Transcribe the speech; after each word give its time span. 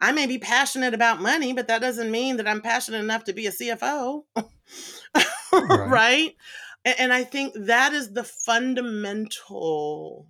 I 0.00 0.12
may 0.12 0.26
be 0.26 0.38
passionate 0.38 0.94
about 0.94 1.22
money, 1.22 1.52
but 1.52 1.68
that 1.68 1.80
doesn't 1.80 2.10
mean 2.10 2.36
that 2.36 2.48
I'm 2.48 2.60
passionate 2.60 3.02
enough 3.02 3.24
to 3.24 3.32
be 3.32 3.46
a 3.46 3.50
CFO. 3.50 4.24
right. 5.52 5.88
right? 5.88 6.36
And, 6.84 6.94
and 6.98 7.12
I 7.12 7.24
think 7.24 7.54
that 7.56 7.92
is 7.92 8.12
the 8.12 8.24
fundamental 8.24 10.28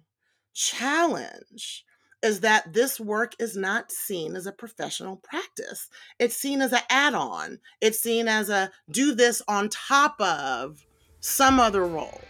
challenge 0.55 1.85
is 2.23 2.41
that 2.41 2.73
this 2.73 2.99
work 2.99 3.35
is 3.39 3.57
not 3.57 3.93
seen 3.93 4.37
as 4.37 4.47
a 4.47 4.53
professional 4.53 5.17
practice. 5.17 5.89
It's 6.19 6.37
seen 6.37 6.63
as 6.63 6.73
an 6.73 6.81
add 6.89 7.15
on, 7.15 7.59
it's 7.81 7.99
seen 7.99 8.27
as 8.27 8.49
a 8.49 8.71
do 8.91 9.15
this 9.15 9.43
on 9.47 9.69
top 9.69 10.21
of 10.21 10.85
some 11.21 11.61
other 11.61 11.85
role. 11.85 12.23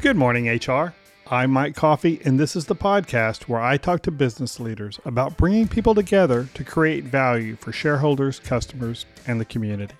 Good 0.00 0.16
morning, 0.16 0.48
HR. 0.48 0.94
I'm 1.32 1.50
Mike 1.50 1.74
Coffey, 1.74 2.20
and 2.26 2.38
this 2.38 2.54
is 2.54 2.66
the 2.66 2.76
podcast 2.76 3.44
where 3.44 3.58
I 3.58 3.78
talk 3.78 4.02
to 4.02 4.10
business 4.10 4.60
leaders 4.60 5.00
about 5.06 5.38
bringing 5.38 5.66
people 5.66 5.94
together 5.94 6.46
to 6.52 6.62
create 6.62 7.04
value 7.04 7.56
for 7.56 7.72
shareholders, 7.72 8.38
customers, 8.38 9.06
and 9.26 9.40
the 9.40 9.46
community. 9.46 9.94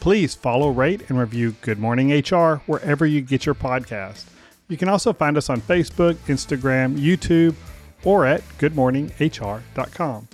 Please 0.00 0.34
follow, 0.34 0.70
rate, 0.70 1.08
and 1.08 1.20
review 1.20 1.54
Good 1.60 1.78
Morning 1.78 2.10
HR 2.10 2.62
wherever 2.66 3.06
you 3.06 3.20
get 3.20 3.46
your 3.46 3.54
podcast. 3.54 4.24
You 4.66 4.76
can 4.76 4.88
also 4.88 5.12
find 5.12 5.36
us 5.36 5.48
on 5.48 5.60
Facebook, 5.60 6.14
Instagram, 6.26 6.98
YouTube, 6.98 7.54
or 8.02 8.26
at 8.26 8.40
goodmorninghr.com. 8.58 10.28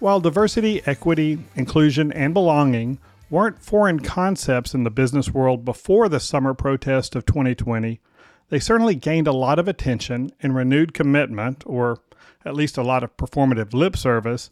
While 0.00 0.18
diversity, 0.18 0.82
equity, 0.86 1.38
inclusion, 1.54 2.10
and 2.10 2.34
belonging 2.34 2.98
weren't 3.30 3.62
foreign 3.62 4.00
concepts 4.00 4.74
in 4.74 4.82
the 4.82 4.90
business 4.90 5.32
world 5.32 5.64
before 5.64 6.08
the 6.08 6.18
summer 6.18 6.52
protest 6.52 7.14
of 7.14 7.24
2020, 7.26 8.00
they 8.48 8.58
certainly 8.58 8.94
gained 8.94 9.26
a 9.26 9.32
lot 9.32 9.58
of 9.58 9.68
attention 9.68 10.30
and 10.40 10.54
renewed 10.54 10.94
commitment, 10.94 11.62
or 11.66 11.98
at 12.44 12.54
least 12.54 12.76
a 12.76 12.82
lot 12.82 13.02
of 13.02 13.16
performative 13.16 13.72
lip 13.72 13.96
service, 13.96 14.50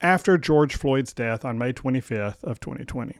after 0.00 0.38
George 0.38 0.76
Floyd's 0.76 1.12
death 1.12 1.44
on 1.44 1.58
May 1.58 1.72
25th 1.72 2.42
of 2.44 2.60
2020. 2.60 3.18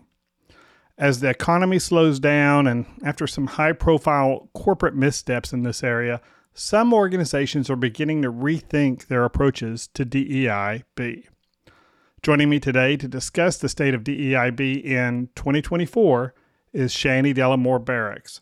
As 0.97 1.21
the 1.21 1.31
economy 1.31 1.79
slows 1.79 2.21
down 2.21 2.67
and 2.67 2.87
after 3.05 3.27
some 3.27 3.49
high-profile 3.49 4.49
corporate 4.55 4.95
missteps 4.95 5.53
in 5.53 5.63
this 5.63 5.83
area, 5.83 6.21
some 6.53 6.95
organizations 6.95 7.69
are 7.69 7.77
beginning 7.77 8.23
to 8.23 8.31
rethink 8.31 9.09
their 9.09 9.25
approaches 9.25 9.89
to 9.95 10.07
DEIB. 10.07 11.25
Joining 12.23 12.49
me 12.49 12.61
today 12.61 12.97
to 12.97 13.09
discuss 13.09 13.59
the 13.59 13.69
state 13.69 13.93
of 13.93 14.05
DEIB 14.05 14.85
in 14.85 15.29
2024 15.35 16.33
is 16.73 16.93
Shani 16.95 17.35
Dellimore 17.35 17.85
Barrax. 17.85 18.41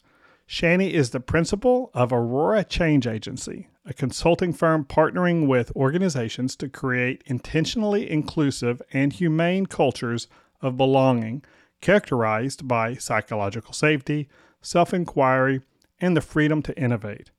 Shani 0.52 0.90
is 0.90 1.10
the 1.10 1.18
principal 1.18 1.90
of 1.94 2.12
Aurora 2.12 2.62
Change 2.62 3.06
Agency, 3.06 3.68
a 3.86 3.94
consulting 3.94 4.52
firm 4.52 4.84
partnering 4.84 5.46
with 5.46 5.74
organizations 5.74 6.56
to 6.56 6.68
create 6.68 7.22
intentionally 7.24 8.10
inclusive 8.10 8.82
and 8.92 9.14
humane 9.14 9.64
cultures 9.64 10.28
of 10.60 10.76
belonging 10.76 11.42
characterized 11.80 12.68
by 12.68 12.92
psychological 12.96 13.72
safety, 13.72 14.28
self 14.60 14.92
inquiry, 14.92 15.62
and 16.02 16.14
the 16.14 16.20
freedom 16.20 16.60
to 16.60 16.78
innovate. 16.78 17.30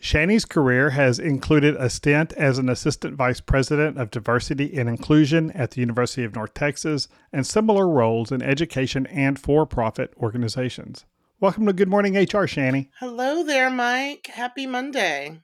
Shani's 0.00 0.46
career 0.46 0.90
has 0.90 1.18
included 1.18 1.76
a 1.76 1.90
stint 1.90 2.32
as 2.38 2.56
an 2.56 2.70
assistant 2.70 3.16
vice 3.16 3.42
president 3.42 3.98
of 3.98 4.10
diversity 4.10 4.78
and 4.78 4.88
inclusion 4.88 5.50
at 5.50 5.72
the 5.72 5.82
University 5.82 6.24
of 6.24 6.34
North 6.34 6.54
Texas 6.54 7.06
and 7.34 7.46
similar 7.46 7.86
roles 7.86 8.32
in 8.32 8.40
education 8.40 9.04
and 9.08 9.38
for 9.38 9.66
profit 9.66 10.14
organizations. 10.16 11.04
Welcome 11.42 11.66
to 11.66 11.72
Good 11.72 11.88
Morning 11.88 12.14
HR, 12.14 12.46
Shani. 12.46 12.88
Hello 13.00 13.42
there, 13.42 13.68
Mike. 13.68 14.28
Happy 14.28 14.64
Monday. 14.64 15.40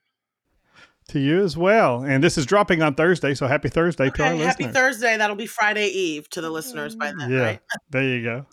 To 1.09 1.19
you 1.19 1.43
as 1.43 1.57
well. 1.57 2.05
And 2.05 2.23
this 2.23 2.39
is 2.39 2.47
dropping 2.47 2.83
on 2.83 2.95
Thursday, 2.95 3.35
so 3.35 3.49
happy 3.49 3.69
Thursday 3.69 4.07
okay, 4.07 4.17
to 4.19 4.23
our 4.23 4.29
happy 4.29 4.39
listeners. 4.39 4.67
Happy 4.67 4.73
Thursday. 4.75 5.17
That'll 5.17 5.35
be 5.35 5.49
Friday 5.49 5.89
Eve 5.89 6.31
to 6.31 6.41
the 6.41 6.51
listeners 6.51 6.95
by 6.95 7.13
then. 7.19 7.33
Yeah, 7.33 7.41
right? 7.41 7.61
there 7.91 8.05
you 8.05 8.23
go. 8.23 8.47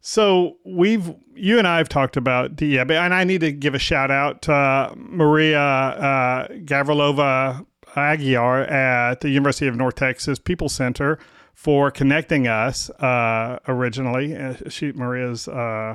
So 0.00 0.56
we've 0.64 1.14
you 1.36 1.58
and 1.60 1.68
I 1.68 1.78
have 1.78 1.88
talked 1.88 2.16
about 2.16 2.56
the 2.56 2.80
and 2.80 3.14
I 3.14 3.22
need 3.22 3.42
to 3.42 3.52
give 3.52 3.76
a 3.76 3.78
shout 3.78 4.10
out 4.10 4.42
to 4.42 4.94
Maria 4.96 5.60
uh, 5.60 6.48
Gavrilova 6.48 7.64
Aguiar 7.94 8.68
at 8.68 9.20
the 9.20 9.30
University 9.30 9.68
of 9.68 9.76
North 9.76 9.94
Texas 9.94 10.40
People 10.40 10.68
Center 10.68 11.20
for 11.54 11.92
connecting 11.92 12.48
us 12.48 12.90
uh, 12.90 13.60
originally. 13.68 14.34
Uh, 14.34 14.54
she 14.68 14.90
Maria's 14.90 15.46
uh, 15.46 15.94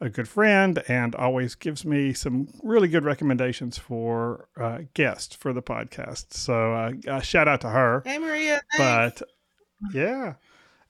a 0.00 0.08
good 0.08 0.28
friend 0.28 0.82
and 0.88 1.14
always 1.14 1.54
gives 1.54 1.84
me 1.84 2.12
some 2.12 2.48
really 2.62 2.88
good 2.88 3.04
recommendations 3.04 3.78
for 3.78 4.48
uh, 4.60 4.80
guests 4.94 5.34
for 5.34 5.52
the 5.52 5.62
podcast. 5.62 6.34
So 6.34 6.74
uh, 6.74 6.92
uh, 7.08 7.20
shout 7.20 7.48
out 7.48 7.60
to 7.62 7.70
her. 7.70 8.02
Hey, 8.04 8.18
Maria. 8.18 8.60
Thanks. 8.76 9.20
But 9.20 9.94
yeah. 9.94 10.34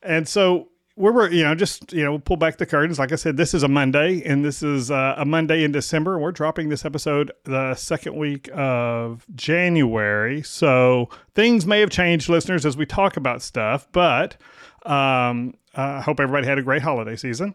And 0.03 0.29
so 0.29 0.69
we're, 0.97 1.13
we're, 1.13 1.31
you 1.31 1.45
know, 1.45 1.55
just, 1.55 1.93
you 1.93 2.05
know, 2.05 2.19
pull 2.19 2.37
back 2.37 2.57
the 2.57 2.67
curtains. 2.67 2.99
Like 2.99 3.13
I 3.13 3.17
said, 3.17 3.37
this 3.37 3.55
is 3.55 3.63
a 3.63 3.69
Monday 3.69 4.23
and 4.25 4.45
this 4.45 4.63
is 4.63 4.91
uh, 4.91 5.15
a 5.17 5.25
Monday 5.25 5.63
in 5.63 5.73
December. 5.73 6.19
We're 6.19 6.33
dropping 6.33 6.69
this 6.69 6.85
episode 6.85 7.33
the 7.45 7.75
second 7.75 8.17
week 8.17 8.49
of 8.55 9.27
January. 9.35 10.43
So 10.43 11.11
things 11.35 11.67
may 11.67 11.81
have 11.81 11.91
changed, 11.91 12.29
listeners, 12.29 12.65
as 12.65 12.77
we 12.77 12.87
talk 12.87 13.17
about 13.17 13.43
stuff, 13.43 13.87
but 13.93 14.37
um, 14.85 15.55
I 15.75 16.01
hope 16.01 16.19
everybody 16.19 16.47
had 16.47 16.59
a 16.59 16.63
great 16.63 16.83
holiday 16.83 17.17
season. 17.17 17.55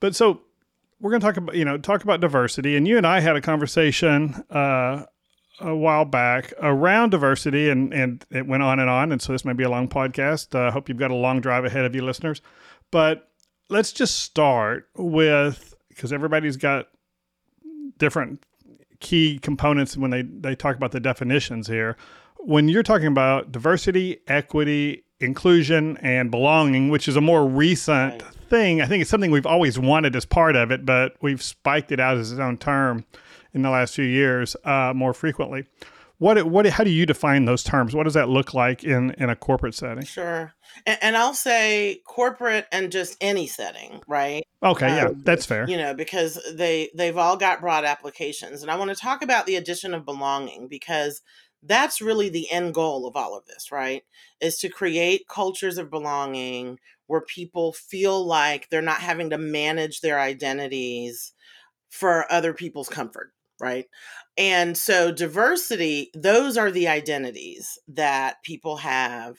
But 0.00 0.14
so 0.14 0.42
we're 1.00 1.10
going 1.10 1.20
to 1.20 1.26
talk 1.26 1.36
about 1.36 1.54
you 1.54 1.64
know 1.64 1.78
talk 1.78 2.02
about 2.02 2.20
diversity, 2.20 2.76
and 2.76 2.86
you 2.86 2.96
and 2.96 3.06
I 3.06 3.20
had 3.20 3.36
a 3.36 3.40
conversation 3.40 4.34
uh, 4.50 5.04
a 5.60 5.74
while 5.74 6.04
back 6.04 6.52
around 6.60 7.10
diversity, 7.10 7.68
and 7.68 7.92
and 7.92 8.24
it 8.30 8.46
went 8.46 8.62
on 8.62 8.78
and 8.78 8.90
on, 8.90 9.12
and 9.12 9.20
so 9.22 9.32
this 9.32 9.44
may 9.44 9.52
be 9.52 9.64
a 9.64 9.70
long 9.70 9.88
podcast. 9.88 10.54
I 10.58 10.68
uh, 10.68 10.70
hope 10.70 10.88
you've 10.88 10.98
got 10.98 11.10
a 11.10 11.16
long 11.16 11.40
drive 11.40 11.64
ahead 11.64 11.84
of 11.84 11.94
you, 11.94 12.02
listeners. 12.02 12.42
But 12.90 13.30
let's 13.68 13.92
just 13.92 14.20
start 14.20 14.88
with 14.96 15.74
because 15.88 16.12
everybody's 16.12 16.56
got 16.56 16.88
different 17.98 18.44
key 19.00 19.38
components 19.38 19.96
when 19.96 20.10
they 20.10 20.22
they 20.22 20.54
talk 20.54 20.76
about 20.76 20.92
the 20.92 21.00
definitions 21.00 21.68
here. 21.68 21.96
When 22.40 22.68
you're 22.68 22.84
talking 22.84 23.08
about 23.08 23.50
diversity, 23.50 24.18
equity, 24.28 25.04
inclusion, 25.20 25.96
and 25.98 26.30
belonging, 26.30 26.88
which 26.88 27.08
is 27.08 27.16
a 27.16 27.20
more 27.20 27.46
recent 27.46 28.22
thing. 28.48 28.80
I 28.80 28.86
think 28.86 29.02
it's 29.02 29.10
something 29.10 29.30
we've 29.30 29.46
always 29.46 29.78
wanted 29.78 30.16
as 30.16 30.24
part 30.24 30.56
of 30.56 30.70
it, 30.70 30.84
but 30.84 31.14
we've 31.20 31.42
spiked 31.42 31.92
it 31.92 32.00
out 32.00 32.16
as 32.16 32.32
its 32.32 32.40
own 32.40 32.58
term 32.58 33.04
in 33.52 33.62
the 33.62 33.70
last 33.70 33.94
few 33.94 34.04
years 34.04 34.56
uh, 34.64 34.92
more 34.94 35.12
frequently. 35.12 35.66
What 36.18 36.46
what 36.46 36.66
how 36.66 36.82
do 36.82 36.90
you 36.90 37.06
define 37.06 37.44
those 37.44 37.62
terms? 37.62 37.94
What 37.94 38.02
does 38.02 38.14
that 38.14 38.28
look 38.28 38.52
like 38.52 38.82
in 38.82 39.12
in 39.12 39.30
a 39.30 39.36
corporate 39.36 39.74
setting? 39.74 40.04
Sure, 40.04 40.52
and, 40.84 40.98
and 41.00 41.16
I'll 41.16 41.34
say 41.34 42.00
corporate 42.04 42.66
and 42.72 42.90
just 42.90 43.16
any 43.20 43.46
setting, 43.46 44.02
right? 44.08 44.42
Okay, 44.60 44.88
um, 44.88 44.96
yeah, 44.96 45.08
that's 45.22 45.46
fair. 45.46 45.68
You 45.70 45.76
know, 45.76 45.94
because 45.94 46.40
they 46.54 46.90
they've 46.96 47.16
all 47.16 47.36
got 47.36 47.60
broad 47.60 47.84
applications, 47.84 48.62
and 48.62 48.70
I 48.70 48.76
want 48.76 48.90
to 48.90 48.96
talk 48.96 49.22
about 49.22 49.46
the 49.46 49.54
addition 49.54 49.94
of 49.94 50.04
belonging 50.04 50.66
because 50.66 51.22
that's 51.62 52.00
really 52.00 52.28
the 52.28 52.50
end 52.50 52.74
goal 52.74 53.06
of 53.06 53.14
all 53.14 53.36
of 53.36 53.46
this, 53.46 53.70
right? 53.70 54.02
Is 54.40 54.58
to 54.58 54.68
create 54.68 55.28
cultures 55.28 55.78
of 55.78 55.88
belonging 55.88 56.80
where 57.08 57.22
people 57.22 57.72
feel 57.72 58.24
like 58.24 58.68
they're 58.68 58.80
not 58.80 59.00
having 59.00 59.30
to 59.30 59.38
manage 59.38 60.00
their 60.00 60.20
identities 60.20 61.32
for 61.90 62.30
other 62.30 62.54
people's 62.54 62.88
comfort, 62.88 63.32
right? 63.60 63.86
And 64.36 64.76
so, 64.76 65.10
diversity, 65.10 66.10
those 66.14 66.56
are 66.56 66.70
the 66.70 66.86
identities 66.86 67.78
that 67.88 68.42
people 68.44 68.76
have 68.76 69.36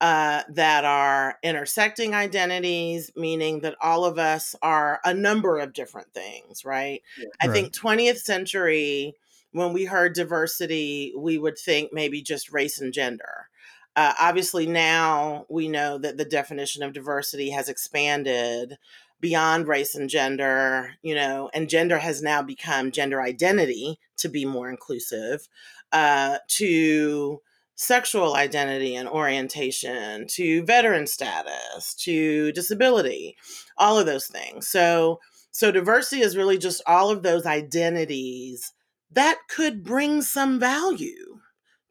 uh, 0.00 0.42
that 0.50 0.84
are 0.84 1.38
intersecting 1.42 2.14
identities, 2.14 3.10
meaning 3.16 3.60
that 3.60 3.76
all 3.80 4.04
of 4.04 4.18
us 4.18 4.54
are 4.62 5.00
a 5.04 5.14
number 5.14 5.58
of 5.58 5.72
different 5.72 6.12
things, 6.12 6.64
right? 6.64 7.00
Yeah, 7.16 7.24
I 7.40 7.46
right. 7.46 7.54
think 7.54 7.74
20th 7.74 8.18
century, 8.18 9.14
when 9.52 9.72
we 9.72 9.86
heard 9.86 10.12
diversity, 10.12 11.14
we 11.16 11.38
would 11.38 11.58
think 11.58 11.92
maybe 11.92 12.20
just 12.20 12.52
race 12.52 12.78
and 12.78 12.92
gender. 12.92 13.48
Uh, 13.96 14.12
obviously, 14.20 14.66
now 14.66 15.46
we 15.48 15.68
know 15.68 15.96
that 15.96 16.18
the 16.18 16.24
definition 16.24 16.82
of 16.82 16.92
diversity 16.92 17.50
has 17.50 17.68
expanded 17.70 18.76
beyond 19.20 19.66
race 19.66 19.94
and 19.94 20.10
gender, 20.10 20.94
you 21.02 21.14
know, 21.14 21.50
and 21.54 21.70
gender 21.70 21.98
has 21.98 22.20
now 22.22 22.42
become 22.42 22.92
gender 22.92 23.22
identity 23.22 23.98
to 24.18 24.28
be 24.28 24.44
more 24.44 24.68
inclusive, 24.68 25.48
uh, 25.92 26.36
to 26.48 27.40
sexual 27.74 28.34
identity 28.34 28.94
and 28.94 29.08
orientation, 29.08 30.26
to 30.26 30.62
veteran 30.64 31.06
status, 31.06 31.94
to 31.94 32.52
disability, 32.52 33.36
all 33.78 33.98
of 33.98 34.06
those 34.06 34.26
things. 34.26 34.68
So, 34.68 35.20
so 35.50 35.70
diversity 35.70 36.20
is 36.20 36.36
really 36.36 36.58
just 36.58 36.82
all 36.86 37.10
of 37.10 37.22
those 37.22 37.46
identities 37.46 38.72
that 39.12 39.38
could 39.48 39.82
bring 39.82 40.20
some 40.20 40.60
value 40.60 41.40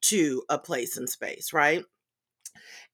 to 0.02 0.44
a 0.50 0.60
place 0.60 0.98
and 0.98 1.10
space, 1.10 1.52
right? 1.54 1.84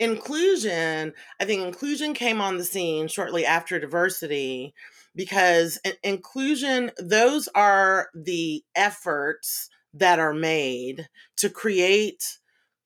Inclusion, 0.01 1.13
I 1.39 1.45
think 1.45 1.61
inclusion 1.61 2.13
came 2.13 2.41
on 2.41 2.57
the 2.57 2.65
scene 2.65 3.07
shortly 3.07 3.45
after 3.45 3.79
diversity 3.79 4.73
because 5.15 5.79
inclusion, 6.03 6.91
those 6.97 7.47
are 7.53 8.09
the 8.15 8.63
efforts 8.75 9.69
that 9.93 10.19
are 10.19 10.33
made 10.33 11.07
to 11.37 11.49
create 11.49 12.39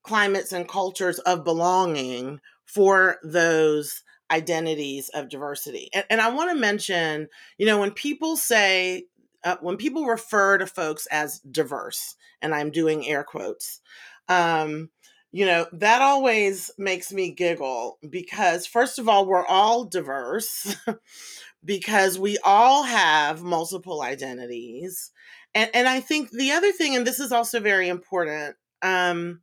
climates 0.03 0.51
and 0.51 0.67
cultures 0.67 1.19
of 1.19 1.45
belonging 1.45 2.41
for 2.65 3.17
those 3.23 4.03
identities 4.29 5.09
of 5.13 5.29
diversity. 5.29 5.89
And, 5.93 6.03
and 6.09 6.21
I 6.21 6.29
want 6.29 6.51
to 6.51 6.57
mention, 6.57 7.29
you 7.57 7.65
know, 7.65 7.79
when 7.79 7.91
people 7.91 8.35
say, 8.35 9.05
uh, 9.45 9.55
when 9.61 9.77
people 9.77 10.05
refer 10.05 10.57
to 10.57 10.67
folks 10.67 11.07
as 11.11 11.39
diverse, 11.39 12.15
and 12.41 12.53
I'm 12.53 12.71
doing 12.71 13.07
air 13.07 13.23
quotes, 13.23 13.79
um, 14.27 14.89
you 15.35 15.45
know, 15.45 15.67
that 15.73 16.01
always 16.01 16.71
makes 16.77 17.11
me 17.11 17.29
giggle 17.29 17.97
because, 18.09 18.65
first 18.65 18.99
of 18.99 19.09
all, 19.09 19.25
we're 19.25 19.45
all 19.45 19.83
diverse 19.83 20.77
because 21.65 22.17
we 22.17 22.37
all 22.45 22.83
have 22.83 23.43
multiple 23.43 24.01
identities. 24.01 25.11
And, 25.53 25.69
and 25.73 25.89
I 25.89 25.99
think 25.99 26.31
the 26.31 26.53
other 26.53 26.71
thing, 26.71 26.95
and 26.95 27.05
this 27.05 27.19
is 27.19 27.33
also 27.33 27.59
very 27.59 27.89
important, 27.89 28.55
um, 28.81 29.41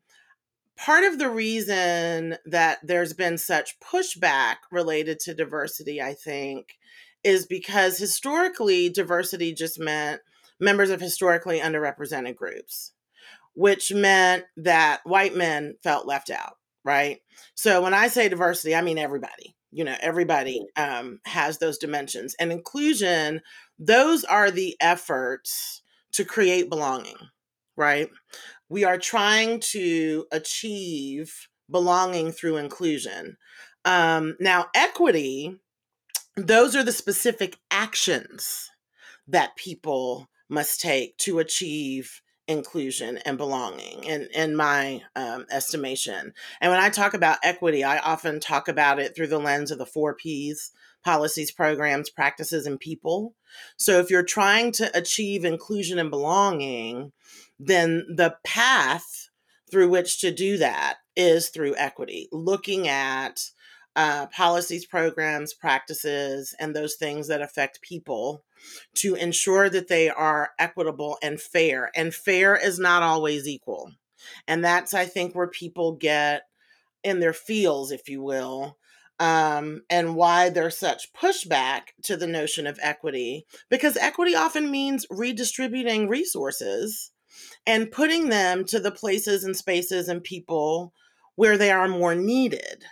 part 0.79 1.05
of 1.05 1.19
the 1.19 1.29
reason 1.29 2.39
that 2.47 2.79
there's 2.83 3.13
been 3.13 3.37
such 3.37 3.79
pushback 3.79 4.57
related 4.71 5.21
to 5.21 5.35
diversity, 5.35 6.01
I 6.01 6.15
think, 6.15 6.79
is 7.23 7.45
because 7.45 7.99
historically, 7.99 8.89
diversity 8.89 9.53
just 9.53 9.79
meant 9.79 10.23
members 10.59 10.89
of 10.89 11.03
historically 11.03 11.61
underrepresented 11.61 12.35
groups 12.35 12.93
which 13.55 13.93
meant 13.93 14.45
that 14.57 15.01
white 15.05 15.35
men 15.35 15.75
felt 15.83 16.07
left 16.07 16.31
out, 16.31 16.55
right? 16.85 17.19
So 17.55 17.83
when 17.83 17.95
I 17.95 18.09
say 18.09 18.29
diversity, 18.29 18.75
I 18.75 18.83
mean 18.83 18.99
everybody. 18.99 19.55
You 19.71 19.85
know, 19.85 19.97
everybody 20.01 20.67
um, 20.77 21.21
has 21.25 21.59
those 21.59 21.79
dimensions. 21.79 22.35
And 22.39 22.53
inclusion, 22.53 23.41
those 23.79 24.23
are 24.25 24.51
the 24.51 24.77
efforts 24.81 25.83
to 26.13 26.25
create 26.25 26.69
belonging, 26.69 27.17
right? 27.77 28.11
We 28.69 28.85
are 28.85 28.99
trying 28.99 29.61
to 29.71 30.27
achieve 30.31 31.49
belonging 31.71 32.33
through 32.33 32.59
inclusion. 32.59 33.37
Um, 33.85 34.37
now, 34.39 34.67
equity, 34.75 35.59
those 36.37 36.77
are 36.77 36.85
the 36.85 36.93
specific 36.93 37.59
actions 37.71 38.71
that 39.27 39.57
people 39.57 40.29
must 40.49 40.81
take 40.81 41.17
to 41.17 41.39
achieve 41.39 42.21
inclusion 42.53 43.19
and 43.19 43.37
belonging 43.37 44.05
in, 44.05 44.29
in 44.35 44.55
my 44.55 45.03
um, 45.17 45.47
estimation. 45.51 46.33
And 46.61 46.71
when 46.71 46.81
I 46.81 46.91
talk 46.91 47.15
about 47.15 47.39
equity, 47.43 47.83
I 47.83 47.99
often 47.99 48.39
talk 48.39 48.69
about 48.69 49.01
it 49.01 49.17
through 49.17 49.29
the 49.29 49.39
lens 49.39 49.71
of 49.71 49.79
the 49.79 49.87
four 49.87 50.15
P's 50.15 50.71
policies, 51.05 51.51
programs, 51.51 52.11
practices, 52.11 52.67
and 52.67 52.79
people. 52.79 53.35
So 53.77 53.99
if 53.99 54.11
you're 54.11 54.23
trying 54.23 54.73
to 54.73 54.91
achieve 54.97 55.45
inclusion 55.45 55.99
and 55.99 56.11
belonging, 56.11 57.13
then 57.59 58.07
the 58.09 58.37
path 58.45 59.29
through 59.71 59.89
which 59.89 60.21
to 60.21 60.31
do 60.31 60.59
that 60.59 60.99
is 61.17 61.49
through 61.49 61.75
equity, 61.77 62.29
looking 62.31 62.89
at 62.89 63.41
uh, 63.97 64.27
policies, 64.27 64.87
programs, 64.87 65.53
practices, 65.53 66.55
and 66.59 66.75
those 66.75 66.95
things 66.95 67.29
that 67.29 67.43
affect 67.43 67.83
people 67.83 68.45
to 68.95 69.15
ensure 69.15 69.69
that 69.69 69.89
they 69.89 70.09
are 70.09 70.51
equitable 70.59 71.19
and 71.23 71.41
fair. 71.41 71.91
And 71.95 72.15
fair 72.15 72.57
is 72.57 72.79
not 72.79 73.03
always 73.03 73.47
equal. 73.49 73.93
And 74.47 74.65
that's, 74.65 74.95
I 74.95 75.07
think, 75.07 75.35
where 75.35 75.49
people 75.49 75.97
get 75.97 76.43
in 77.03 77.21
their 77.21 77.33
feels, 77.33 77.91
if 77.91 78.09
you 78.09 78.23
will, 78.23 78.79
um, 79.19 79.83
and 79.91 80.15
why 80.15 80.49
there's 80.49 80.79
such 80.79 81.13
pushback 81.13 81.83
to 82.05 82.17
the 82.17 82.27
notion 82.27 82.67
of 82.67 82.79
equity. 82.83 83.47
Because 83.71 83.97
equity 83.97 84.35
often 84.35 84.71
means 84.71 85.07
redistributing 85.11 86.09
resources 86.09 87.11
and 87.67 87.91
putting 87.91 88.29
them 88.29 88.65
to 88.67 88.79
the 88.79 88.91
places 88.91 89.45
and 89.45 89.57
spaces 89.57 90.09
and 90.09 90.23
people 90.23 90.93
where 91.35 91.57
they 91.57 91.71
are 91.71 91.89
more 91.89 92.15
needed. 92.15 92.85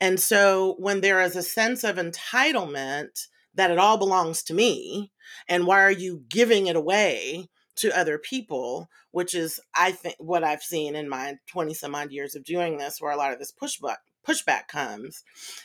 And 0.00 0.18
so 0.18 0.76
when 0.78 1.00
there 1.00 1.20
is 1.20 1.36
a 1.36 1.42
sense 1.42 1.84
of 1.84 1.96
entitlement 1.96 3.28
that 3.58 3.72
it 3.72 3.78
all 3.78 3.98
belongs 3.98 4.42
to 4.44 4.54
me, 4.54 5.10
and 5.48 5.66
why 5.66 5.82
are 5.82 5.90
you 5.90 6.22
giving 6.28 6.68
it 6.68 6.76
away 6.76 7.48
to 7.74 7.96
other 7.96 8.18
people, 8.18 8.88
which 9.10 9.34
is 9.34 9.60
I 9.76 9.90
think 9.92 10.14
what 10.18 10.44
I've 10.44 10.62
seen 10.62 10.94
in 10.94 11.08
my 11.08 11.34
20 11.48 11.74
some 11.74 11.94
odd 11.94 12.12
years 12.12 12.36
of 12.36 12.44
doing 12.44 12.78
this, 12.78 13.00
where 13.00 13.10
a 13.10 13.16
lot 13.16 13.32
of 13.32 13.40
this 13.40 13.52
pushback 13.52 13.96
pushback 14.26 14.68
comes. 14.68 15.24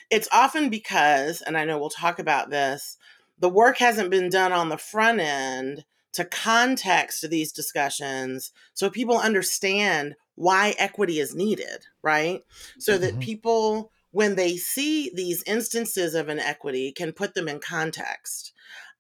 It's 0.10 0.28
often 0.32 0.70
because, 0.70 1.42
and 1.42 1.56
I 1.56 1.66
know 1.66 1.78
we'll 1.78 1.90
talk 1.90 2.18
about 2.18 2.50
this, 2.50 2.98
the 3.38 3.50
work 3.50 3.78
hasn't 3.78 4.10
been 4.10 4.30
done 4.30 4.52
on 4.52 4.70
the 4.70 4.78
front 4.78 5.20
end 5.20 5.86
to 6.14 6.26
context 6.26 7.30
these 7.30 7.52
discussions 7.52 8.52
so 8.74 8.90
people 8.90 9.18
understand 9.18 10.16
why 10.36 10.74
equity 10.80 11.20
is 11.20 11.36
needed, 11.36 11.86
right? 12.02 12.42
So 12.80 12.98
that 12.98 13.12
mm-hmm. 13.12 13.20
people 13.20 13.92
when 14.14 14.36
they 14.36 14.56
see 14.56 15.12
these 15.14 15.44
instances 15.46 16.14
of 16.14 16.30
inequity 16.30 16.92
can 16.92 17.12
put 17.12 17.34
them 17.34 17.48
in 17.48 17.60
context. 17.60 18.54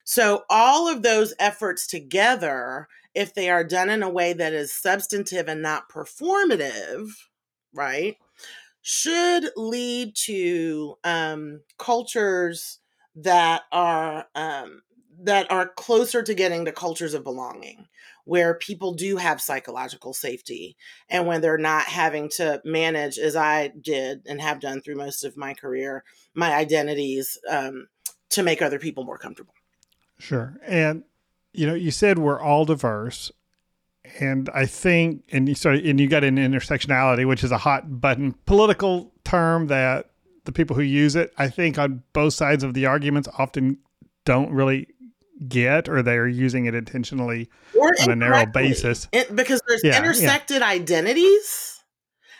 So 0.03 0.43
all 0.49 0.87
of 0.89 1.03
those 1.03 1.35
efforts 1.39 1.87
together, 1.87 2.87
if 3.13 3.33
they 3.33 3.49
are 3.49 3.63
done 3.63 3.89
in 3.89 4.01
a 4.01 4.09
way 4.09 4.33
that 4.33 4.53
is 4.53 4.73
substantive 4.73 5.47
and 5.47 5.61
not 5.61 5.87
performative, 5.87 7.11
right, 7.73 8.17
should 8.81 9.49
lead 9.55 10.15
to 10.15 10.95
um, 11.03 11.61
cultures 11.77 12.79
that 13.15 13.61
are 13.71 14.25
um, 14.33 14.81
that 15.21 15.49
are 15.51 15.67
closer 15.67 16.23
to 16.23 16.33
getting 16.33 16.65
to 16.65 16.71
cultures 16.71 17.13
of 17.13 17.23
belonging 17.23 17.85
where 18.25 18.53
people 18.55 18.93
do 18.93 19.17
have 19.17 19.41
psychological 19.41 20.13
safety 20.13 20.77
and 21.09 21.27
when 21.27 21.41
they're 21.41 21.57
not 21.57 21.85
having 21.85 22.29
to 22.29 22.61
manage 22.63 23.17
as 23.17 23.35
i 23.35 23.71
did 23.81 24.21
and 24.25 24.41
have 24.41 24.59
done 24.59 24.81
through 24.81 24.95
most 24.95 25.23
of 25.23 25.37
my 25.37 25.53
career 25.53 26.03
my 26.33 26.53
identities 26.53 27.37
um, 27.49 27.87
to 28.29 28.41
make 28.41 28.63
other 28.63 28.79
people 28.79 29.03
more 29.03 29.17
comfortable. 29.17 29.53
Sure 30.19 30.57
and 30.65 31.03
you 31.53 31.67
know 31.67 31.73
you 31.73 31.91
said 31.91 32.17
we're 32.17 32.41
all 32.41 32.65
diverse 32.65 33.31
and 34.19 34.49
i 34.53 34.65
think 34.65 35.23
and 35.31 35.47
you 35.47 35.55
started 35.55 35.85
and 35.85 35.99
you 35.99 36.07
got 36.07 36.23
an 36.23 36.37
intersectionality 36.37 37.27
which 37.27 37.43
is 37.43 37.51
a 37.51 37.57
hot 37.57 38.01
button 38.01 38.33
political 38.45 39.11
term 39.23 39.67
that 39.67 40.11
the 40.45 40.51
people 40.51 40.75
who 40.75 40.81
use 40.81 41.15
it 41.15 41.31
i 41.37 41.47
think 41.47 41.77
on 41.77 42.03
both 42.13 42.33
sides 42.33 42.63
of 42.63 42.73
the 42.73 42.85
arguments 42.85 43.27
often 43.37 43.77
don't 44.25 44.51
really 44.51 44.87
get 45.47 45.89
or 45.89 46.01
they're 46.01 46.27
using 46.27 46.65
it 46.65 46.75
intentionally 46.75 47.49
or 47.77 47.91
on 48.01 48.11
a 48.11 48.15
narrow 48.15 48.45
basis. 48.45 49.07
It, 49.11 49.35
because 49.35 49.61
there's 49.67 49.83
yeah, 49.83 49.97
intersected 49.97 50.59
yeah. 50.59 50.67
identities 50.67 51.83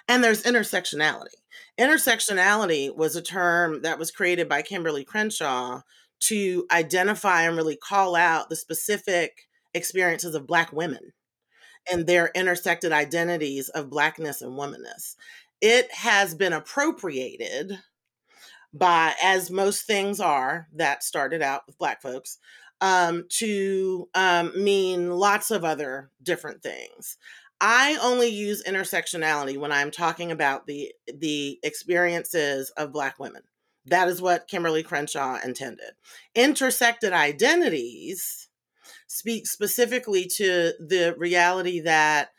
and 0.07 0.24
there's 0.24 0.43
intersectionality. 0.43 1.36
Intersectionality 1.79 2.95
was 2.95 3.15
a 3.15 3.22
term 3.22 3.81
that 3.81 3.98
was 3.98 4.12
created 4.12 4.48
by 4.48 4.62
Kimberlé 4.62 5.05
Crenshaw 5.05 5.81
to 6.22 6.65
identify 6.72 7.43
and 7.43 7.57
really 7.57 7.75
call 7.75 8.15
out 8.15 8.50
the 8.50 8.55
specific 8.55 9.31
experiences 9.74 10.36
of 10.36 10.48
Black 10.48 10.72
women 10.72 11.12
and 11.91 12.05
their 12.05 12.31
intersected 12.36 12.91
identities 12.91 13.69
of 13.69 13.89
Blackness 13.89 14.41
and 14.41 14.53
womanness. 14.53 15.15
It 15.62 15.91
has 15.91 16.36
been 16.36 16.53
appropriated 16.53 17.79
by, 18.74 19.13
as 19.22 19.51
most 19.51 19.86
things 19.86 20.19
are 20.19 20.67
that 20.75 21.03
started 21.03 21.41
out 21.41 21.62
with 21.67 21.77
Black 21.77 22.01
folks, 22.01 22.38
um, 22.82 23.25
to 23.30 24.10
um, 24.13 24.51
mean 24.62 25.12
lots 25.12 25.51
of 25.51 25.63
other 25.63 26.10
different 26.22 26.62
things. 26.62 27.18
I 27.62 27.98
only 28.01 28.27
use 28.27 28.63
intersectionality 28.63 29.58
when 29.58 29.72
I'm 29.72 29.89
talking 29.89 30.32
about 30.32 30.68
the 30.68 30.92
the 31.08 31.60
experiences 31.63 32.72
of 32.72 32.92
Black 32.92 33.20
women. 33.20 33.44
That 33.86 34.08
is 34.08 34.22
what 34.22 34.50
Kimberlé 34.50 34.84
Crenshaw 34.84 35.39
intended. 35.44 35.92
Intersected 36.36 37.13
identities 37.13 38.50
speak 39.08 39.48
specifically 39.48 40.25
to 40.25 40.74
the 40.80 41.15
reality 41.18 41.80
that 41.82 42.32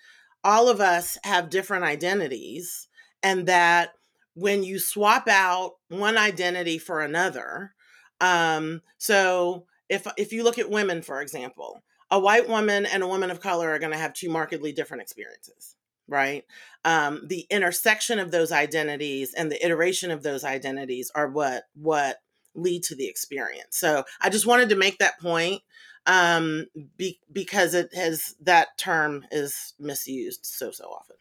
all 0.43 0.69
of 0.69 0.81
us 0.81 1.17
have 1.25 1.49
different 1.49 1.85
identities, 1.85 2.88
and 3.23 3.47
that 3.47 3.93
when 4.35 4.62
you 4.62 4.79
swap 4.79 5.26
out 5.26 5.76
one 5.88 6.19
identity 6.19 6.76
for 6.76 7.00
another, 7.00 7.73
um, 8.21 8.83
so 8.99 9.64
if 9.88 10.07
if 10.17 10.33
you 10.33 10.45
look 10.45 10.59
at 10.59 10.71
women 10.71 11.03
for 11.03 11.21
example 11.21 11.83
a 12.11 12.19
white 12.19 12.49
woman 12.49 12.87
and 12.87 13.03
a 13.03 13.09
woman 13.09 13.31
of 13.31 13.41
color 13.41 13.71
are 13.71 13.79
going 13.79 13.93
to 13.93 13.99
have 13.99 14.12
two 14.14 14.31
markedly 14.31 14.73
different 14.73 15.03
experiences 15.03 15.76
right? 16.09 16.45
Um, 16.85 17.23
the 17.26 17.47
intersection 17.50 18.19
of 18.19 18.31
those 18.31 18.53
identities 18.53 19.33
and 19.35 19.50
the 19.50 19.64
iteration 19.64 20.11
of 20.11 20.23
those 20.23 20.45
identities 20.45 21.11
are 21.14 21.29
what 21.29 21.64
what 21.75 22.19
lead 22.55 22.83
to 22.85 22.95
the 22.95 23.09
experience. 23.09 23.76
So 23.76 24.05
i 24.21 24.31
just 24.31 24.47
wanted 24.47 24.69
to 24.69 24.76
make 24.76 24.99
that 24.99 25.19
point 25.21 25.62
um, 26.07 26.67
be, 26.97 27.19
because 27.33 27.75
it 27.75 27.93
has 27.95 28.35
that 28.43 28.79
term 28.79 29.25
is 29.31 29.75
misused 29.79 30.45
so 30.45 30.71
so 30.71 30.85
often. 30.85 31.17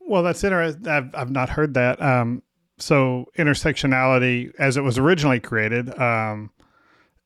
Well 0.00 0.22
that's 0.22 0.44
interesting 0.44 0.86
i've, 0.86 1.14
I've 1.14 1.30
not 1.30 1.48
heard 1.50 1.74
that. 1.74 2.00
Um, 2.00 2.42
so 2.78 3.26
intersectionality 3.38 4.52
as 4.58 4.76
it 4.76 4.82
was 4.82 4.98
originally 4.98 5.40
created 5.40 5.96
um, 5.98 6.50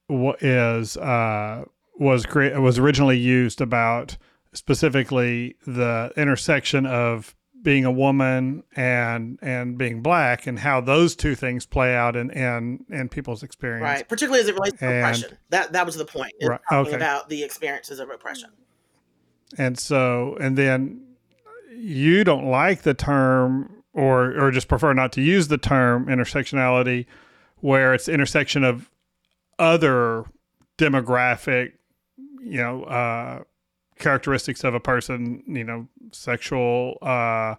is 0.09 0.97
uh, 0.97 1.65
was 1.99 2.27
create 2.27 2.59
was 2.59 2.79
originally 2.79 3.19
used 3.19 3.61
about 3.61 4.17
specifically 4.53 5.57
the 5.67 6.13
intersection 6.17 6.87
of 6.87 7.35
being 7.63 7.85
a 7.85 7.91
woman 7.91 8.63
and 8.77 9.39
and 9.43 9.77
being 9.77 10.01
black 10.01 10.47
and 10.47 10.59
how 10.59 10.81
those 10.81 11.17
two 11.17 11.35
things 11.35 11.67
play 11.67 11.95
out 11.95 12.17
in 12.17 12.31
in, 12.31 12.85
in 12.89 13.09
people's 13.09 13.43
experience. 13.43 13.83
Right 13.83 14.09
particularly 14.09 14.41
as 14.41 14.49
it 14.49 14.55
relates 14.55 14.79
to 14.79 14.87
and, 14.87 14.99
oppression. 14.99 15.39
That 15.51 15.73
that 15.73 15.87
was 15.87 15.97
the 15.97 16.05
point 16.05 16.33
right, 16.43 16.61
talking 16.69 16.95
okay. 16.95 16.97
about 16.97 17.29
the 17.29 17.43
experiences 17.43 17.99
of 17.99 18.11
oppression. 18.11 18.51
And 19.57 19.79
so 19.79 20.37
and 20.41 20.57
then 20.57 21.03
you 21.77 22.25
don't 22.25 22.47
like 22.47 22.83
the 22.83 22.95
term 22.95 23.83
or 23.93 24.39
or 24.39 24.51
just 24.51 24.69
prefer 24.69 24.93
not 24.93 25.13
to 25.13 25.21
use 25.21 25.49
the 25.49 25.59
term 25.59 26.07
intersectionality 26.07 27.07
where 27.57 27.93
it's 27.93 28.09
intersection 28.09 28.63
of 28.63 28.89
other 29.59 30.25
demographic 30.79 31.73
you 32.41 32.59
know 32.59 32.85
uh 32.85 33.43
characteristics 33.99 34.65
of 34.65 34.75
a 34.75 34.81
person, 34.81 35.43
you 35.47 35.65
know, 35.65 35.89
sexual 36.13 36.99
uh, 37.03 37.55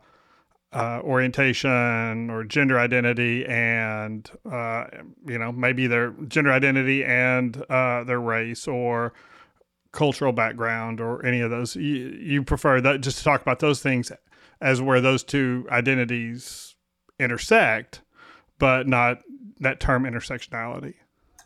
uh, 0.72 1.02
orientation 1.04 2.30
or 2.30 2.44
gender 2.44 2.80
identity, 2.80 3.46
and 3.46 4.30
uh, 4.50 4.86
you 5.28 5.38
know, 5.38 5.52
maybe 5.52 5.88
their 5.88 6.12
gender 6.28 6.52
identity 6.52 7.04
and 7.04 7.64
uh, 7.70 8.04
their 8.04 8.20
race 8.20 8.68
or 8.68 9.14
cultural 9.92 10.32
background 10.32 11.02
or 11.02 11.26
any 11.26 11.42
of 11.42 11.50
those. 11.50 11.76
You, 11.76 12.18
you 12.20 12.44
prefer 12.44 12.82
that 12.82 13.02
just 13.02 13.18
to 13.20 13.24
talk 13.24 13.42
about 13.42 13.60
those 13.60 13.82
things 13.82 14.12
as 14.62 14.82
where 14.82 15.02
those 15.02 15.24
two 15.24 15.68
identities 15.72 16.76
intersect, 17.20 18.02
but 18.60 18.88
not 18.88 19.20
that 19.60 19.80
term 19.80 20.04
intersectionality. 20.04 20.96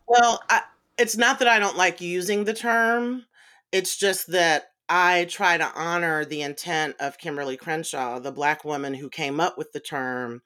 Well, 0.07 0.41
I, 0.49 0.61
it's 0.97 1.17
not 1.17 1.39
that 1.39 1.47
I 1.47 1.59
don't 1.59 1.77
like 1.77 2.01
using 2.01 2.43
the 2.43 2.53
term. 2.53 3.25
It's 3.71 3.97
just 3.97 4.31
that 4.31 4.65
I 4.89 5.25
try 5.25 5.57
to 5.57 5.71
honor 5.75 6.25
the 6.25 6.41
intent 6.41 6.95
of 6.99 7.17
Kimberlé 7.17 7.57
Crenshaw, 7.57 8.19
the 8.19 8.31
black 8.31 8.63
woman 8.63 8.93
who 8.93 9.09
came 9.09 9.39
up 9.39 9.57
with 9.57 9.71
the 9.71 9.79
term. 9.79 10.41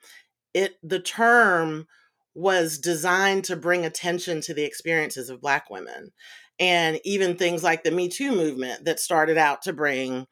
It 0.54 0.76
the 0.84 1.00
term 1.00 1.88
was 2.34 2.78
designed 2.78 3.44
to 3.46 3.56
bring 3.56 3.84
attention 3.86 4.42
to 4.42 4.54
the 4.54 4.64
experiences 4.64 5.30
of 5.30 5.42
black 5.42 5.70
women. 5.70 6.12
And 6.60 7.00
even 7.04 7.36
things 7.36 7.64
like 7.64 7.84
the 7.84 7.92
Me 7.92 8.10
Too 8.10 8.32
movement 8.32 8.86
that 8.86 9.00
started 9.00 9.38
out 9.38 9.64
to 9.64 9.74
bring 9.74 10.28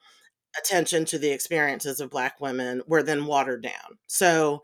attention 0.57 1.05
to 1.05 1.19
the 1.19 1.31
experiences 1.31 1.99
of 1.99 2.09
black 2.09 2.39
women 2.39 2.81
were 2.87 3.03
then 3.03 3.25
watered 3.25 3.63
down. 3.63 3.97
So 4.07 4.61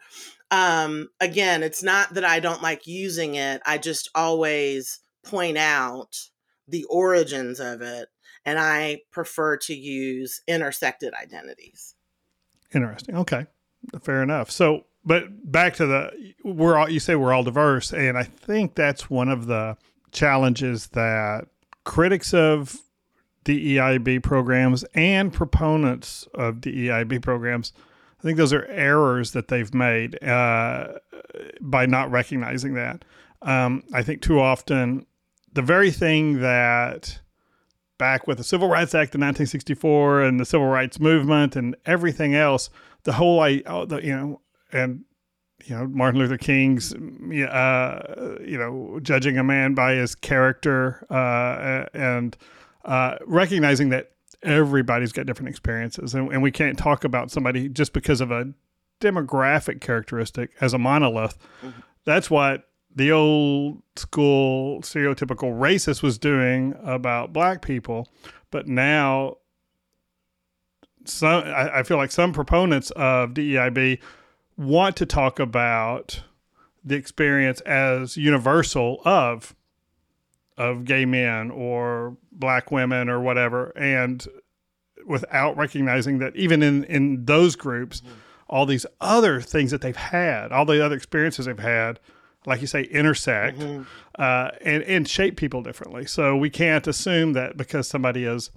um 0.52 1.10
again, 1.20 1.64
it's 1.64 1.82
not 1.82 2.14
that 2.14 2.26
I 2.26 2.40
don't 2.40 2.62
like 2.62 2.86
using 2.86 3.36
it. 3.36 3.62
I 3.66 3.78
just 3.78 4.10
always 4.14 5.00
point 5.24 5.58
out 5.58 6.16
the 6.68 6.84
origins 6.86 7.60
of 7.60 7.82
it 7.82 8.10
and 8.46 8.60
I 8.60 9.02
prefer 9.12 9.58
to 9.58 9.74
use 9.74 10.42
intersected 10.48 11.14
identities. 11.14 11.96
Interesting. 12.74 13.16
Okay, 13.18 13.46
fair 14.02 14.24
enough. 14.24 14.50
So, 14.50 14.86
but 15.06 15.52
back 15.52 15.76
to 15.76 15.86
the 15.86 16.34
we're 16.44 16.78
all 16.78 16.90
you 16.90 17.00
say 17.00 17.16
we're 17.16 17.34
all 17.34 17.44
diverse, 17.44 17.92
and 17.92 18.18
I 18.18 18.24
think 18.24 18.76
that's 18.76 19.10
one 19.10 19.30
of 19.30 19.48
the 19.48 19.78
challenges 20.12 20.88
that 20.88 21.48
critics 21.84 22.34
of 22.34 22.78
DEIB 23.46 24.22
programs 24.24 24.84
and 24.94 25.34
proponents 25.34 26.28
of 26.34 26.56
DEIB 26.56 27.22
programs. 27.22 27.74
I 28.22 28.24
think 28.24 28.38
those 28.38 28.54
are 28.54 28.66
errors 28.68 29.32
that 29.32 29.48
they've 29.48 29.74
made 29.74 30.24
uh, 30.24 31.00
by 31.60 31.88
not 31.88 32.12
recognizing 32.12 32.76
that. 32.76 33.04
Um, 33.42 33.84
I 33.92 34.04
think 34.04 34.22
too 34.22 34.40
often 34.40 35.08
the 35.52 35.64
very 35.64 35.90
thing 35.90 36.40
that 36.42 37.20
back 37.98 38.28
with 38.28 38.38
the 38.38 38.44
Civil 38.44 38.68
Rights 38.68 38.94
Act 38.94 39.16
of 39.16 39.22
1964 39.22 40.22
and 40.22 40.40
the 40.40 40.46
Civil 40.46 40.68
Rights 40.68 41.00
Movement 41.00 41.56
and 41.56 41.76
everything 41.88 42.36
else, 42.36 42.70
the 43.04 43.14
whole, 43.14 43.40
I, 43.40 43.58
the, 43.86 44.00
you 44.04 44.16
know, 44.16 44.42
and 44.72 45.04
you 45.66 45.76
know 45.76 45.88
Martin 45.88 46.20
Luther 46.20 46.38
King's, 46.38 46.94
uh, 46.94 48.38
you 48.46 48.58
know, 48.58 49.00
judging 49.02 49.40
a 49.40 49.44
man 49.44 49.74
by 49.74 49.94
his 49.94 50.14
character 50.14 51.08
uh, 51.10 51.86
and 51.98 52.38
uh, 52.86 53.18
recognizing 53.26 53.90
that 53.90 54.12
everybody's 54.44 55.12
got 55.12 55.26
different 55.26 55.50
experiences, 55.50 56.14
and, 56.14 56.32
and 56.32 56.42
we 56.42 56.52
can't 56.52 56.78
talk 56.78 57.04
about 57.04 57.32
somebody 57.32 57.70
just 57.70 57.94
because 57.94 58.22
of 58.22 58.32
a 58.32 58.54
demographic 59.00 59.82
characteristic 59.82 60.52
as 60.62 60.74
a 60.74 60.78
monolith. 60.78 61.38
Mm-hmm. 61.64 61.80
That's 62.06 62.30
what 62.30 62.70
the 62.96 63.12
old 63.12 63.82
school 63.96 64.82
stereotypical 64.82 65.58
racist 65.58 66.04
was 66.04 66.18
doing 66.18 66.76
about 66.84 67.34
black 67.34 67.62
people, 67.62 68.08
but 68.50 68.68
now 68.68 69.38
some 71.06 71.44
I, 71.46 71.80
I, 71.80 71.84
feel 71.84 71.98
like 71.98 72.12
some 72.12 72.32
proponents 72.32 72.92
of 72.92 73.32
DEIB 73.32 74.00
want 74.58 74.96
to 74.98 75.06
talk 75.06 75.40
about 75.40 76.22
the 76.84 76.96
experience 76.96 77.62
as 77.62 78.18
universal 78.18 79.02
of 79.06 79.56
of 80.62 80.86
gay 80.86 81.06
men 81.06 81.52
or 81.52 82.18
black 82.32 82.72
women 82.72 83.10
or 83.10 83.20
whatever, 83.22 83.70
and 83.76 84.28
without 85.06 85.58
recognizing 85.58 86.20
that 86.20 86.36
even 86.36 86.62
in 86.62 86.84
in 86.86 87.26
those 87.26 87.56
groups, 87.56 88.02
mm-hmm. 88.02 88.14
all 88.48 88.66
these 88.66 88.86
other 89.00 89.42
things 89.42 89.72
that 89.72 89.82
they've 89.82 89.96
had, 89.96 90.52
all 90.52 90.66
the 90.66 90.84
other 90.84 90.96
experiences 90.96 91.46
they've 91.46 91.60
had 91.60 92.00
like 92.46 92.62
you 92.62 92.68
say, 92.68 92.84
intersect 92.84 93.60
mm-hmm. 93.60 93.84
uh, 94.18 94.50
and 94.62 94.84
and 94.84 95.08
shape 95.08 95.38
people 95.38 95.62
differently. 95.62 96.06
So 96.06 96.36
we 96.36 96.50
can't 96.50 96.88
assume 96.88 97.34
that 97.34 97.58
because 97.58 97.88
somebody 97.88 98.26
is 98.26 98.52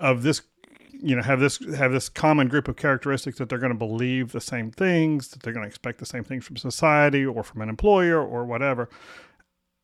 of 0.00 0.22
this, 0.22 0.42
you 0.90 1.14
know, 1.14 1.22
have 1.22 1.40
this 1.40 1.58
have 1.76 1.92
this 1.92 2.08
common 2.08 2.48
group 2.48 2.68
of 2.68 2.76
characteristics 2.76 3.38
that 3.38 3.48
they're 3.48 3.58
going 3.58 3.72
to 3.72 3.78
believe 3.78 4.32
the 4.32 4.40
same 4.40 4.70
things, 4.70 5.28
that 5.28 5.42
they're 5.42 5.52
going 5.52 5.64
to 5.64 5.68
expect 5.68 5.98
the 5.98 6.06
same 6.06 6.24
things 6.24 6.44
from 6.46 6.56
society 6.56 7.24
or 7.24 7.42
from 7.42 7.60
an 7.60 7.68
employer 7.68 8.22
or 8.22 8.44
whatever. 8.44 8.88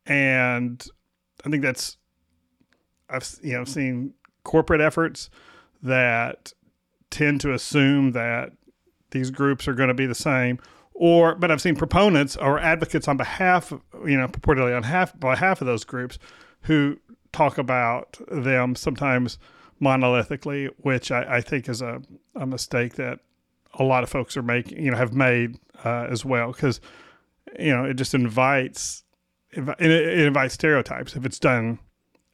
And 0.07 0.85
I 1.45 1.51
think 1.51 1.63
that's 1.63 1.97
I've 3.09 3.29
you 3.43 3.55
know 3.55 3.65
seen 3.65 4.15
corporate 4.45 4.81
efforts 4.81 5.31
that 5.83 6.53
tend 7.11 7.41
to 7.41 7.53
assume 7.53 8.13
that 8.13 8.53
these 9.11 9.31
groups 9.31 9.67
are 9.67 9.75
going 9.75 9.89
to 9.89 9.95
be 9.95 10.07
the 10.07 10.15
same 10.15 10.59
or 11.01 11.35
but 11.35 11.51
I've 11.51 11.63
seen 11.63 11.77
proponents 11.77 12.37
or 12.37 12.59
advocates 12.59 13.09
on 13.09 13.17
behalf, 13.17 13.73
you 14.05 14.19
know, 14.19 14.29
purportedly 14.29 14.77
on 14.77 14.83
half 14.83 15.19
by 15.19 15.35
half 15.35 15.63
of 15.63 15.67
those 15.67 15.83
groups 15.83 16.19
who 16.63 16.99
talk 17.33 17.57
about 17.57 18.19
them 18.31 18.77
sometimes 18.77 19.39
monolithically, 19.81 20.69
which 20.77 21.11
I, 21.11 21.37
I 21.37 21.41
think 21.41 21.71
is 21.71 21.81
a, 21.81 22.03
a 22.35 22.47
mistake 22.47 22.97
that 22.97 23.21
a 23.75 23.83
lot 23.83 24.03
of 24.03 24.11
folks 24.11 24.37
are 24.37 24.43
making, 24.43 24.85
you 24.85 24.91
know, 24.91 24.97
have 24.99 25.15
made 25.15 25.59
uh, 25.85 26.07
as 26.11 26.23
well, 26.23 26.53
because 26.53 26.83
you 27.59 27.75
know 27.75 27.85
it 27.87 27.95
just 27.95 28.13
invites 28.13 29.03
it, 29.53 29.69
it 29.81 30.19
invites 30.19 30.55
stereotypes 30.55 31.17
if 31.17 31.25
it's 31.25 31.39
done 31.39 31.79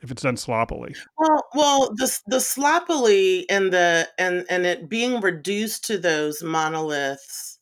if 0.02 0.10
it's 0.10 0.22
done 0.22 0.36
sloppily. 0.36 0.94
Well, 1.18 1.44
well, 1.54 1.94
the 1.94 2.18
the 2.26 2.40
sloppily 2.40 3.48
and 3.48 3.72
the 3.72 4.08
and 4.18 4.44
and 4.50 4.66
it 4.66 4.88
being 4.88 5.20
reduced 5.20 5.84
to 5.86 5.98
those 5.98 6.42
monoliths 6.42 7.56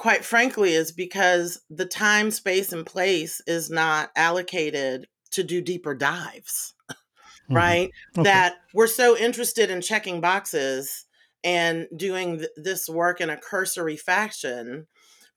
quite 0.00 0.24
frankly, 0.24 0.72
is 0.72 0.92
because 0.92 1.60
the 1.68 1.84
time, 1.84 2.30
space, 2.30 2.72
and 2.72 2.86
place 2.86 3.42
is 3.46 3.68
not 3.68 4.10
allocated 4.16 5.06
to 5.30 5.42
do 5.42 5.60
deeper 5.60 5.94
dives, 5.94 6.72
mm-hmm. 6.90 7.54
right? 7.54 7.90
Okay. 8.16 8.22
That 8.22 8.54
we're 8.72 8.86
so 8.86 9.14
interested 9.14 9.70
in 9.70 9.82
checking 9.82 10.22
boxes 10.22 11.04
and 11.44 11.86
doing 11.94 12.38
th- 12.38 12.50
this 12.56 12.88
work 12.88 13.20
in 13.20 13.28
a 13.28 13.36
cursory 13.36 13.98
fashion 13.98 14.86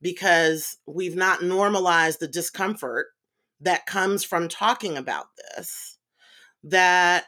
because 0.03 0.77
we've 0.85 1.15
not 1.15 1.41
normalized 1.41 2.19
the 2.19 2.27
discomfort 2.27 3.07
that 3.61 3.85
comes 3.85 4.23
from 4.23 4.49
talking 4.49 4.97
about 4.97 5.27
this. 5.37 5.97
That, 6.65 7.25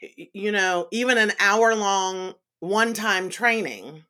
you 0.00 0.52
know, 0.52 0.88
even 0.92 1.18
an 1.18 1.32
hour 1.38 1.74
long 1.74 2.34
one 2.60 2.94
time 2.94 3.28
training 3.28 4.04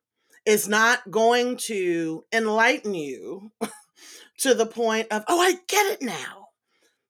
is 0.44 0.68
not 0.68 1.10
going 1.10 1.56
to 1.56 2.24
enlighten 2.32 2.94
you 2.94 3.50
to 4.38 4.54
the 4.54 4.66
point 4.66 5.08
of, 5.10 5.24
oh, 5.28 5.40
I 5.40 5.56
get 5.66 5.86
it 5.92 6.02
now. 6.02 6.48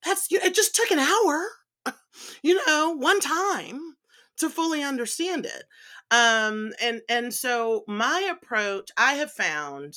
That's 0.04 0.30
you. 0.30 0.40
it 0.42 0.54
just 0.54 0.74
took 0.74 0.90
an 0.90 1.00
hour, 1.00 1.48
you 2.42 2.64
know, 2.66 2.96
one 2.96 3.20
time 3.20 3.96
to 4.38 4.48
fully 4.48 4.82
understand 4.82 5.46
it. 5.46 5.64
Um, 6.10 6.72
and 6.80 7.00
and 7.08 7.34
so 7.34 7.82
my 7.88 8.30
approach, 8.30 8.90
I 8.96 9.14
have 9.14 9.32
found 9.32 9.96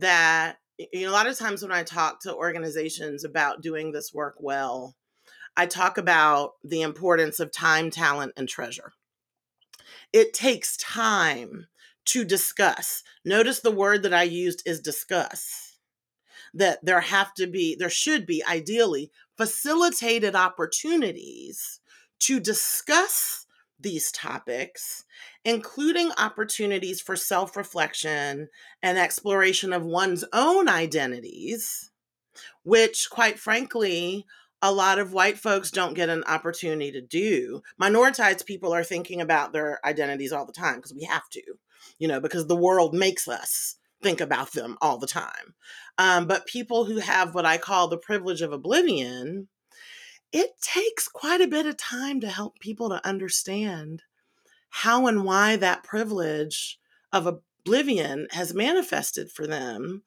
that 0.00 0.58
you 0.78 1.02
know 1.02 1.10
a 1.10 1.12
lot 1.12 1.26
of 1.26 1.38
times 1.38 1.62
when 1.62 1.72
I 1.72 1.82
talk 1.82 2.20
to 2.22 2.34
organizations 2.34 3.24
about 3.24 3.62
doing 3.62 3.92
this 3.92 4.12
work 4.14 4.36
well, 4.38 4.94
I 5.56 5.66
talk 5.66 5.98
about 5.98 6.52
the 6.62 6.82
importance 6.82 7.40
of 7.40 7.50
time, 7.50 7.90
talent, 7.90 8.32
and 8.36 8.48
treasure. 8.48 8.92
It 10.12 10.32
takes 10.32 10.76
time 10.76 11.66
to 12.06 12.24
discuss. 12.24 13.02
Notice 13.24 13.60
the 13.60 13.70
word 13.70 14.02
that 14.04 14.14
I 14.14 14.22
used 14.22 14.62
is 14.64 14.80
discuss. 14.80 15.76
That 16.54 16.78
there 16.82 17.00
have 17.00 17.34
to 17.34 17.46
be, 17.46 17.74
there 17.74 17.90
should 17.90 18.24
be 18.24 18.42
ideally 18.48 19.10
facilitated 19.36 20.34
opportunities 20.34 21.80
to 22.20 22.40
discuss 22.40 23.46
these 23.78 24.10
topics, 24.10 25.04
including 25.48 26.12
opportunities 26.18 27.00
for 27.00 27.16
self 27.16 27.56
reflection 27.56 28.48
and 28.82 28.98
exploration 28.98 29.72
of 29.72 29.82
one's 29.82 30.22
own 30.34 30.68
identities, 30.68 31.90
which, 32.64 33.08
quite 33.08 33.38
frankly, 33.38 34.26
a 34.60 34.70
lot 34.70 34.98
of 34.98 35.14
white 35.14 35.38
folks 35.38 35.70
don't 35.70 35.94
get 35.94 36.10
an 36.10 36.22
opportunity 36.24 36.92
to 36.92 37.00
do. 37.00 37.62
Minoritized 37.80 38.44
people 38.44 38.74
are 38.74 38.84
thinking 38.84 39.22
about 39.22 39.54
their 39.54 39.80
identities 39.86 40.32
all 40.32 40.44
the 40.44 40.52
time 40.52 40.76
because 40.76 40.92
we 40.92 41.04
have 41.04 41.26
to, 41.30 41.42
you 41.98 42.06
know, 42.06 42.20
because 42.20 42.46
the 42.46 42.54
world 42.54 42.94
makes 42.94 43.26
us 43.26 43.76
think 44.02 44.20
about 44.20 44.52
them 44.52 44.76
all 44.82 44.98
the 44.98 45.06
time. 45.06 45.54
Um, 45.96 46.26
but 46.26 46.46
people 46.46 46.84
who 46.84 46.98
have 46.98 47.34
what 47.34 47.46
I 47.46 47.56
call 47.56 47.88
the 47.88 47.96
privilege 47.96 48.42
of 48.42 48.52
oblivion, 48.52 49.48
it 50.30 50.50
takes 50.60 51.08
quite 51.08 51.40
a 51.40 51.48
bit 51.48 51.64
of 51.64 51.78
time 51.78 52.20
to 52.20 52.28
help 52.28 52.58
people 52.60 52.90
to 52.90 53.06
understand 53.06 54.02
how 54.70 55.06
and 55.06 55.24
why 55.24 55.56
that 55.56 55.82
privilege 55.82 56.78
of 57.12 57.26
oblivion 57.26 58.26
has 58.30 58.54
manifested 58.54 59.30
for 59.30 59.46
them. 59.46 60.02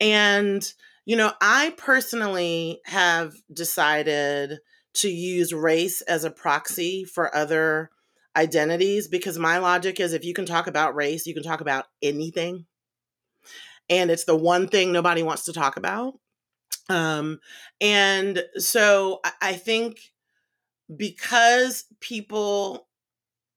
And, 0.00 0.72
you 1.04 1.16
know, 1.16 1.32
I 1.40 1.74
personally 1.76 2.80
have 2.84 3.34
decided 3.52 4.58
to 4.94 5.08
use 5.08 5.52
race 5.52 6.00
as 6.02 6.24
a 6.24 6.30
proxy 6.30 7.04
for 7.04 7.34
other 7.34 7.90
identities 8.36 9.08
because 9.08 9.38
my 9.38 9.58
logic 9.58 10.00
is 10.00 10.12
if 10.12 10.24
you 10.24 10.34
can 10.34 10.46
talk 10.46 10.66
about 10.66 10.94
race, 10.94 11.26
you 11.26 11.34
can 11.34 11.42
talk 11.42 11.60
about 11.60 11.86
anything. 12.02 12.66
And 13.88 14.10
it's 14.10 14.24
the 14.24 14.36
one 14.36 14.68
thing 14.68 14.92
nobody 14.92 15.22
wants 15.22 15.44
to 15.44 15.52
talk 15.52 15.76
about. 15.76 16.14
Um, 16.88 17.40
and 17.80 18.44
so 18.56 19.20
I 19.40 19.54
think 19.54 20.12
because 20.94 21.84
people 22.00 22.86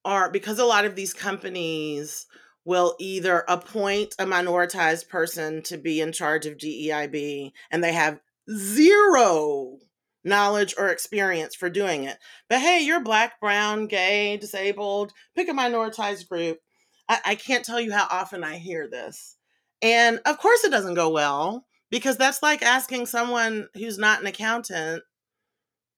are, 0.05 0.31
because 0.31 0.59
a 0.59 0.65
lot 0.65 0.85
of 0.85 0.95
these 0.95 1.13
companies 1.13 2.25
will 2.65 2.95
either 2.99 3.45
appoint 3.47 4.13
a 4.19 4.25
minoritized 4.25 5.07
person 5.07 5.61
to 5.63 5.77
be 5.77 6.01
in 6.01 6.11
charge 6.11 6.45
of 6.45 6.57
DEIB 6.57 7.51
and 7.71 7.83
they 7.83 7.93
have 7.93 8.19
zero 8.51 9.77
knowledge 10.23 10.75
or 10.77 10.89
experience 10.89 11.55
for 11.55 11.69
doing 11.69 12.03
it. 12.03 12.17
But 12.49 12.59
hey, 12.59 12.81
you're 12.81 12.99
black, 12.99 13.39
brown, 13.39 13.87
gay, 13.87 14.37
disabled, 14.37 15.13
pick 15.35 15.47
a 15.47 15.53
minoritized 15.53 16.27
group. 16.27 16.59
I, 17.07 17.19
I 17.25 17.35
can't 17.35 17.63
tell 17.63 17.79
you 17.79 17.93
how 17.93 18.07
often 18.11 18.43
I 18.43 18.57
hear 18.57 18.87
this. 18.89 19.37
And 19.81 20.19
of 20.25 20.37
course, 20.37 20.63
it 20.63 20.71
doesn't 20.71 20.95
go 20.95 21.09
well 21.09 21.65
because 21.89 22.17
that's 22.17 22.43
like 22.43 22.61
asking 22.61 23.05
someone 23.05 23.69
who's 23.75 23.97
not 23.97 24.19
an 24.19 24.27
accountant 24.27 25.03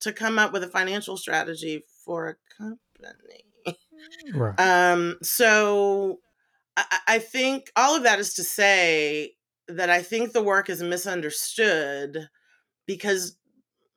to 0.02 0.14
come 0.14 0.38
up 0.38 0.54
with 0.54 0.64
a 0.64 0.68
financial 0.68 1.18
strategy 1.18 1.84
for 2.06 2.30
a 2.30 2.36
company. 2.58 3.49
Right. 4.34 4.60
Um, 4.60 5.18
so 5.22 6.20
I, 6.78 7.00
I 7.08 7.20
think 7.20 7.72
all 7.76 7.96
of 7.96 8.04
that 8.04 8.20
is 8.20 8.34
to 8.36 8.44
say 8.44 9.34
that 9.68 9.90
I 9.90 10.02
think 10.02 10.32
the 10.32 10.44
work 10.44 10.70
is 10.70 10.82
misunderstood 10.82 12.30
because 12.86 13.36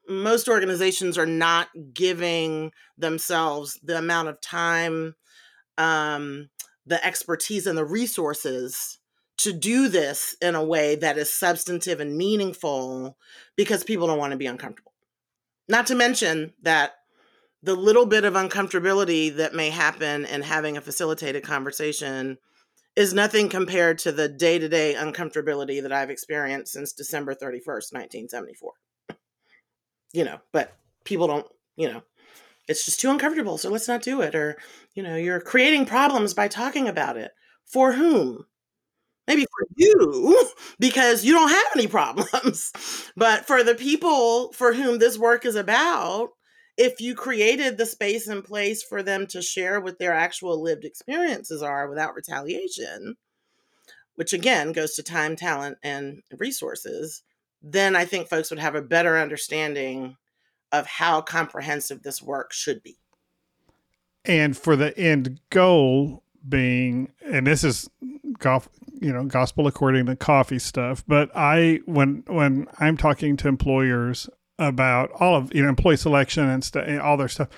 most 0.08 0.48
organizations 0.48 1.16
are 1.16 1.26
not 1.26 1.68
giving 1.94 2.72
themselves 2.98 3.78
the 3.82 3.96
amount 3.96 4.28
of 4.28 4.40
time, 4.40 5.14
um, 5.78 6.50
the 6.86 7.04
expertise, 7.04 7.66
and 7.66 7.78
the 7.78 7.84
resources 7.84 8.98
to 9.38 9.52
do 9.52 9.88
this 9.88 10.36
in 10.40 10.54
a 10.54 10.64
way 10.64 10.94
that 10.96 11.16
is 11.16 11.32
substantive 11.32 12.00
and 12.00 12.16
meaningful 12.16 13.16
because 13.56 13.84
people 13.84 14.06
don't 14.06 14.18
want 14.18 14.32
to 14.32 14.36
be 14.36 14.46
uncomfortable. 14.46 14.92
Not 15.68 15.86
to 15.86 15.94
mention 15.94 16.52
that 16.62 16.92
the 17.62 17.74
little 17.74 18.06
bit 18.06 18.24
of 18.24 18.34
uncomfortability 18.34 19.34
that 19.36 19.54
may 19.54 19.70
happen 19.70 20.24
in 20.24 20.42
having 20.42 20.76
a 20.76 20.80
facilitated 20.80 21.44
conversation 21.44 22.38
is 22.96 23.14
nothing 23.14 23.48
compared 23.48 23.98
to 23.98 24.12
the 24.12 24.28
day 24.28 24.58
to 24.58 24.68
day 24.68 24.94
uncomfortability 24.94 25.80
that 25.82 25.92
I've 25.92 26.10
experienced 26.10 26.72
since 26.72 26.92
December 26.92 27.34
31st, 27.34 27.92
1974. 27.92 28.72
You 30.12 30.24
know, 30.24 30.40
but 30.52 30.74
people 31.04 31.26
don't, 31.26 31.46
you 31.76 31.90
know, 31.90 32.02
it's 32.68 32.84
just 32.84 33.00
too 33.00 33.10
uncomfortable, 33.10 33.58
so 33.58 33.70
let's 33.70 33.88
not 33.88 34.02
do 34.02 34.20
it. 34.20 34.34
Or, 34.34 34.58
you 34.94 35.02
know, 35.02 35.16
you're 35.16 35.40
creating 35.40 35.86
problems 35.86 36.34
by 36.34 36.48
talking 36.48 36.88
about 36.88 37.16
it. 37.16 37.30
For 37.64 37.92
whom? 37.92 38.46
maybe 39.26 39.42
for 39.44 39.66
you 39.76 40.50
because 40.78 41.24
you 41.24 41.32
don't 41.32 41.50
have 41.50 41.66
any 41.76 41.86
problems 41.86 42.72
but 43.16 43.46
for 43.46 43.62
the 43.62 43.74
people 43.74 44.52
for 44.52 44.72
whom 44.72 44.98
this 44.98 45.18
work 45.18 45.44
is 45.44 45.56
about 45.56 46.30
if 46.76 47.00
you 47.00 47.14
created 47.14 47.76
the 47.76 47.86
space 47.86 48.28
and 48.28 48.44
place 48.44 48.82
for 48.82 49.02
them 49.02 49.26
to 49.26 49.42
share 49.42 49.80
what 49.80 49.98
their 49.98 50.14
actual 50.14 50.60
lived 50.62 50.84
experiences 50.84 51.62
are 51.62 51.88
without 51.88 52.14
retaliation 52.14 53.16
which 54.14 54.32
again 54.32 54.72
goes 54.72 54.94
to 54.94 55.02
time 55.02 55.36
talent 55.36 55.78
and 55.82 56.22
resources 56.38 57.22
then 57.62 57.96
i 57.96 58.04
think 58.04 58.28
folks 58.28 58.50
would 58.50 58.58
have 58.58 58.74
a 58.74 58.82
better 58.82 59.18
understanding 59.18 60.16
of 60.72 60.86
how 60.86 61.20
comprehensive 61.20 62.02
this 62.02 62.22
work 62.22 62.52
should 62.52 62.82
be. 62.82 62.96
And 64.24 64.56
for 64.56 64.74
the 64.74 64.96
end 64.98 65.40
goal 65.50 66.22
being 66.48 67.12
and 67.24 67.46
this 67.46 67.62
is 67.62 67.88
golf 68.40 68.68
you 69.00 69.12
know 69.12 69.22
gospel 69.24 69.68
according 69.68 70.06
to 70.06 70.16
Coffey 70.16 70.58
stuff 70.58 71.04
but 71.06 71.30
i 71.36 71.78
when 71.84 72.24
when 72.26 72.66
i'm 72.80 72.96
talking 72.96 73.36
to 73.36 73.46
employers 73.46 74.28
about 74.58 75.10
all 75.12 75.34
of 75.34 75.54
you 75.54 75.62
know 75.62 75.68
employee 75.68 75.96
selection 75.96 76.48
and 76.48 76.62
stuff 76.64 76.86
all 77.02 77.16
their 77.16 77.28
stuff 77.28 77.48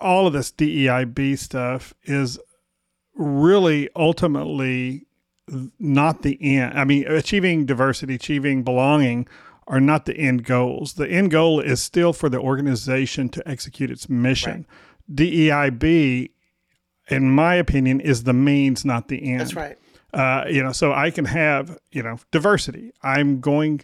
all 0.00 0.26
of 0.26 0.32
this 0.32 0.52
deib 0.52 1.38
stuff 1.38 1.94
is 2.04 2.38
really 3.14 3.88
ultimately 3.96 5.06
not 5.78 6.22
the 6.22 6.38
end 6.40 6.78
i 6.78 6.84
mean 6.84 7.06
achieving 7.06 7.66
diversity 7.66 8.14
achieving 8.14 8.62
belonging 8.62 9.26
are 9.66 9.80
not 9.80 10.04
the 10.04 10.16
end 10.16 10.44
goals 10.44 10.94
the 10.94 11.08
end 11.08 11.30
goal 11.30 11.60
is 11.60 11.82
still 11.82 12.12
for 12.12 12.28
the 12.28 12.38
organization 12.38 13.28
to 13.28 13.46
execute 13.48 13.90
its 13.90 14.08
mission 14.08 14.66
right. 15.08 15.16
deib 15.16 16.30
in 17.10 17.30
my 17.30 17.56
opinion, 17.56 18.00
is 18.00 18.22
the 18.22 18.32
means, 18.32 18.84
not 18.84 19.08
the 19.08 19.22
end. 19.22 19.40
That's 19.40 19.54
right. 19.54 19.76
Uh, 20.12 20.44
you 20.48 20.62
know, 20.62 20.72
so 20.72 20.92
I 20.92 21.10
can 21.10 21.24
have, 21.24 21.78
you 21.92 22.02
know, 22.02 22.18
diversity. 22.30 22.92
I'm 23.02 23.40
going 23.40 23.82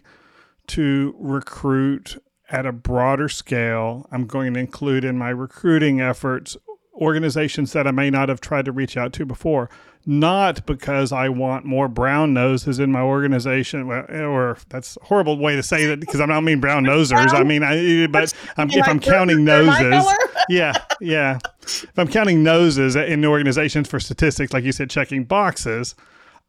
to 0.67 1.15
recruit 1.17 2.21
at 2.49 2.65
a 2.65 2.71
broader 2.71 3.29
scale. 3.29 4.07
I'm 4.11 4.25
going 4.25 4.53
to 4.53 4.59
include 4.59 5.03
in 5.03 5.17
my 5.17 5.29
recruiting 5.29 6.01
efforts 6.01 6.57
organizations 6.95 7.73
that 7.73 7.87
I 7.87 7.91
may 7.91 8.09
not 8.09 8.29
have 8.29 8.41
tried 8.41 8.65
to 8.65 8.71
reach 8.71 8.97
out 8.97 9.13
to 9.13 9.25
before. 9.25 9.69
Not 10.05 10.65
because 10.65 11.11
I 11.11 11.27
want 11.27 11.65
more 11.65 11.89
brown 11.89 12.33
noses 12.33 12.79
in 12.79 12.93
my 12.93 13.01
organization, 13.01 13.91
eh, 13.91 14.21
or 14.21 14.57
that's 14.69 14.97
a 15.01 15.05
horrible 15.05 15.37
way 15.37 15.57
to 15.57 15.63
say 15.63 15.85
that 15.87 15.99
because 15.99 16.21
I 16.21 16.25
don't 16.25 16.45
mean 16.45 16.61
brown 16.61 16.85
nosers. 16.85 17.33
I 17.33 17.43
mean, 17.43 17.61
I, 17.61 17.77
eh, 17.77 18.07
but 18.07 18.33
I'm, 18.55 18.71
if 18.71 18.87
I'm 18.87 19.01
counting 19.01 19.43
noses, 19.43 20.05
yeah, 20.49 20.73
yeah. 21.01 21.39
If 21.61 21.99
I'm 21.99 22.07
counting 22.07 22.41
noses 22.41 22.95
in 22.95 23.25
organizations 23.25 23.89
for 23.89 23.99
statistics, 23.99 24.53
like 24.53 24.63
you 24.63 24.71
said, 24.71 24.89
checking 24.89 25.25
boxes, 25.25 25.93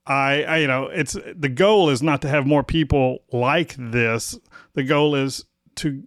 I, 0.08 0.42
I, 0.42 0.56
you 0.58 0.66
know, 0.66 0.86
it's 0.86 1.16
the 1.36 1.50
goal 1.50 1.90
is 1.90 2.02
not 2.02 2.22
to 2.22 2.28
have 2.28 2.46
more 2.46 2.64
people 2.64 3.18
like 3.30 3.74
this. 3.78 4.38
The 4.72 4.82
goal 4.82 5.14
is 5.14 5.44
to 5.76 6.02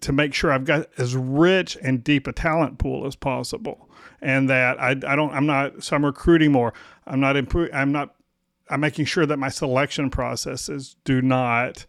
to 0.00 0.12
make 0.12 0.32
sure 0.32 0.52
I've 0.52 0.64
got 0.64 0.88
as 0.98 1.16
rich 1.16 1.76
and 1.82 2.02
deep 2.02 2.28
a 2.28 2.32
talent 2.32 2.78
pool 2.78 3.06
as 3.06 3.16
possible, 3.16 3.90
and 4.22 4.48
that 4.48 4.80
I, 4.80 4.90
I 4.90 5.16
don't 5.16 5.32
I'm 5.32 5.46
not 5.46 5.82
so 5.82 5.96
I'm 5.96 6.04
recruiting 6.04 6.52
more. 6.52 6.72
I'm 7.06 7.18
not 7.18 7.36
improving. 7.36 7.74
I'm 7.74 7.90
not. 7.90 8.14
I'm 8.70 8.80
making 8.80 9.06
sure 9.06 9.26
that 9.26 9.36
my 9.36 9.48
selection 9.48 10.10
processes 10.10 10.94
do 11.04 11.20
not 11.20 11.86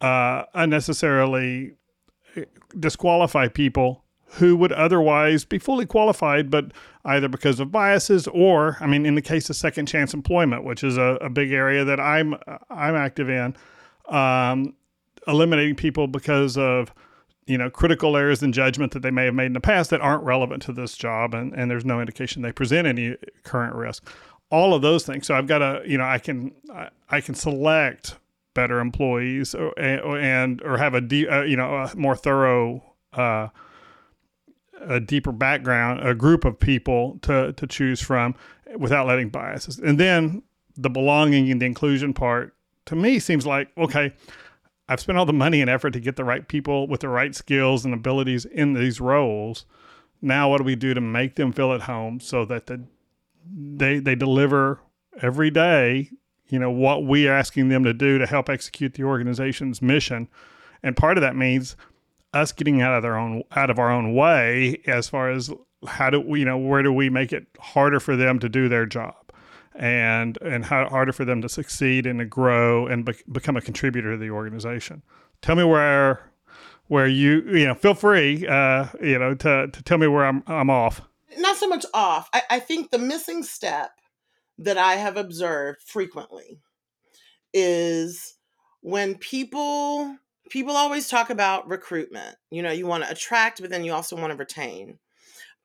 uh, 0.00 0.44
unnecessarily 0.54 1.72
eh, 2.34 2.44
disqualify 2.78 3.48
people 3.48 4.03
who 4.34 4.56
would 4.56 4.72
otherwise 4.72 5.44
be 5.44 5.58
fully 5.58 5.86
qualified, 5.86 6.50
but 6.50 6.72
either 7.04 7.28
because 7.28 7.60
of 7.60 7.70
biases 7.70 8.26
or, 8.28 8.76
I 8.80 8.86
mean, 8.86 9.06
in 9.06 9.14
the 9.14 9.22
case 9.22 9.50
of 9.50 9.56
second 9.56 9.86
chance 9.86 10.14
employment, 10.14 10.64
which 10.64 10.82
is 10.82 10.96
a, 10.96 11.18
a 11.20 11.30
big 11.30 11.52
area 11.52 11.84
that 11.84 12.00
I'm 12.00 12.34
I'm 12.70 12.94
active 12.94 13.28
in, 13.28 13.56
um, 14.08 14.74
eliminating 15.26 15.76
people 15.76 16.06
because 16.06 16.56
of 16.56 16.92
you 17.46 17.58
know, 17.58 17.68
critical 17.68 18.16
errors 18.16 18.42
in 18.42 18.52
judgment 18.52 18.92
that 18.92 19.02
they 19.02 19.10
may 19.10 19.26
have 19.26 19.34
made 19.34 19.46
in 19.46 19.52
the 19.52 19.60
past 19.60 19.90
that 19.90 20.00
aren't 20.00 20.22
relevant 20.22 20.62
to 20.62 20.72
this 20.72 20.96
job, 20.96 21.34
and, 21.34 21.52
and 21.52 21.70
there's 21.70 21.84
no 21.84 22.00
indication 22.00 22.42
they 22.42 22.52
present 22.52 22.86
any 22.86 23.16
current 23.42 23.74
risk. 23.74 24.08
All 24.50 24.72
of 24.72 24.82
those 24.82 25.04
things. 25.04 25.26
So 25.26 25.34
I've 25.34 25.46
got 25.46 25.58
to, 25.58 25.82
you 25.84 25.98
know, 25.98 26.04
I 26.04 26.18
can 26.18 26.52
I, 26.72 26.88
I 27.10 27.20
can 27.20 27.34
select 27.34 28.16
better 28.54 28.78
employees 28.78 29.54
or, 29.54 29.78
and 29.78 30.62
or 30.62 30.78
have 30.78 30.94
a 30.94 31.00
de- 31.00 31.28
uh, 31.28 31.42
you 31.42 31.56
know 31.56 31.74
a 31.74 31.96
more 31.96 32.16
thorough 32.16 32.82
uh, 33.12 33.48
a 34.88 35.00
deeper 35.00 35.32
background, 35.32 36.06
a 36.06 36.14
group 36.14 36.44
of 36.44 36.58
people 36.58 37.18
to 37.22 37.52
to 37.52 37.66
choose 37.66 38.00
from 38.00 38.34
without 38.76 39.06
letting 39.06 39.28
biases. 39.28 39.78
And 39.78 39.98
then 39.98 40.42
the 40.76 40.90
belonging 40.90 41.50
and 41.50 41.60
the 41.60 41.66
inclusion 41.66 42.12
part 42.12 42.54
to 42.86 42.96
me 42.96 43.18
seems 43.18 43.46
like 43.46 43.68
okay 43.78 44.12
I've 44.88 45.00
spent 45.00 45.16
all 45.16 45.26
the 45.26 45.32
money 45.32 45.60
and 45.60 45.70
effort 45.70 45.92
to 45.92 46.00
get 46.00 46.16
the 46.16 46.24
right 46.24 46.46
people 46.46 46.86
with 46.86 47.00
the 47.00 47.08
right 47.08 47.34
skills 47.34 47.84
and 47.84 47.94
abilities 47.94 48.44
in 48.44 48.74
these 48.74 49.00
roles. 49.00 49.64
Now, 50.20 50.50
what 50.50 50.58
do 50.58 50.64
we 50.64 50.76
do 50.76 50.92
to 50.94 51.00
make 51.00 51.36
them 51.36 51.52
feel 51.52 51.72
at 51.72 51.82
home 51.82 52.20
so 52.20 52.44
that 52.46 52.66
the, 52.66 52.84
they 53.46 53.98
they 53.98 54.14
deliver 54.14 54.80
every 55.20 55.50
day? 55.50 56.10
You 56.48 56.58
know 56.58 56.70
what 56.70 57.06
we 57.06 57.26
are 57.28 57.32
asking 57.34 57.68
them 57.68 57.84
to 57.84 57.94
do 57.94 58.18
to 58.18 58.26
help 58.26 58.48
execute 58.48 58.94
the 58.94 59.04
organization's 59.04 59.80
mission, 59.80 60.28
and 60.82 60.96
part 60.96 61.16
of 61.16 61.22
that 61.22 61.36
means 61.36 61.76
us 62.34 62.52
getting 62.52 62.82
out 62.82 62.94
of 62.94 63.02
their 63.02 63.16
own 63.16 63.44
out 63.54 63.70
of 63.70 63.78
our 63.78 63.90
own 63.90 64.14
way 64.14 64.80
as 64.86 65.08
far 65.08 65.30
as 65.30 65.50
how 65.86 66.10
do 66.10 66.20
we 66.20 66.40
you 66.40 66.44
know 66.44 66.58
where 66.58 66.82
do 66.82 66.92
we 66.92 67.08
make 67.08 67.32
it 67.32 67.46
harder 67.58 68.00
for 68.00 68.16
them 68.16 68.38
to 68.40 68.48
do 68.48 68.68
their 68.68 68.86
job? 68.86 69.14
And 69.74 70.38
and 70.42 70.64
how 70.64 70.88
harder 70.88 71.12
for 71.12 71.24
them 71.24 71.42
to 71.42 71.48
succeed 71.48 72.06
and 72.06 72.18
to 72.18 72.24
grow 72.24 72.86
and 72.86 73.04
be, 73.04 73.14
become 73.30 73.56
a 73.56 73.60
contributor 73.60 74.12
to 74.12 74.18
the 74.18 74.30
organization. 74.30 75.02
Tell 75.42 75.56
me 75.56 75.64
where 75.64 76.30
where 76.88 77.06
you 77.06 77.42
you 77.42 77.66
know 77.66 77.74
feel 77.74 77.94
free 77.94 78.46
uh 78.46 78.86
you 79.00 79.18
know 79.18 79.34
to 79.34 79.68
to 79.68 79.82
tell 79.82 79.98
me 79.98 80.06
where 80.06 80.26
i'm 80.26 80.42
i'm 80.46 80.70
off. 80.70 81.00
Not 81.38 81.56
so 81.56 81.66
much 81.66 81.84
off. 81.92 82.28
I, 82.32 82.42
I 82.50 82.58
think 82.60 82.90
the 82.90 82.98
missing 82.98 83.42
step 83.42 83.90
that 84.58 84.78
i 84.78 84.94
have 84.94 85.16
observed 85.16 85.80
frequently 85.82 86.60
is 87.52 88.34
when 88.80 89.14
people 89.16 90.16
people 90.50 90.76
always 90.76 91.08
talk 91.08 91.30
about 91.30 91.68
recruitment 91.68 92.36
you 92.50 92.62
know 92.62 92.70
you 92.70 92.86
want 92.86 93.02
to 93.02 93.10
attract 93.10 93.60
but 93.60 93.70
then 93.70 93.84
you 93.84 93.92
also 93.92 94.16
want 94.16 94.30
to 94.30 94.36
retain 94.36 94.98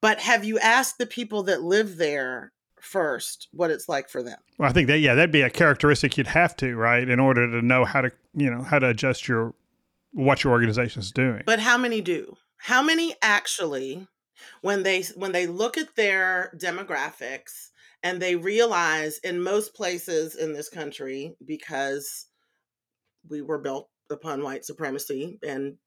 but 0.02 0.20
have 0.20 0.46
you 0.46 0.60
asked 0.60 0.98
the 0.98 1.06
people 1.06 1.44
that 1.44 1.62
live 1.62 1.98
there 1.98 2.54
first 2.82 3.48
what 3.52 3.72
it's 3.72 3.90
like 3.90 4.10
for 4.10 4.24
them? 4.24 4.38
Well, 4.58 4.70
I 4.70 4.74
think 4.74 4.88
that 4.88 5.00
yeah, 5.00 5.16
that'd 5.16 5.32
be 5.32 5.42
a 5.42 5.50
characteristic 5.50 6.18
you'd 6.18 6.28
have 6.28 6.56
to, 6.58 6.76
right, 6.76 7.08
in 7.08 7.20
order 7.20 7.50
to 7.50 7.66
know 7.66 7.86
how 7.86 8.02
to, 8.02 8.12
you 8.34 8.50
know, 8.50 8.64
how 8.64 8.80
to 8.80 8.90
adjust 8.90 9.28
your 9.28 9.54
what 10.12 10.44
your 10.44 10.54
organization 10.54 11.02
is 11.02 11.12
doing. 11.12 11.44
But 11.46 11.60
how 11.60 11.78
many 11.78 12.02
do? 12.02 12.36
How 12.58 12.82
many 12.82 13.16
actually 13.22 14.08
when 14.62 14.84
they 14.84 15.04
when 15.16 15.32
they 15.32 15.48
look 15.48 15.78
at 15.78 15.96
their 15.96 16.54
demographics 16.58 17.70
and 18.02 18.22
they 18.22 18.36
realize 18.36 19.18
in 19.20 19.42
most 19.42 19.74
places 19.74 20.36
in 20.36 20.54
this 20.54 20.70
country 20.70 21.36
because 21.46 22.28
we 23.30 23.42
were 23.42 23.60
built 23.60 23.90
upon 24.10 24.44
white 24.44 24.66
supremacy 24.66 25.40
and 25.46 25.78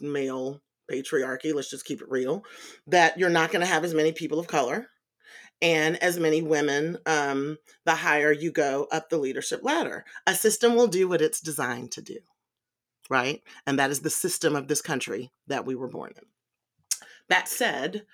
male 0.00 0.60
patriarchy, 0.90 1.54
let's 1.54 1.70
just 1.70 1.84
keep 1.84 2.00
it 2.00 2.10
real, 2.10 2.44
that 2.86 3.18
you're 3.18 3.30
not 3.30 3.50
going 3.50 3.60
to 3.60 3.72
have 3.72 3.84
as 3.84 3.94
many 3.94 4.12
people 4.12 4.38
of 4.38 4.46
color 4.46 4.88
and 5.62 6.02
as 6.02 6.18
many 6.18 6.42
women 6.42 6.98
um, 7.06 7.58
the 7.84 7.94
higher 7.94 8.32
you 8.32 8.50
go 8.50 8.86
up 8.92 9.08
the 9.08 9.18
leadership 9.18 9.60
ladder. 9.62 10.04
A 10.26 10.34
system 10.34 10.74
will 10.74 10.88
do 10.88 11.08
what 11.08 11.22
it's 11.22 11.40
designed 11.40 11.92
to 11.92 12.02
do, 12.02 12.18
right? 13.08 13.42
And 13.66 13.78
that 13.78 13.90
is 13.90 14.00
the 14.00 14.10
system 14.10 14.56
of 14.56 14.68
this 14.68 14.82
country 14.82 15.30
that 15.46 15.64
we 15.64 15.74
were 15.74 15.88
born 15.88 16.12
in. 16.16 16.24
That 17.28 17.48
said, 17.48 18.04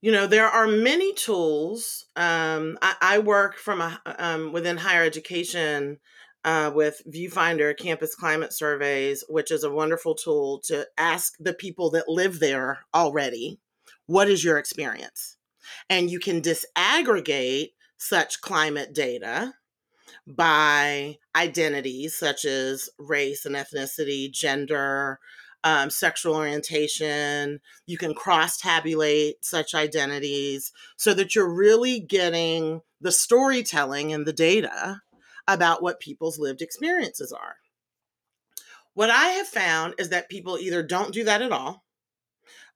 you 0.00 0.12
know 0.12 0.26
there 0.26 0.46
are 0.46 0.68
many 0.68 1.12
tools. 1.14 2.04
Um, 2.14 2.78
I, 2.80 2.94
I, 3.00 3.18
work 3.18 3.56
from 3.56 3.80
a 3.80 4.00
um, 4.18 4.52
within 4.52 4.76
higher 4.76 5.02
education 5.02 5.98
uh, 6.46 6.70
with 6.72 7.02
Viewfinder 7.12 7.76
Campus 7.76 8.14
Climate 8.14 8.52
Surveys, 8.52 9.24
which 9.28 9.50
is 9.50 9.64
a 9.64 9.70
wonderful 9.70 10.14
tool 10.14 10.60
to 10.66 10.86
ask 10.96 11.34
the 11.40 11.52
people 11.52 11.90
that 11.90 12.08
live 12.08 12.38
there 12.38 12.86
already, 12.94 13.58
what 14.06 14.28
is 14.28 14.44
your 14.44 14.56
experience? 14.56 15.36
And 15.90 16.08
you 16.08 16.20
can 16.20 16.40
disaggregate 16.40 17.72
such 17.98 18.40
climate 18.40 18.94
data 18.94 19.54
by 20.24 21.18
identities 21.34 22.16
such 22.16 22.44
as 22.44 22.88
race 22.96 23.44
and 23.44 23.56
ethnicity, 23.56 24.30
gender, 24.30 25.18
um, 25.64 25.90
sexual 25.90 26.36
orientation. 26.36 27.58
You 27.86 27.98
can 27.98 28.14
cross 28.14 28.56
tabulate 28.56 29.44
such 29.44 29.74
identities 29.74 30.70
so 30.96 31.12
that 31.14 31.34
you're 31.34 31.52
really 31.52 31.98
getting 31.98 32.82
the 33.00 33.10
storytelling 33.10 34.12
and 34.12 34.24
the 34.26 34.32
data 34.32 35.02
about 35.48 35.82
what 35.82 36.00
people's 36.00 36.38
lived 36.38 36.62
experiences 36.62 37.32
are. 37.32 37.56
What 38.94 39.10
I 39.10 39.28
have 39.28 39.46
found 39.46 39.94
is 39.98 40.08
that 40.08 40.30
people 40.30 40.58
either 40.58 40.82
don't 40.82 41.12
do 41.12 41.24
that 41.24 41.42
at 41.42 41.52
all, 41.52 41.84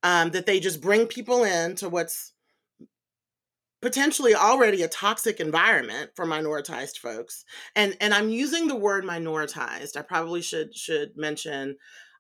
um, 0.02 0.30
that 0.30 0.46
they 0.46 0.60
just 0.60 0.80
bring 0.80 1.06
people 1.06 1.44
into 1.44 1.88
what's 1.88 2.32
potentially 3.80 4.34
already 4.34 4.82
a 4.82 4.88
toxic 4.88 5.40
environment 5.40 6.10
for 6.14 6.26
minoritized 6.26 6.98
folks 6.98 7.44
and 7.74 7.96
and 8.00 8.12
i'm 8.12 8.28
using 8.28 8.68
the 8.68 8.76
word 8.76 9.04
minoritized 9.04 9.96
i 9.96 10.02
probably 10.02 10.42
should 10.42 10.74
should 10.76 11.16
mention 11.16 11.76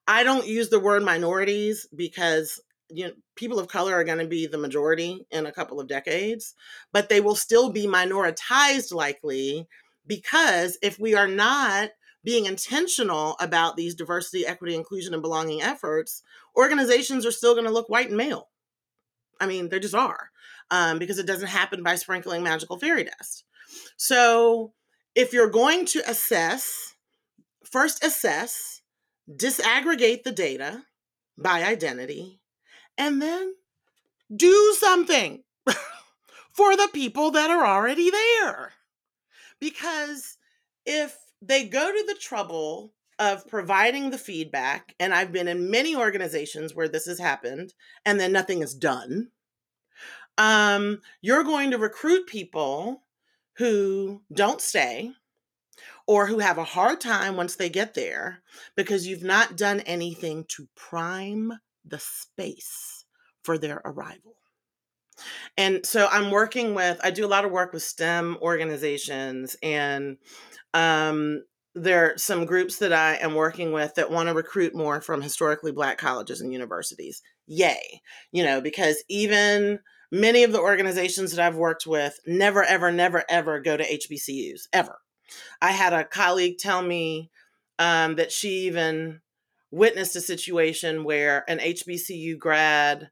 i 0.08 0.24
don't 0.24 0.46
use 0.46 0.70
the 0.70 0.80
word 0.80 1.02
minorities 1.02 1.86
because 1.94 2.60
you 2.92 3.06
know, 3.06 3.12
people 3.36 3.58
of 3.58 3.68
color 3.68 3.94
are 3.94 4.04
going 4.04 4.18
to 4.18 4.26
be 4.26 4.46
the 4.46 4.58
majority 4.58 5.24
in 5.30 5.46
a 5.46 5.52
couple 5.52 5.78
of 5.78 5.86
decades 5.86 6.54
but 6.92 7.08
they 7.08 7.20
will 7.20 7.36
still 7.36 7.70
be 7.70 7.86
minoritized 7.86 8.92
likely 8.92 9.68
because 10.06 10.78
if 10.82 10.98
we 10.98 11.14
are 11.14 11.28
not 11.28 11.90
being 12.22 12.46
intentional 12.46 13.36
about 13.40 13.76
these 13.76 13.94
diversity, 13.94 14.46
equity, 14.46 14.74
inclusion, 14.74 15.14
and 15.14 15.22
belonging 15.22 15.62
efforts, 15.62 16.22
organizations 16.56 17.24
are 17.24 17.30
still 17.30 17.54
going 17.54 17.66
to 17.66 17.72
look 17.72 17.88
white 17.88 18.08
and 18.08 18.16
male. 18.16 18.48
I 19.40 19.46
mean, 19.46 19.68
they 19.68 19.78
just 19.78 19.94
are 19.94 20.30
um, 20.70 20.98
because 20.98 21.18
it 21.18 21.26
doesn't 21.26 21.48
happen 21.48 21.82
by 21.82 21.94
sprinkling 21.96 22.42
magical 22.42 22.78
fairy 22.78 23.04
dust. 23.04 23.44
So, 23.96 24.72
if 25.14 25.32
you're 25.32 25.50
going 25.50 25.86
to 25.86 26.02
assess, 26.08 26.94
first 27.64 28.04
assess, 28.04 28.82
disaggregate 29.30 30.22
the 30.22 30.32
data 30.32 30.84
by 31.38 31.64
identity, 31.64 32.40
and 32.98 33.20
then 33.20 33.54
do 34.34 34.74
something 34.78 35.42
for 36.52 36.76
the 36.76 36.88
people 36.92 37.30
that 37.32 37.50
are 37.50 37.64
already 37.64 38.10
there. 38.10 38.72
Because 39.60 40.38
if 40.86 41.16
they 41.42 41.66
go 41.66 41.90
to 41.90 42.04
the 42.06 42.18
trouble 42.18 42.92
of 43.18 43.46
providing 43.46 44.10
the 44.10 44.18
feedback, 44.18 44.94
and 44.98 45.12
I've 45.12 45.32
been 45.32 45.48
in 45.48 45.70
many 45.70 45.94
organizations 45.94 46.74
where 46.74 46.88
this 46.88 47.06
has 47.06 47.18
happened, 47.18 47.74
and 48.06 48.18
then 48.18 48.32
nothing 48.32 48.62
is 48.62 48.74
done, 48.74 49.28
um, 50.38 51.02
you're 51.20 51.44
going 51.44 51.70
to 51.72 51.78
recruit 51.78 52.26
people 52.26 53.02
who 53.56 54.22
don't 54.32 54.60
stay 54.60 55.12
or 56.06 56.26
who 56.26 56.38
have 56.38 56.56
a 56.56 56.64
hard 56.64 57.00
time 57.00 57.36
once 57.36 57.56
they 57.56 57.68
get 57.68 57.94
there 57.94 58.42
because 58.74 59.06
you've 59.06 59.22
not 59.22 59.56
done 59.56 59.80
anything 59.80 60.44
to 60.48 60.66
prime 60.74 61.52
the 61.84 61.98
space 61.98 63.04
for 63.42 63.58
their 63.58 63.82
arrival. 63.84 64.39
And 65.56 65.84
so 65.84 66.08
I'm 66.10 66.30
working 66.30 66.74
with, 66.74 67.00
I 67.02 67.10
do 67.10 67.26
a 67.26 67.28
lot 67.28 67.44
of 67.44 67.50
work 67.50 67.72
with 67.72 67.82
STEM 67.82 68.38
organizations, 68.40 69.56
and 69.62 70.16
um, 70.74 71.42
there 71.74 72.04
are 72.04 72.18
some 72.18 72.46
groups 72.46 72.78
that 72.78 72.92
I 72.92 73.16
am 73.16 73.34
working 73.34 73.72
with 73.72 73.94
that 73.94 74.10
want 74.10 74.28
to 74.28 74.34
recruit 74.34 74.74
more 74.74 75.00
from 75.00 75.22
historically 75.22 75.72
black 75.72 75.98
colleges 75.98 76.40
and 76.40 76.52
universities. 76.52 77.22
Yay. 77.46 78.02
You 78.32 78.44
know, 78.44 78.60
because 78.60 79.02
even 79.08 79.80
many 80.10 80.42
of 80.42 80.52
the 80.52 80.60
organizations 80.60 81.32
that 81.32 81.44
I've 81.44 81.56
worked 81.56 81.86
with 81.86 82.18
never, 82.26 82.64
ever, 82.64 82.90
never, 82.90 83.24
ever 83.28 83.60
go 83.60 83.76
to 83.76 83.84
HBCUs, 83.84 84.62
ever. 84.72 84.98
I 85.62 85.70
had 85.70 85.92
a 85.92 86.04
colleague 86.04 86.58
tell 86.58 86.82
me 86.82 87.30
um, 87.78 88.16
that 88.16 88.32
she 88.32 88.66
even 88.66 89.20
witnessed 89.70 90.16
a 90.16 90.20
situation 90.20 91.04
where 91.04 91.44
an 91.48 91.58
HBCU 91.58 92.36
grad 92.38 93.10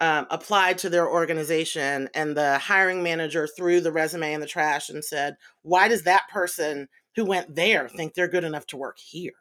um, 0.00 0.26
applied 0.30 0.78
to 0.78 0.88
their 0.88 1.08
organization 1.08 2.08
and 2.14 2.36
the 2.36 2.58
hiring 2.58 3.02
manager 3.02 3.46
threw 3.46 3.80
the 3.80 3.92
resume 3.92 4.32
in 4.32 4.40
the 4.40 4.46
trash 4.46 4.88
and 4.88 5.04
said, 5.04 5.36
Why 5.62 5.88
does 5.88 6.02
that 6.02 6.28
person 6.30 6.88
who 7.16 7.24
went 7.24 7.54
there 7.54 7.88
think 7.88 8.14
they're 8.14 8.28
good 8.28 8.44
enough 8.44 8.66
to 8.68 8.76
work 8.76 8.98
here? 8.98 9.32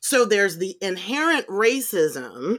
So 0.00 0.24
there's 0.24 0.58
the 0.58 0.76
inherent 0.80 1.46
racism 1.46 2.58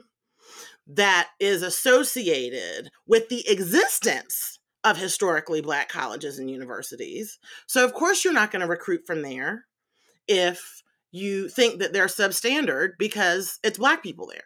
that 0.88 1.30
is 1.40 1.62
associated 1.62 2.92
with 3.08 3.30
the 3.30 3.50
existence 3.50 4.60
of 4.84 4.98
historically 4.98 5.62
black 5.62 5.88
colleges 5.90 6.40
and 6.40 6.52
universities. 6.52 7.40
So, 7.68 7.86
of 7.86 7.94
course, 7.94 8.24
you're 8.24 8.34
not 8.34 8.52
going 8.52 8.62
to 8.62 8.68
recruit 8.68 9.08
from 9.08 9.22
there 9.22 9.66
if 10.28 10.84
you 11.12 11.48
think 11.48 11.80
that 11.80 11.94
they're 11.94 12.08
substandard 12.08 12.92
because 13.00 13.60
it's 13.64 13.78
black 13.78 14.04
people 14.04 14.28
there. 14.28 14.44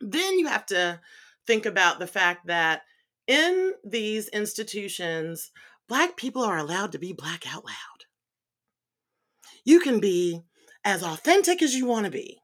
Then 0.00 0.38
you 0.38 0.46
have 0.46 0.66
to 0.66 1.00
think 1.46 1.66
about 1.66 1.98
the 1.98 2.06
fact 2.06 2.46
that 2.46 2.82
in 3.26 3.72
these 3.84 4.28
institutions, 4.28 5.50
Black 5.88 6.16
people 6.16 6.42
are 6.42 6.58
allowed 6.58 6.92
to 6.92 6.98
be 6.98 7.12
Black 7.12 7.46
out 7.52 7.64
loud. 7.64 8.04
You 9.64 9.80
can 9.80 10.00
be 10.00 10.42
as 10.84 11.02
authentic 11.02 11.62
as 11.62 11.74
you 11.74 11.86
want 11.86 12.04
to 12.06 12.10
be 12.10 12.40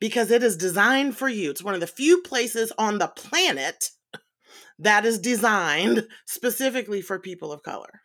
because 0.00 0.30
it 0.30 0.42
is 0.42 0.56
designed 0.56 1.16
for 1.16 1.28
you. 1.28 1.50
It's 1.50 1.62
one 1.62 1.74
of 1.74 1.80
the 1.80 1.86
few 1.86 2.22
places 2.22 2.72
on 2.78 2.98
the 2.98 3.08
planet 3.08 3.90
that 4.78 5.04
is 5.04 5.18
designed 5.18 6.06
specifically 6.26 7.00
for 7.00 7.18
people 7.18 7.52
of 7.52 7.62
color. 7.62 8.02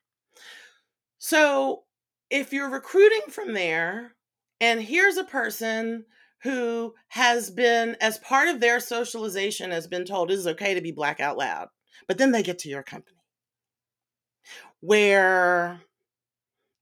So 1.19 1.83
if 2.29 2.51
you're 2.51 2.69
recruiting 2.69 3.29
from 3.29 3.53
there, 3.53 4.15
and 4.59 4.81
here's 4.81 5.17
a 5.17 5.23
person 5.23 6.05
who 6.43 6.93
has 7.07 7.49
been, 7.49 7.95
as 8.01 8.17
part 8.19 8.49
of 8.49 8.59
their 8.59 8.79
socialization, 8.79 9.71
has 9.71 9.87
been 9.87 10.05
told 10.05 10.29
it 10.29 10.35
is 10.35 10.47
okay 10.47 10.73
to 10.73 10.81
be 10.81 10.91
black 10.91 11.19
out 11.19 11.37
loud. 11.37 11.69
But 12.07 12.17
then 12.17 12.31
they 12.31 12.43
get 12.43 12.59
to 12.59 12.69
your 12.69 12.83
company 12.83 13.17
where 14.81 15.79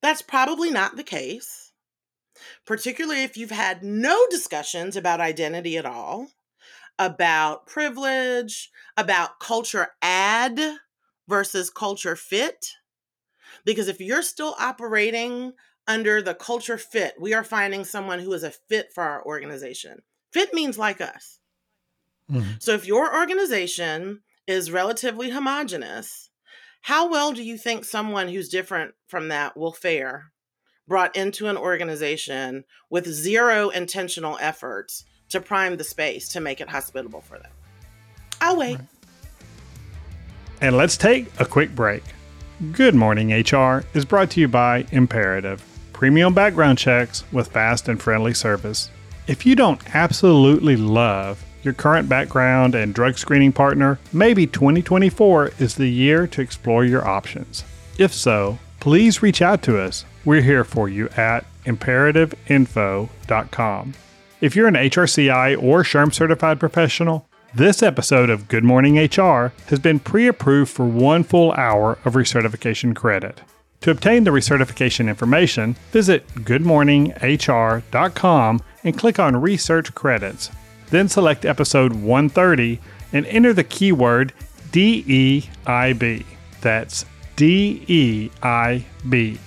that's 0.01 0.23
probably 0.23 0.71
not 0.71 0.95
the 0.95 1.03
case, 1.03 1.71
particularly 2.65 3.23
if 3.23 3.37
you've 3.37 3.51
had 3.51 3.83
no 3.83 4.25
discussions 4.31 4.95
about 4.95 5.21
identity 5.21 5.77
at 5.77 5.85
all, 5.85 6.27
about 6.97 7.67
privilege, 7.67 8.71
about 8.97 9.39
culture 9.39 9.89
add 10.01 10.59
versus 11.27 11.69
culture 11.69 12.15
fit. 12.15 12.65
Because 13.65 13.87
if 13.87 13.99
you're 13.99 14.23
still 14.23 14.55
operating 14.59 15.53
under 15.87 16.21
the 16.21 16.35
culture 16.35 16.77
fit, 16.77 17.15
we 17.19 17.33
are 17.33 17.43
finding 17.43 17.83
someone 17.83 18.19
who 18.19 18.33
is 18.33 18.43
a 18.43 18.51
fit 18.51 18.93
for 18.93 19.03
our 19.03 19.25
organization. 19.25 20.01
Fit 20.31 20.53
means 20.53 20.77
like 20.77 21.01
us. 21.01 21.39
Mm-hmm. 22.31 22.51
So 22.59 22.73
if 22.73 22.87
your 22.87 23.15
organization 23.15 24.21
is 24.47 24.71
relatively 24.71 25.31
homogenous, 25.31 26.29
how 26.81 27.09
well 27.09 27.31
do 27.31 27.43
you 27.43 27.57
think 27.57 27.85
someone 27.85 28.29
who's 28.29 28.49
different 28.49 28.93
from 29.07 29.27
that 29.27 29.57
will 29.57 29.73
fare 29.73 30.31
brought 30.87 31.15
into 31.15 31.47
an 31.47 31.57
organization 31.57 32.63
with 32.89 33.07
zero 33.07 33.69
intentional 33.69 34.37
efforts 34.41 35.05
to 35.29 35.39
prime 35.39 35.77
the 35.77 35.83
space 35.83 36.27
to 36.29 36.41
make 36.41 36.59
it 36.59 36.69
hospitable 36.69 37.21
for 37.21 37.37
them? 37.37 37.51
I'll 38.41 38.57
wait. 38.57 38.79
And 40.59 40.75
let's 40.75 40.97
take 40.97 41.27
a 41.39 41.45
quick 41.45 41.75
break. 41.75 42.03
Good 42.71 42.93
Morning 42.93 43.31
HR 43.31 43.83
is 43.93 44.05
brought 44.05 44.29
to 44.31 44.39
you 44.39 44.47
by 44.47 44.85
Imperative, 44.91 45.63
premium 46.01 46.33
background 46.33 46.79
checks 46.79 47.23
with 47.31 47.49
fast 47.49 47.87
and 47.87 48.01
friendly 48.01 48.33
service. 48.33 48.89
If 49.27 49.45
you 49.45 49.55
don't 49.55 49.79
absolutely 49.93 50.75
love 50.75 51.45
your 51.61 51.75
current 51.75 52.09
background 52.09 52.73
and 52.73 52.91
drug 52.91 53.19
screening 53.19 53.51
partner, 53.51 53.99
maybe 54.11 54.47
2024 54.47 55.51
is 55.59 55.75
the 55.75 55.85
year 55.85 56.25
to 56.25 56.41
explore 56.41 56.83
your 56.83 57.07
options. 57.07 57.63
If 57.99 58.15
so, 58.15 58.57
please 58.79 59.21
reach 59.21 59.43
out 59.43 59.61
to 59.61 59.79
us. 59.79 60.03
We're 60.25 60.41
here 60.41 60.63
for 60.63 60.89
you 60.89 61.07
at 61.09 61.45
imperativeinfo.com. 61.65 63.93
If 64.41 64.55
you're 64.55 64.67
an 64.67 64.73
HRCI 64.73 65.61
or 65.61 65.83
SHRM 65.83 66.15
certified 66.15 66.59
professional, 66.59 67.27
this 67.53 67.83
episode 67.83 68.31
of 68.31 68.47
Good 68.47 68.63
Morning 68.63 68.97
HR 68.97 69.53
has 69.67 69.77
been 69.77 69.99
pre 69.99 70.25
approved 70.25 70.71
for 70.71 70.87
one 70.87 71.23
full 71.23 71.51
hour 71.51 71.99
of 72.05 72.13
recertification 72.13 72.95
credit. 72.95 73.43
To 73.81 73.91
obtain 73.91 74.23
the 74.23 74.31
recertification 74.31 75.09
information, 75.09 75.75
visit 75.91 76.25
goodmorninghr.com 76.35 78.61
and 78.83 78.97
click 78.97 79.19
on 79.19 79.41
Research 79.41 79.93
Credits. 79.95 80.49
Then 80.89 81.09
select 81.09 81.45
episode 81.45 81.93
130 81.93 82.79
and 83.11 83.25
enter 83.25 83.53
the 83.53 83.63
keyword 83.63 84.33
DEIB. 84.71 86.25
That's 86.61 87.05
DEIB. 87.37 89.37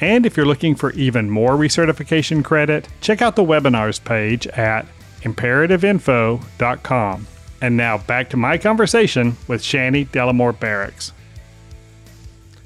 And 0.00 0.26
if 0.26 0.36
you're 0.36 0.46
looking 0.46 0.74
for 0.74 0.90
even 0.92 1.30
more 1.30 1.56
recertification 1.56 2.44
credit, 2.44 2.88
check 3.00 3.22
out 3.22 3.36
the 3.36 3.44
webinars 3.44 4.02
page 4.02 4.48
at 4.48 4.84
imperativeinfo.com. 5.22 7.26
And 7.60 7.76
now 7.76 7.98
back 7.98 8.30
to 8.30 8.36
my 8.36 8.58
conversation 8.58 9.36
with 9.48 9.62
Shani 9.62 10.08
Dellimore 10.08 10.56
Barrax. 10.56 11.12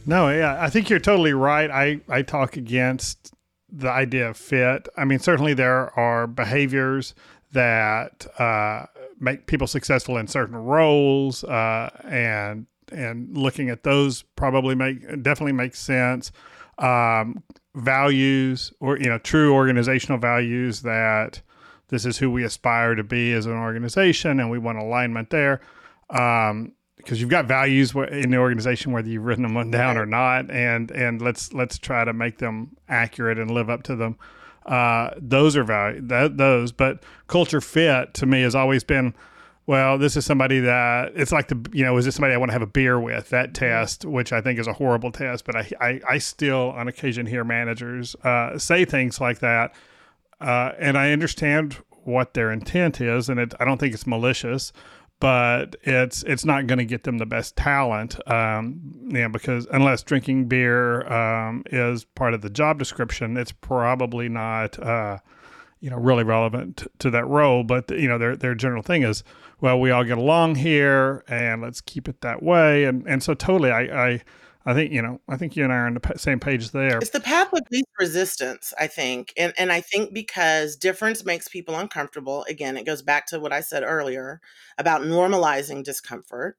No, 0.06 0.30
yeah, 0.30 0.56
I 0.62 0.70
think 0.70 0.88
you're 0.88 1.00
totally 1.00 1.32
right. 1.32 1.68
I, 1.68 2.00
I 2.08 2.22
talk 2.22 2.56
against 2.56 3.34
the 3.68 3.90
idea 3.90 4.30
of 4.30 4.36
fit. 4.36 4.88
I 4.96 5.04
mean, 5.04 5.18
certainly 5.18 5.52
there 5.52 5.90
are 5.98 6.28
behaviors 6.28 7.14
that 7.50 8.26
uh, 8.38 8.86
make 9.18 9.46
people 9.46 9.66
successful 9.66 10.16
in 10.16 10.28
certain 10.28 10.56
roles, 10.56 11.42
uh, 11.44 11.90
and 12.04 12.66
and 12.92 13.36
looking 13.36 13.68
at 13.68 13.82
those 13.82 14.22
probably 14.36 14.76
make 14.76 15.00
definitely 15.22 15.52
makes 15.52 15.80
sense. 15.80 16.30
Um, 16.78 17.42
values 17.74 18.72
or 18.78 18.98
you 18.98 19.08
know 19.08 19.18
true 19.18 19.52
organizational 19.52 20.18
values 20.18 20.82
that 20.82 21.42
this 21.88 22.06
is 22.06 22.18
who 22.18 22.30
we 22.30 22.44
aspire 22.44 22.94
to 22.94 23.02
be 23.02 23.32
as 23.32 23.46
an 23.46 23.52
organization, 23.52 24.38
and 24.38 24.50
we 24.50 24.58
want 24.58 24.78
alignment 24.78 25.30
there. 25.30 25.60
Um, 26.10 26.72
because 27.06 27.20
you've 27.20 27.30
got 27.30 27.46
values 27.46 27.94
in 27.94 28.30
the 28.30 28.36
organization 28.36 28.90
whether 28.90 29.08
you've 29.08 29.24
written 29.24 29.44
them 29.44 29.70
down 29.70 29.96
or 29.96 30.04
not 30.04 30.50
and 30.50 30.90
and 30.90 31.22
let's 31.22 31.52
let's 31.52 31.78
try 31.78 32.04
to 32.04 32.12
make 32.12 32.38
them 32.38 32.76
accurate 32.88 33.38
and 33.38 33.48
live 33.48 33.70
up 33.70 33.84
to 33.84 33.94
them. 33.94 34.18
Uh, 34.66 35.10
those 35.16 35.56
are 35.56 35.62
value 35.62 36.00
that 36.02 36.36
those 36.36 36.72
but 36.72 37.04
culture 37.28 37.60
fit 37.60 38.12
to 38.12 38.26
me 38.26 38.42
has 38.42 38.56
always 38.56 38.82
been 38.82 39.14
well 39.66 39.96
this 39.96 40.16
is 40.16 40.26
somebody 40.26 40.58
that 40.58 41.12
it's 41.14 41.30
like 41.30 41.46
the 41.46 41.70
you 41.72 41.84
know 41.84 41.96
is 41.96 42.04
this 42.04 42.16
somebody 42.16 42.34
i 42.34 42.36
want 42.36 42.48
to 42.48 42.52
have 42.52 42.62
a 42.62 42.66
beer 42.66 42.98
with? 42.98 43.30
That 43.30 43.54
test 43.54 44.04
which 44.04 44.32
i 44.32 44.40
think 44.40 44.58
is 44.58 44.66
a 44.66 44.72
horrible 44.72 45.12
test 45.12 45.44
but 45.44 45.54
i 45.54 45.70
i, 45.80 46.00
I 46.08 46.18
still 46.18 46.70
on 46.70 46.88
occasion 46.88 47.26
hear 47.26 47.44
managers 47.44 48.16
uh, 48.24 48.58
say 48.58 48.84
things 48.84 49.20
like 49.20 49.38
that 49.38 49.72
uh, 50.40 50.72
and 50.80 50.98
i 50.98 51.12
understand 51.12 51.74
what 52.02 52.34
their 52.34 52.50
intent 52.50 53.00
is 53.00 53.28
and 53.28 53.38
it, 53.38 53.54
i 53.60 53.64
don't 53.64 53.78
think 53.78 53.94
it's 53.94 54.08
malicious 54.08 54.72
but 55.18 55.76
it's 55.82 56.22
it's 56.24 56.44
not 56.44 56.66
going 56.66 56.78
to 56.78 56.84
get 56.84 57.04
them 57.04 57.18
the 57.18 57.26
best 57.26 57.56
talent, 57.56 58.16
um, 58.30 58.80
you 59.06 59.22
know, 59.22 59.28
because 59.28 59.66
unless 59.72 60.02
drinking 60.02 60.46
beer 60.46 61.10
um, 61.10 61.62
is 61.66 62.04
part 62.04 62.34
of 62.34 62.42
the 62.42 62.50
job 62.50 62.78
description, 62.78 63.36
it's 63.36 63.52
probably 63.52 64.28
not, 64.28 64.78
uh, 64.78 65.18
you 65.80 65.88
know, 65.88 65.96
really 65.96 66.24
relevant 66.24 66.86
to 66.98 67.10
that 67.10 67.26
role. 67.26 67.64
But 67.64 67.90
you 67.90 68.08
know, 68.08 68.18
their 68.18 68.36
their 68.36 68.54
general 68.54 68.82
thing 68.82 69.02
is, 69.04 69.24
well, 69.60 69.80
we 69.80 69.90
all 69.90 70.04
get 70.04 70.18
along 70.18 70.56
here, 70.56 71.24
and 71.28 71.62
let's 71.62 71.80
keep 71.80 72.08
it 72.08 72.20
that 72.20 72.42
way. 72.42 72.84
And 72.84 73.06
and 73.06 73.22
so 73.22 73.32
totally, 73.32 73.70
I, 73.70 74.08
I 74.08 74.22
I 74.66 74.74
think 74.74 74.92
you 74.92 75.00
know. 75.00 75.20
I 75.28 75.36
think 75.36 75.54
you 75.54 75.62
and 75.62 75.72
I 75.72 75.76
are 75.76 75.86
on 75.86 75.94
the 75.94 76.18
same 76.18 76.40
page 76.40 76.72
there. 76.72 76.98
It's 76.98 77.10
the 77.10 77.20
path 77.20 77.52
of 77.52 77.60
least 77.70 77.86
resistance, 78.00 78.74
I 78.78 78.88
think, 78.88 79.32
and 79.36 79.52
and 79.56 79.70
I 79.70 79.80
think 79.80 80.12
because 80.12 80.74
difference 80.74 81.24
makes 81.24 81.46
people 81.46 81.78
uncomfortable. 81.78 82.44
Again, 82.48 82.76
it 82.76 82.84
goes 82.84 83.00
back 83.00 83.26
to 83.26 83.38
what 83.38 83.52
I 83.52 83.60
said 83.60 83.84
earlier 83.86 84.40
about 84.76 85.02
normalizing 85.02 85.84
discomfort. 85.84 86.58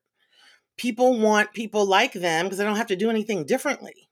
People 0.77 1.19
want 1.19 1.53
people 1.53 1.85
like 1.85 2.13
them 2.13 2.45
because 2.45 2.57
they 2.57 2.63
don't 2.63 2.77
have 2.77 2.87
to 2.87 2.95
do 2.95 3.09
anything 3.09 3.45
differently. 3.45 4.09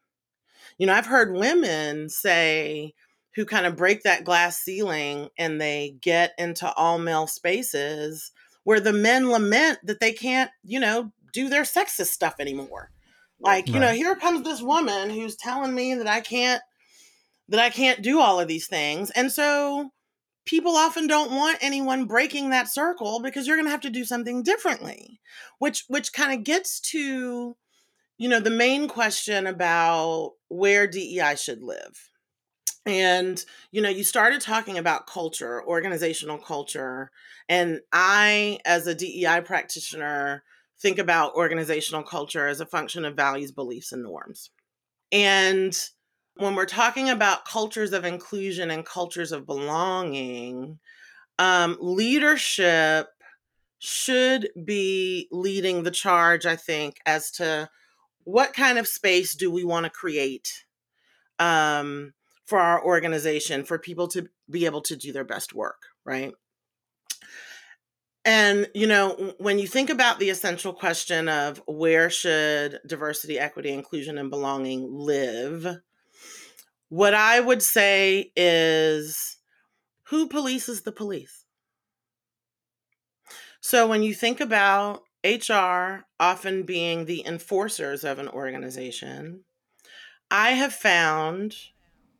You 0.78 0.88
know, 0.88 0.94
I've 0.94 1.06
heard 1.06 1.34
women 1.34 2.10
say 2.10 2.94
who 3.36 3.46
kind 3.46 3.66
of 3.66 3.78
break 3.78 4.04
that 4.04 4.26
glass 4.26 4.60
ceiling 4.60 5.30
and 5.38 5.62
they 5.62 5.96
get 6.02 6.34
into 6.38 6.70
all 6.74 7.00
male 7.00 7.28
spaces 7.28 8.34
where 8.66 8.82
the 8.82 8.94
men 8.94 9.30
lament 9.30 9.80
that 9.84 10.02
they 10.02 10.12
can't, 10.12 10.52
you 10.64 10.82
know, 10.82 11.14
do 11.32 11.48
their 11.48 11.64
sexist 11.64 12.08
stuff 12.08 12.36
anymore 12.40 12.92
like, 13.46 13.68
you 13.68 13.76
right. 13.76 13.82
know, 13.82 13.94
here 13.94 14.16
comes 14.16 14.44
this 14.44 14.62
woman 14.62 15.10
who's 15.10 15.36
telling 15.36 15.74
me 15.74 15.94
that 15.96 16.08
I 16.08 16.22
can't 16.22 16.62
that 17.50 17.60
I 17.60 17.70
can't 17.70 18.02
do 18.02 18.20
all 18.20 18.40
of 18.40 18.48
these 18.48 18.68
things. 18.68 19.12
And 19.12 19.32
so 19.32 19.92
people 20.46 20.76
often 20.76 21.08
don't 21.08 21.32
want 21.32 21.60
anyone 21.62 22.06
breaking 22.06 22.50
that 22.50 22.68
circle 22.68 23.20
because 23.22 23.46
you're 23.46 23.56
going 23.56 23.68
to 23.68 23.72
have 23.72 23.82
to 23.82 23.90
do 23.90 24.04
something 24.04 24.44
differently. 24.44 25.20
Which 25.60 25.86
which 25.88 26.14
kind 26.14 26.34
of 26.34 26.44
gets 26.44 26.80
to 26.92 27.56
you 28.18 28.30
know 28.30 28.40
the 28.40 28.50
main 28.50 28.88
question 28.88 29.48
about 29.48 30.34
where 30.48 30.88
DEI 30.88 31.36
should 31.36 31.62
live. 31.62 32.10
And 32.86 33.44
you 33.72 33.82
know, 33.82 33.90
you 33.90 34.04
started 34.04 34.42
talking 34.42 34.78
about 34.78 35.08
culture, 35.08 35.64
organizational 35.66 36.38
culture, 36.38 37.12
and 37.50 37.82
I 37.92 38.60
as 38.66 38.88
a 38.88 38.96
DEI 38.96 39.42
practitioner 39.42 40.44
think 40.80 41.00
about 41.00 41.36
organizational 41.36 42.04
culture 42.04 42.48
as 42.48 42.60
a 42.60 42.66
function 42.66 43.06
of 43.06 43.16
values, 43.16 43.52
beliefs, 43.52 43.92
and 43.92 44.04
norms. 44.04 44.50
And 45.12 45.78
when 46.36 46.56
we're 46.56 46.66
talking 46.66 47.10
about 47.10 47.46
cultures 47.46 47.94
of 47.94 48.06
inclusion 48.06 48.72
and 48.72 48.86
cultures 48.86 49.32
of 49.32 49.46
belonging, 49.46 50.80
um, 51.40 51.78
leadership 51.80 53.08
should 53.80 54.50
be 54.64 55.28
leading 55.32 55.84
the 55.84 55.92
charge, 55.92 56.46
I 56.46 56.56
think, 56.56 56.98
as 57.06 57.32
to 57.32 57.70
what 58.24 58.54
kind 58.54 58.78
of 58.78 58.88
space 58.88 59.36
do 59.36 59.52
we 59.52 59.64
want 59.64 59.86
to 59.86 59.90
create 59.90 60.66
um, 61.40 62.14
for 62.46 62.60
our 62.60 62.84
organization 62.84 63.64
for 63.64 63.78
people 63.78 64.08
to 64.10 64.28
be 64.50 64.66
able 64.66 64.82
to 64.82 64.96
do 64.96 65.12
their 65.12 65.24
best 65.24 65.54
work, 65.54 65.84
right? 66.04 66.34
And, 68.26 68.68
you 68.74 68.88
know, 68.88 69.36
when 69.38 69.60
you 69.60 69.68
think 69.68 69.92
about 69.92 70.18
the 70.20 70.32
essential 70.32 70.74
question 70.74 71.30
of 71.30 71.62
where 71.68 72.10
should 72.10 72.80
diversity, 72.88 73.38
equity, 73.38 73.72
inclusion, 73.72 74.18
and 74.18 74.32
belonging 74.32 74.88
live, 74.92 75.78
what 76.90 77.14
I 77.14 77.40
would 77.40 77.62
say 77.62 78.32
is 78.36 79.38
who 80.08 80.28
polices 80.28 80.84
the 80.84 80.92
police? 80.92 81.46
So 83.62 83.88
when 83.88 84.04
you 84.04 84.14
think 84.14 84.40
about 84.40 85.04
HR 85.24 86.06
often 86.20 86.64
being 86.64 87.06
the 87.06 87.26
enforcers 87.26 88.04
of 88.04 88.20
an 88.20 88.28
organization, 88.30 89.44
I 90.32 90.52
have 90.52 90.74
found 90.74 91.56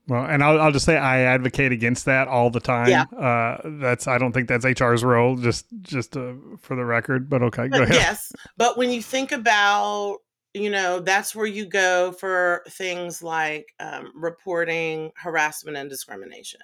Well, 0.08 0.26
and 0.26 0.44
I'll, 0.44 0.62
I'll 0.62 0.72
just 0.72 0.86
say 0.86 0.98
I 0.98 1.22
advocate 1.22 1.72
against 1.72 2.06
that 2.06 2.28
all 2.28 2.52
the 2.52 2.60
time. 2.60 2.90
Yeah. 2.90 3.04
Uh, 3.04 3.62
that's 3.80 4.08
I 4.08 4.18
don't 4.18 4.34
think 4.34 4.48
that's 4.48 4.66
HR's 4.66 5.04
role. 5.04 5.36
Just 5.36 5.66
just 5.82 6.16
uh, 6.16 6.34
for 6.60 6.76
the 6.76 6.86
record, 6.86 7.30
but 7.30 7.42
okay, 7.42 7.68
go 7.68 7.80
But 7.80 7.84
ahead. 7.84 7.96
yes, 7.96 8.32
but 8.56 8.78
when 8.78 8.92
you 8.92 9.02
think 9.02 9.32
about, 9.32 10.18
you 10.54 10.70
know, 10.70 11.00
that's 11.00 11.36
where 11.36 11.48
you 11.48 11.66
go 11.66 12.12
for 12.12 12.64
things 12.70 13.24
like 13.24 13.74
um, 13.80 14.12
reporting 14.16 15.12
harassment 15.16 15.76
and 15.76 15.90
discrimination. 15.90 16.62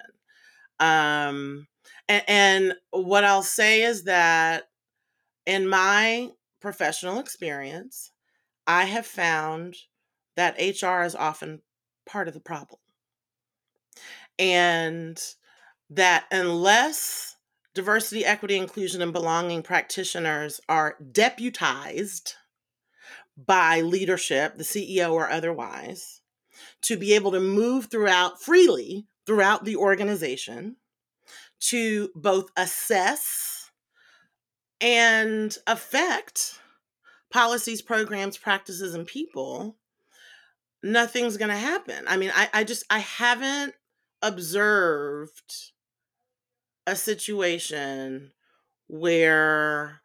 Um, 0.78 1.66
and, 2.08 2.22
and 2.28 2.74
what 2.90 3.24
I'll 3.24 3.42
say 3.42 3.82
is 3.82 4.04
that 4.04 4.64
in 5.46 5.68
my 5.68 6.30
professional 6.60 7.18
experience, 7.18 8.12
I 8.66 8.84
have 8.84 9.06
found 9.06 9.76
that 10.36 10.56
HR 10.58 11.02
is 11.02 11.16
often 11.16 11.60
part 12.06 12.28
of 12.28 12.34
the 12.34 12.40
problem. 12.40 12.78
And 14.38 15.20
that 15.90 16.24
unless 16.30 17.36
diversity, 17.74 18.24
equity, 18.24 18.56
inclusion, 18.56 19.02
and 19.02 19.12
belonging 19.12 19.62
practitioners 19.62 20.60
are 20.68 20.96
deputized 21.12 22.34
by 23.36 23.80
leadership, 23.80 24.56
the 24.56 24.64
CEO 24.64 25.12
or 25.12 25.30
otherwise, 25.30 26.20
to 26.82 26.96
be 26.96 27.14
able 27.14 27.32
to 27.32 27.40
move 27.40 27.86
throughout 27.86 28.42
freely 28.42 29.06
throughout 29.26 29.64
the 29.64 29.76
organization 29.76 30.76
to 31.60 32.10
both 32.14 32.50
assess 32.56 33.70
and 34.80 35.56
affect 35.66 36.58
policies, 37.30 37.80
programs, 37.80 38.36
practices, 38.36 38.94
and 38.94 39.06
people, 39.06 39.76
nothing's 40.82 41.36
going 41.36 41.50
to 41.50 41.56
happen. 41.56 42.04
I 42.08 42.16
mean, 42.16 42.32
I, 42.34 42.48
I 42.52 42.64
just, 42.64 42.84
I 42.90 42.98
haven't 42.98 43.74
observed 44.22 45.72
a 46.86 46.96
situation 46.96 48.32
where 48.88 50.02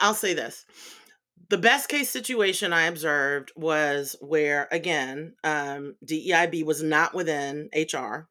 I'll 0.00 0.14
say 0.14 0.34
this. 0.34 0.64
The 1.48 1.58
best 1.58 1.88
case 1.88 2.10
situation 2.10 2.72
I 2.72 2.86
observed 2.86 3.52
was 3.56 4.16
where, 4.20 4.68
again, 4.72 5.34
um, 5.44 5.94
DEIB 6.04 6.64
was 6.64 6.82
not 6.82 7.14
within 7.14 7.68
HR. 7.74 8.28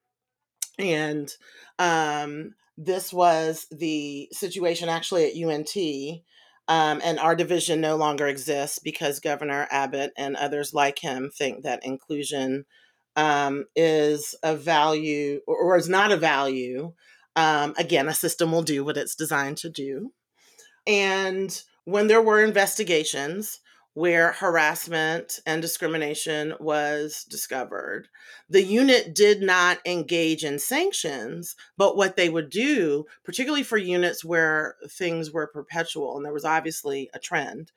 And 0.78 1.32
um, 1.80 2.56
this 2.78 3.14
was 3.14 3.68
the 3.72 4.28
situation 4.34 4.90
actually 4.90 5.26
at 5.26 5.50
UNT. 5.50 5.76
Um, 6.68 7.00
and 7.04 7.20
our 7.20 7.36
division 7.36 7.80
no 7.80 7.96
longer 7.96 8.28
exists 8.28 8.80
because 8.80 9.20
Governor 9.20 9.68
Abbott 9.70 10.12
and 10.18 10.36
others 10.36 10.74
like 10.74 11.00
him 11.00 11.30
think 11.30 11.64
that 11.64 11.86
inclusion 11.86 12.66
um, 13.16 13.66
is 13.76 14.36
a 14.44 14.56
value 14.56 15.42
or, 15.48 15.58
or 15.58 15.78
is 15.78 15.90
not 15.90 16.12
a 16.12 16.18
value. 16.18 16.94
Um, 17.36 17.74
again, 17.78 18.08
a 18.08 18.14
system 18.14 18.52
will 18.52 18.64
do 18.64 18.84
what 18.84 18.98
it's 18.98 19.16
designed 19.16 19.58
to 19.58 19.70
do. 19.70 20.12
And 20.88 21.62
when 21.86 22.08
there 22.08 22.22
were 22.22 22.44
investigations 22.44 23.60
where 23.94 24.34
harassment 24.34 25.40
and 25.46 25.62
discrimination 25.62 26.54
was 26.60 27.26
discovered, 27.30 28.10
the 28.50 28.62
unit 28.62 29.16
did 29.16 29.42
not 29.42 29.80
engage 29.86 30.44
in 30.44 30.60
sanctions, 30.60 31.56
but 31.78 31.96
what 31.96 32.18
they 32.18 32.28
would 32.28 32.50
do, 32.50 33.06
particularly 33.24 33.64
for 33.64 33.78
units 33.78 34.24
where 34.24 34.76
things 34.90 35.32
were 35.32 35.48
perpetual 35.48 36.18
and 36.18 36.26
there 36.26 36.34
was 36.34 36.44
obviously 36.44 37.10
a 37.14 37.20
trend, 37.20 37.72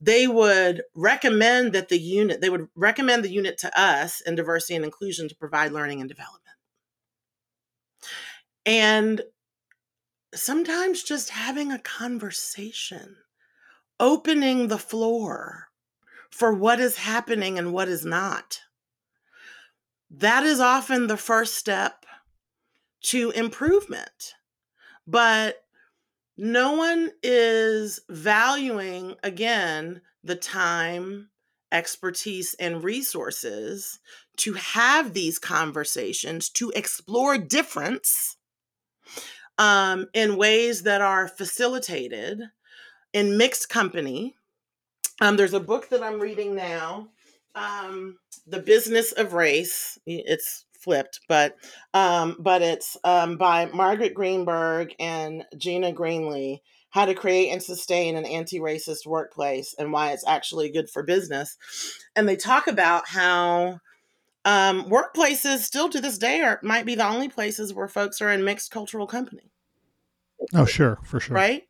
they 0.00 0.28
would 0.28 0.82
recommend 0.94 1.72
that 1.72 1.88
the 1.88 1.98
unit, 1.98 2.40
they 2.40 2.50
would 2.50 2.68
recommend 2.74 3.24
the 3.24 3.30
unit 3.30 3.58
to 3.58 3.80
us 3.80 4.20
in 4.20 4.34
diversity 4.34 4.76
and 4.76 4.84
inclusion 4.84 5.28
to 5.28 5.34
provide 5.34 5.72
learning 5.72 6.00
and 6.00 6.08
development. 6.08 6.44
And 8.64 9.22
sometimes 10.34 11.02
just 11.02 11.30
having 11.30 11.72
a 11.72 11.78
conversation, 11.78 13.16
opening 13.98 14.68
the 14.68 14.78
floor 14.78 15.68
for 16.30 16.52
what 16.52 16.78
is 16.78 16.98
happening 16.98 17.58
and 17.58 17.72
what 17.72 17.88
is 17.88 18.04
not. 18.04 18.60
That 20.10 20.44
is 20.44 20.60
often 20.60 21.06
the 21.06 21.16
first 21.16 21.54
step 21.54 22.06
to 23.02 23.30
improvement. 23.30 24.34
But 25.06 25.64
no 26.38 26.72
one 26.72 27.10
is 27.22 28.00
valuing, 28.08 29.16
again, 29.24 30.00
the 30.22 30.36
time, 30.36 31.30
expertise, 31.72 32.54
and 32.60 32.84
resources 32.84 33.98
to 34.36 34.52
have 34.54 35.12
these 35.12 35.38
conversations, 35.38 36.48
to 36.50 36.70
explore 36.76 37.36
difference 37.38 38.36
um, 39.58 40.06
in 40.14 40.36
ways 40.36 40.84
that 40.84 41.00
are 41.00 41.26
facilitated 41.26 42.40
in 43.12 43.36
mixed 43.36 43.68
company. 43.68 44.36
Um, 45.20 45.36
there's 45.36 45.54
a 45.54 45.60
book 45.60 45.88
that 45.88 46.04
I'm 46.04 46.20
reading 46.20 46.54
now, 46.54 47.08
um, 47.56 48.18
The 48.46 48.60
Business 48.60 49.10
of 49.10 49.32
Race. 49.32 49.98
It's 50.06 50.66
flipped, 50.78 51.20
but 51.28 51.56
um, 51.94 52.36
but 52.38 52.62
it's 52.62 52.96
um, 53.04 53.36
by 53.36 53.66
Margaret 53.66 54.14
Greenberg 54.14 54.94
and 54.98 55.44
Gina 55.56 55.92
Greenlee. 55.92 56.60
How 56.90 57.04
to 57.04 57.14
create 57.14 57.50
and 57.50 57.62
sustain 57.62 58.16
an 58.16 58.24
anti-racist 58.24 59.06
workplace 59.06 59.74
and 59.78 59.92
why 59.92 60.12
it's 60.12 60.26
actually 60.26 60.70
good 60.70 60.88
for 60.88 61.02
business. 61.02 61.58
And 62.16 62.26
they 62.26 62.34
talk 62.34 62.66
about 62.66 63.06
how 63.06 63.80
um, 64.46 64.84
workplaces 64.84 65.58
still 65.58 65.90
to 65.90 66.00
this 66.00 66.16
day 66.16 66.40
are 66.40 66.58
might 66.62 66.86
be 66.86 66.94
the 66.94 67.06
only 67.06 67.28
places 67.28 67.74
where 67.74 67.88
folks 67.88 68.22
are 68.22 68.30
in 68.30 68.42
mixed 68.42 68.70
cultural 68.70 69.06
company. 69.06 69.50
Oh, 70.54 70.64
sure, 70.64 70.98
for 71.04 71.20
sure. 71.20 71.36
Right. 71.36 71.64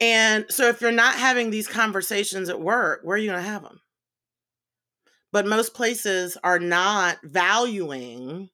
And 0.00 0.46
so 0.48 0.68
if 0.68 0.80
you're 0.80 0.90
not 0.90 1.16
having 1.16 1.50
these 1.50 1.68
conversations 1.68 2.48
at 2.48 2.60
work, 2.60 3.00
where 3.02 3.16
are 3.16 3.18
you 3.18 3.30
going 3.30 3.42
to 3.42 3.48
have 3.48 3.62
them? 3.62 3.80
But 5.32 5.46
most 5.46 5.74
places 5.74 6.36
are 6.44 6.58
not 6.58 7.18
valuing 7.24 8.50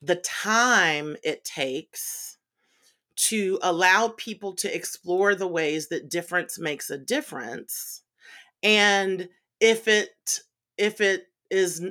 the 0.00 0.16
time 0.16 1.16
it 1.24 1.44
takes 1.44 2.38
to 3.14 3.58
allow 3.62 4.08
people 4.16 4.54
to 4.54 4.74
explore 4.74 5.34
the 5.34 5.46
ways 5.46 5.88
that 5.88 6.08
difference 6.10 6.58
makes 6.58 6.90
a 6.90 6.98
difference. 6.98 8.02
And 8.62 9.28
if 9.60 9.88
it 9.88 10.40
if 10.78 11.00
it 11.00 11.26
is 11.50 11.84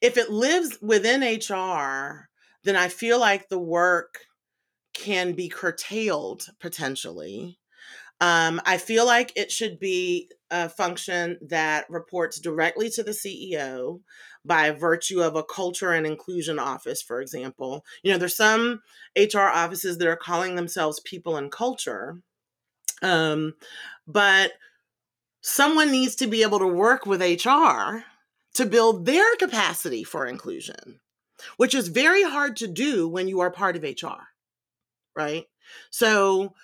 if 0.00 0.16
it 0.16 0.30
lives 0.30 0.78
within 0.80 1.22
HR, 1.22 2.28
then 2.64 2.76
I 2.76 2.88
feel 2.88 3.18
like 3.18 3.48
the 3.48 3.58
work 3.58 4.20
can 4.94 5.32
be 5.32 5.48
curtailed 5.48 6.48
potentially. 6.60 7.58
Um, 8.22 8.60
I 8.64 8.78
feel 8.78 9.04
like 9.04 9.32
it 9.34 9.50
should 9.50 9.80
be 9.80 10.30
a 10.48 10.68
function 10.68 11.38
that 11.42 11.90
reports 11.90 12.38
directly 12.38 12.88
to 12.90 13.02
the 13.02 13.10
CEO 13.10 13.98
by 14.44 14.70
virtue 14.70 15.20
of 15.20 15.34
a 15.34 15.42
culture 15.42 15.90
and 15.90 16.06
inclusion 16.06 16.60
office, 16.60 17.02
for 17.02 17.20
example. 17.20 17.84
You 18.04 18.12
know, 18.12 18.18
there's 18.18 18.36
some 18.36 18.80
HR 19.16 19.40
offices 19.40 19.98
that 19.98 20.06
are 20.06 20.14
calling 20.14 20.54
themselves 20.54 21.00
people 21.00 21.36
and 21.36 21.50
culture. 21.50 22.20
Um, 23.02 23.54
but 24.06 24.52
someone 25.40 25.90
needs 25.90 26.14
to 26.16 26.28
be 26.28 26.42
able 26.42 26.60
to 26.60 26.66
work 26.68 27.04
with 27.06 27.22
HR 27.22 28.04
to 28.54 28.64
build 28.64 29.04
their 29.04 29.34
capacity 29.40 30.04
for 30.04 30.26
inclusion, 30.26 31.00
which 31.56 31.74
is 31.74 31.88
very 31.88 32.22
hard 32.22 32.56
to 32.58 32.68
do 32.68 33.08
when 33.08 33.26
you 33.26 33.40
are 33.40 33.50
part 33.50 33.74
of 33.74 33.82
HR, 33.82 34.28
right? 35.16 35.46
So, 35.90 36.54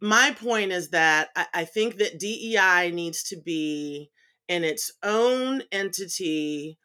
my 0.00 0.34
point 0.38 0.72
is 0.72 0.90
that 0.90 1.28
I, 1.36 1.46
I 1.54 1.64
think 1.64 1.98
that 1.98 2.18
DEI 2.18 2.90
needs 2.92 3.22
to 3.24 3.36
be 3.36 4.10
in 4.48 4.64
its 4.64 4.92
own 5.02 5.62
entity 5.72 6.78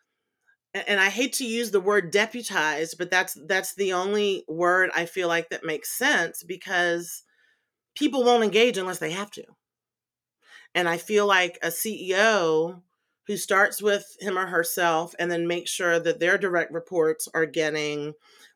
and 0.73 0.99
I 0.99 1.09
hate 1.09 1.33
to 1.33 1.45
use 1.45 1.71
the 1.71 1.81
word 1.81 2.11
deputized, 2.11 2.97
but 2.97 3.11
that's 3.11 3.37
that's 3.47 3.75
the 3.75 3.93
only 3.93 4.45
word 4.47 4.89
I 4.95 5.05
feel 5.05 5.27
like 5.27 5.49
that 5.49 5.65
makes 5.65 5.97
sense 5.97 6.43
because 6.43 7.23
people 7.95 8.23
won't 8.23 8.43
engage 8.43 8.77
unless 8.77 8.99
they 8.99 9.11
have 9.11 9.31
to. 9.31 9.43
And 10.73 10.87
I 10.87 10.97
feel 10.97 11.27
like 11.27 11.59
a 11.61 11.67
CEO 11.67 12.81
who 13.27 13.37
starts 13.37 13.81
with 13.81 14.05
him 14.19 14.37
or 14.37 14.47
herself 14.47 15.13
and 15.19 15.29
then 15.29 15.47
makes 15.47 15.69
sure 15.69 15.99
that 15.99 16.19
their 16.19 16.37
direct 16.37 16.71
reports 16.71 17.27
are 17.33 17.45
getting 17.45 18.13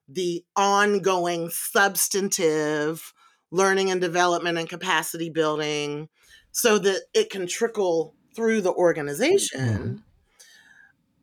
the 0.07 0.45
ongoing 0.55 1.49
substantive 1.49 3.13
learning 3.55 3.89
and 3.89 4.01
development 4.01 4.57
and 4.57 4.67
capacity 4.67 5.29
building 5.29 6.09
so 6.51 6.77
that 6.77 7.01
it 7.13 7.29
can 7.29 7.47
trickle 7.47 8.13
through 8.35 8.61
the 8.61 8.73
organization. 8.73 9.59
Mm-hmm. 9.59 9.95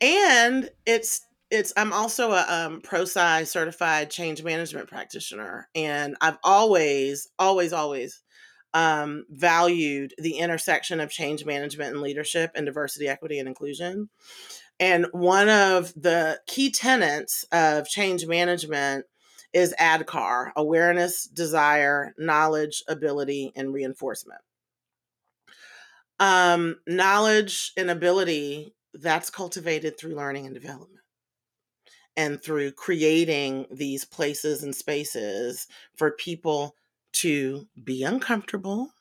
And 0.01 0.71
it's 0.87 1.27
it's 1.51 1.73
I'm 1.77 1.93
also 1.93 2.33
a 2.33 2.47
um, 2.49 2.81
ProSci 2.81 3.47
certified 3.47 4.11
change 4.11 4.43
management 4.43 4.89
practitioner, 4.89 5.69
and 5.75 6.17
I've 6.21 6.39
always, 6.43 7.29
always, 7.39 7.75
always 7.75 8.23
um, 8.73 9.27
valued 9.29 10.15
the 10.17 10.39
intersection 10.39 10.99
of 10.99 11.11
change 11.11 11.45
management 11.45 11.93
and 11.93 12.01
leadership 12.01 12.53
and 12.55 12.65
diversity, 12.65 13.07
equity, 13.07 13.39
and 13.39 13.47
inclusion. 13.47 14.09
And 14.81 15.07
one 15.13 15.51
of 15.51 15.93
the 15.95 16.41
key 16.47 16.71
tenets 16.71 17.45
of 17.53 17.87
change 17.87 18.27
management 18.27 19.05
is 19.53 19.75
ADKAR 19.79 20.53
awareness, 20.57 21.25
desire, 21.25 22.15
knowledge, 22.19 22.83
ability, 22.89 23.53
and 23.57 23.73
reinforcement. 23.73 24.41
Um, 26.21 26.77
knowledge 26.87 27.73
and 27.77 27.91
ability 27.91 28.75
that's 28.95 29.31
cultivated 29.31 29.99
through 29.99 30.15
learning 30.15 30.47
and 30.47 30.55
development 30.55 31.01
and 32.17 32.43
through 32.43 32.73
creating 32.73 33.67
these 33.71 34.05
places 34.05 34.63
and 34.63 34.75
spaces 34.75 35.67
for 35.97 36.13
people 36.13 36.77
to 37.13 37.67
be 37.83 38.03
uncomfortable, 38.03 38.93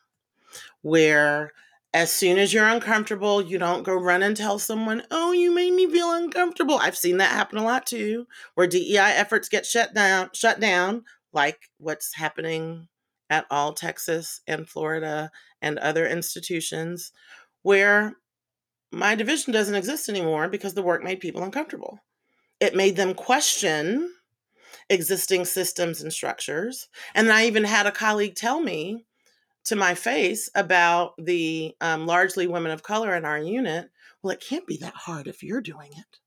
where 0.81 1.51
as 1.93 2.11
soon 2.11 2.37
as 2.37 2.53
you're 2.53 2.67
uncomfortable, 2.67 3.41
you 3.41 3.57
don't 3.57 3.83
go 3.83 3.93
run 3.93 4.23
and 4.23 4.35
tell 4.35 4.59
someone, 4.59 5.03
oh, 5.11 5.33
you 5.33 5.53
made 5.53 5.73
me 5.73 5.89
feel 5.89 6.11
uncomfortable. 6.13 6.77
I've 6.77 6.97
seen 6.97 7.17
that 7.17 7.31
happen 7.31 7.57
a 7.57 7.63
lot 7.63 7.85
too, 7.85 8.27
where 8.55 8.67
DEI 8.67 8.97
efforts 8.97 9.49
get 9.49 9.65
shut 9.65 9.93
down, 9.93 10.29
shut 10.33 10.59
down, 10.59 11.03
like 11.33 11.69
what's 11.77 12.15
happening 12.15 12.87
at 13.29 13.45
all 13.51 13.73
Texas 13.73 14.41
and 14.47 14.67
Florida 14.67 15.31
and 15.61 15.77
other 15.79 16.07
institutions, 16.07 17.11
where 17.61 18.15
my 18.91 19.15
division 19.15 19.51
doesn't 19.51 19.75
exist 19.75 20.09
anymore 20.09 20.47
because 20.47 20.73
the 20.73 20.81
work 20.81 21.03
made 21.03 21.19
people 21.19 21.43
uncomfortable. 21.43 21.99
It 22.59 22.75
made 22.75 22.95
them 22.95 23.13
question 23.13 24.13
existing 24.89 25.45
systems 25.45 26.01
and 26.01 26.11
structures. 26.11 26.89
And 27.15 27.31
I 27.31 27.45
even 27.45 27.63
had 27.63 27.85
a 27.85 27.91
colleague 27.91 28.35
tell 28.35 28.59
me 28.61 29.05
to 29.65 29.75
my 29.75 29.93
face 29.93 30.49
about 30.55 31.13
the 31.17 31.75
um, 31.81 32.05
largely 32.05 32.47
women 32.47 32.71
of 32.71 32.83
color 32.83 33.15
in 33.15 33.25
our 33.25 33.39
unit. 33.39 33.89
Well, 34.21 34.33
it 34.33 34.41
can't 34.41 34.67
be 34.67 34.77
that 34.77 34.93
hard 34.93 35.27
if 35.27 35.43
you're 35.43 35.61
doing 35.61 35.91
it. 35.91 36.19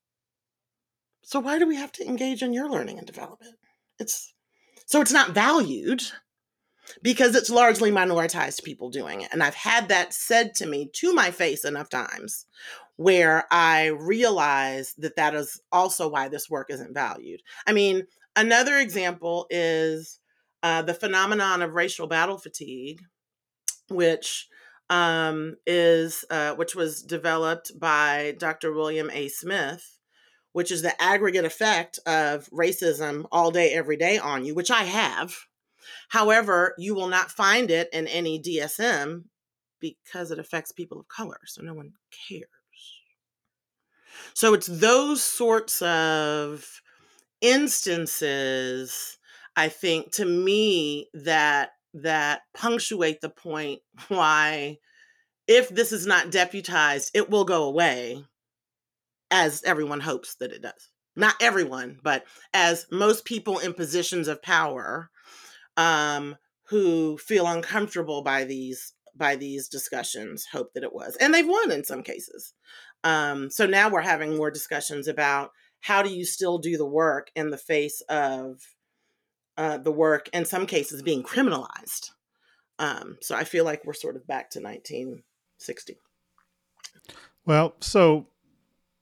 So 1.22 1.40
why 1.40 1.58
do 1.58 1.66
we 1.66 1.76
have 1.76 1.92
to 1.92 2.06
engage 2.06 2.42
in 2.42 2.52
your 2.52 2.68
learning 2.68 2.98
and 2.98 3.06
development? 3.06 3.56
It's 3.98 4.34
so 4.86 5.00
it's 5.00 5.12
not 5.12 5.30
valued 5.30 6.02
because 7.02 7.34
it's 7.34 7.48
largely 7.48 7.90
minoritized 7.90 8.62
people 8.62 8.90
doing 8.90 9.22
it. 9.22 9.30
And 9.32 9.42
I've 9.42 9.54
had 9.54 9.88
that 9.88 10.12
said 10.12 10.54
to 10.56 10.66
me 10.66 10.90
to 10.94 11.14
my 11.14 11.30
face 11.30 11.64
enough 11.64 11.88
times 11.88 12.46
where 12.96 13.46
I 13.50 13.86
realize 13.86 14.94
that 14.98 15.16
that 15.16 15.34
is 15.34 15.60
also 15.72 16.08
why 16.08 16.28
this 16.28 16.50
work 16.50 16.68
isn't 16.70 16.94
valued. 16.94 17.40
I 17.66 17.72
mean, 17.72 18.06
another 18.36 18.76
example 18.76 19.46
is 19.50 20.20
uh, 20.62 20.82
the 20.82 20.94
phenomenon 20.94 21.62
of 21.62 21.72
racial 21.72 22.06
battle 22.06 22.38
fatigue, 22.38 23.00
which 23.88 24.48
um, 24.90 25.56
is 25.66 26.24
uh, 26.30 26.54
which 26.54 26.74
was 26.74 27.02
developed 27.02 27.78
by 27.78 28.34
Dr. 28.38 28.72
William 28.72 29.10
A. 29.10 29.28
Smith, 29.28 29.98
which 30.52 30.70
is 30.70 30.82
the 30.82 31.00
aggregate 31.02 31.44
effect 31.44 31.98
of 32.06 32.48
racism 32.50 33.26
all 33.32 33.50
day, 33.50 33.72
every 33.72 33.96
day 33.96 34.18
on 34.18 34.44
you, 34.44 34.54
which 34.54 34.70
I 34.70 34.84
have. 34.84 35.34
However, 36.08 36.74
you 36.78 36.94
will 36.94 37.08
not 37.08 37.30
find 37.30 37.70
it 37.70 37.88
in 37.92 38.06
any 38.06 38.40
DSM 38.40 39.24
because 39.80 40.30
it 40.30 40.38
affects 40.38 40.72
people 40.72 40.98
of 41.00 41.08
color, 41.08 41.38
so 41.46 41.62
no 41.62 41.74
one 41.74 41.92
cares. 42.28 42.46
So 44.32 44.54
it's 44.54 44.66
those 44.66 45.22
sorts 45.22 45.82
of 45.82 46.80
instances, 47.40 49.18
I 49.56 49.68
think, 49.68 50.12
to 50.12 50.24
me 50.24 51.08
that 51.14 51.72
that 51.94 52.42
punctuate 52.54 53.20
the 53.20 53.30
point 53.30 53.80
why 54.08 54.78
if 55.46 55.68
this 55.68 55.92
is 55.92 56.06
not 56.06 56.30
deputized, 56.30 57.10
it 57.14 57.30
will 57.30 57.44
go 57.44 57.64
away 57.64 58.24
as 59.30 59.62
everyone 59.64 60.00
hopes 60.00 60.36
that 60.36 60.52
it 60.52 60.62
does. 60.62 60.90
Not 61.16 61.34
everyone, 61.40 61.98
but 62.02 62.24
as 62.52 62.86
most 62.90 63.24
people 63.24 63.58
in 63.58 63.74
positions 63.74 64.26
of 64.26 64.42
power 64.42 65.10
um, 65.76 66.36
who 66.68 67.18
feel 67.18 67.46
uncomfortable 67.46 68.22
by 68.22 68.44
these 68.44 68.94
by 69.16 69.36
these 69.36 69.68
discussions 69.68 70.44
hope 70.50 70.72
that 70.74 70.82
it 70.82 70.92
was 70.92 71.16
and 71.20 71.32
they've 71.32 71.46
won 71.46 71.70
in 71.70 71.84
some 71.84 72.02
cases 72.02 72.52
um, 73.04 73.48
so 73.48 73.64
now 73.64 73.88
we're 73.88 74.00
having 74.00 74.36
more 74.36 74.50
discussions 74.50 75.06
about 75.06 75.50
how 75.80 76.02
do 76.02 76.10
you 76.10 76.24
still 76.24 76.58
do 76.58 76.76
the 76.76 76.86
work 76.86 77.30
in 77.36 77.50
the 77.50 77.58
face 77.58 78.00
of 78.08 78.60
uh, 79.56 79.78
the 79.78 79.92
work 79.92 80.28
in 80.32 80.44
some 80.44 80.66
cases 80.66 81.02
being 81.02 81.22
criminalized 81.22 82.10
um, 82.78 83.16
so 83.20 83.34
i 83.34 83.44
feel 83.44 83.64
like 83.64 83.84
we're 83.84 83.92
sort 83.92 84.16
of 84.16 84.26
back 84.26 84.50
to 84.50 84.60
1960 84.60 85.96
well 87.44 87.74
so 87.80 88.26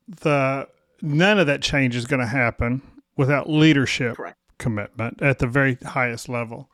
the 0.08 0.66
none 1.00 1.38
of 1.38 1.46
that 1.46 1.62
change 1.62 1.96
is 1.96 2.06
going 2.06 2.20
to 2.20 2.26
happen 2.26 2.82
without 3.16 3.48
leadership 3.48 4.16
Correct. 4.16 4.38
commitment 4.58 5.20
at 5.22 5.38
the 5.38 5.46
very 5.46 5.76
highest 5.84 6.28
level 6.28 6.68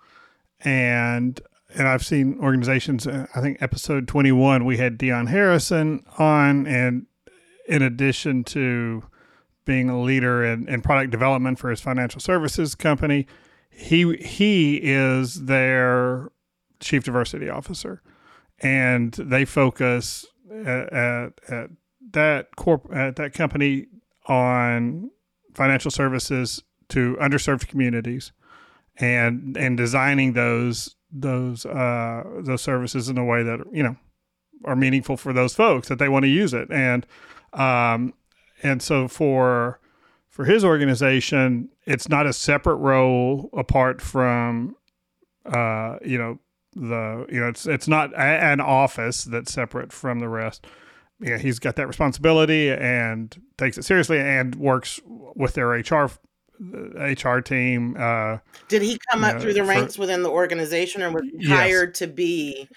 and 0.61 1.41
and 1.75 1.87
I've 1.87 2.05
seen 2.05 2.39
organizations. 2.41 3.07
Uh, 3.07 3.27
I 3.35 3.41
think 3.41 3.61
episode 3.61 4.09
twenty 4.09 4.33
one 4.33 4.65
we 4.65 4.77
had 4.79 4.99
Dion 4.99 5.27
Harrison 5.27 6.05
on, 6.19 6.67
and 6.67 7.07
in 7.69 7.83
addition 7.83 8.45
to 8.45 9.05
being 9.65 9.91
a 9.91 10.01
leader 10.01 10.43
in, 10.45 10.67
in 10.69 10.81
product 10.81 11.11
development 11.11 11.59
for 11.59 11.69
his 11.69 11.81
financial 11.81 12.21
services 12.21 12.75
company, 12.75 13.27
he 13.79 14.17
he 14.17 14.77
is 14.83 15.45
their 15.45 16.31
chief 16.81 17.05
diversity 17.05 17.49
officer, 17.49 18.03
and 18.59 19.13
they 19.13 19.45
focus 19.45 20.27
at, 20.51 20.93
at, 20.93 21.33
at 21.49 21.71
that 22.11 22.57
corp 22.57 22.89
at 22.93 23.15
that 23.17 23.33
company 23.35 23.87
on 24.27 25.11
financial 25.55 25.93
services 25.93 26.63
to 26.89 27.17
underserved 27.21 27.69
communities 27.69 28.33
and 28.97 29.57
and 29.57 29.77
designing 29.77 30.33
those 30.33 30.97
those 31.13 31.65
uh, 31.65 32.25
those 32.41 32.63
services 32.63 33.09
in 33.09 33.17
a 33.17 33.25
way 33.25 33.45
that 33.45 33.61
you 33.73 33.85
know 33.85 33.97
are 34.65 34.75
meaningful 34.75 35.17
for 35.17 35.33
those 35.33 35.55
folks 35.55 35.87
that 35.87 36.01
they 36.01 36.09
want 36.09 36.25
to 36.25 36.29
use 36.29 36.53
it. 36.53 36.69
And 36.73 37.07
um, 37.53 38.13
and 38.61 38.83
so 38.83 39.07
for 39.07 39.81
for 40.39 40.45
his 40.45 40.65
organization 40.65 41.69
it's 41.85 42.09
not 42.09 42.25
a 42.25 42.33
separate 42.33 42.77
role 42.77 43.51
apart 43.53 44.01
from 44.01 44.77
uh, 45.45 45.97
you 46.05 46.17
know 46.17 46.39
the 46.77 47.27
you 47.29 47.41
know 47.41 47.49
it's 47.49 47.67
it's 47.67 47.89
not 47.89 48.13
a, 48.13 48.21
an 48.21 48.61
office 48.61 49.25
that's 49.25 49.53
separate 49.53 49.93
from 49.93 50.21
the 50.21 50.29
rest 50.29 50.65
yeah 51.19 51.39
he's 51.39 51.59
got 51.59 51.75
that 51.75 51.89
responsibility 51.89 52.71
and 52.71 53.43
takes 53.57 53.77
it 53.79 53.85
seriously 53.85 54.21
and 54.21 54.55
works 54.55 55.01
with 55.35 55.55
their 55.55 55.71
HR 55.71 56.09
HR 56.61 57.39
team. 57.39 57.97
Uh, 57.97 58.39
Did 58.69 58.83
he 58.83 58.99
come 59.11 59.23
up 59.23 59.37
know, 59.37 59.41
through 59.41 59.55
the 59.55 59.63
ranks 59.63 59.95
for, 59.95 60.01
within 60.01 60.25
the 60.25 60.31
organization, 60.31 61.03
or 61.03 61.13
was 61.13 61.23
he 61.23 61.47
yes. 61.47 61.57
hired 61.57 61.95
to 61.97 62.09
be? 62.09 62.69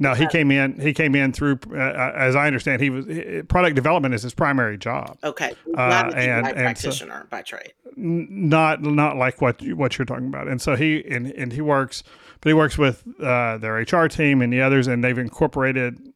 No, 0.00 0.14
he 0.14 0.26
came 0.26 0.50
in. 0.50 0.78
He 0.78 0.92
came 0.92 1.14
in 1.14 1.32
through, 1.32 1.58
uh, 1.72 1.76
uh 1.76 2.12
as 2.16 2.36
I 2.36 2.46
understand, 2.46 2.82
he 2.82 2.90
was 2.90 3.06
product 3.48 3.76
development 3.76 4.14
is 4.14 4.22
his 4.22 4.34
primary 4.34 4.78
job. 4.78 5.18
Okay, 5.22 5.54
not 5.66 6.12
uh, 6.12 6.16
and, 6.16 6.46
and 6.46 6.56
practitioner 6.56 7.20
so, 7.22 7.28
by 7.30 7.42
trade. 7.42 7.72
Not 7.96 8.82
not 8.82 9.16
like 9.16 9.40
what 9.40 9.62
what 9.62 9.98
you're 9.98 10.06
talking 10.06 10.26
about, 10.26 10.48
and 10.48 10.60
so 10.60 10.76
he 10.76 11.04
and 11.08 11.26
and 11.32 11.52
he 11.52 11.60
works, 11.60 12.02
but 12.40 12.50
he 12.50 12.54
works 12.54 12.76
with 12.76 13.04
uh, 13.22 13.58
their 13.58 13.74
HR 13.76 14.08
team 14.08 14.42
and 14.42 14.52
the 14.52 14.60
others, 14.60 14.86
and 14.86 15.02
they've 15.02 15.18
incorporated 15.18 16.12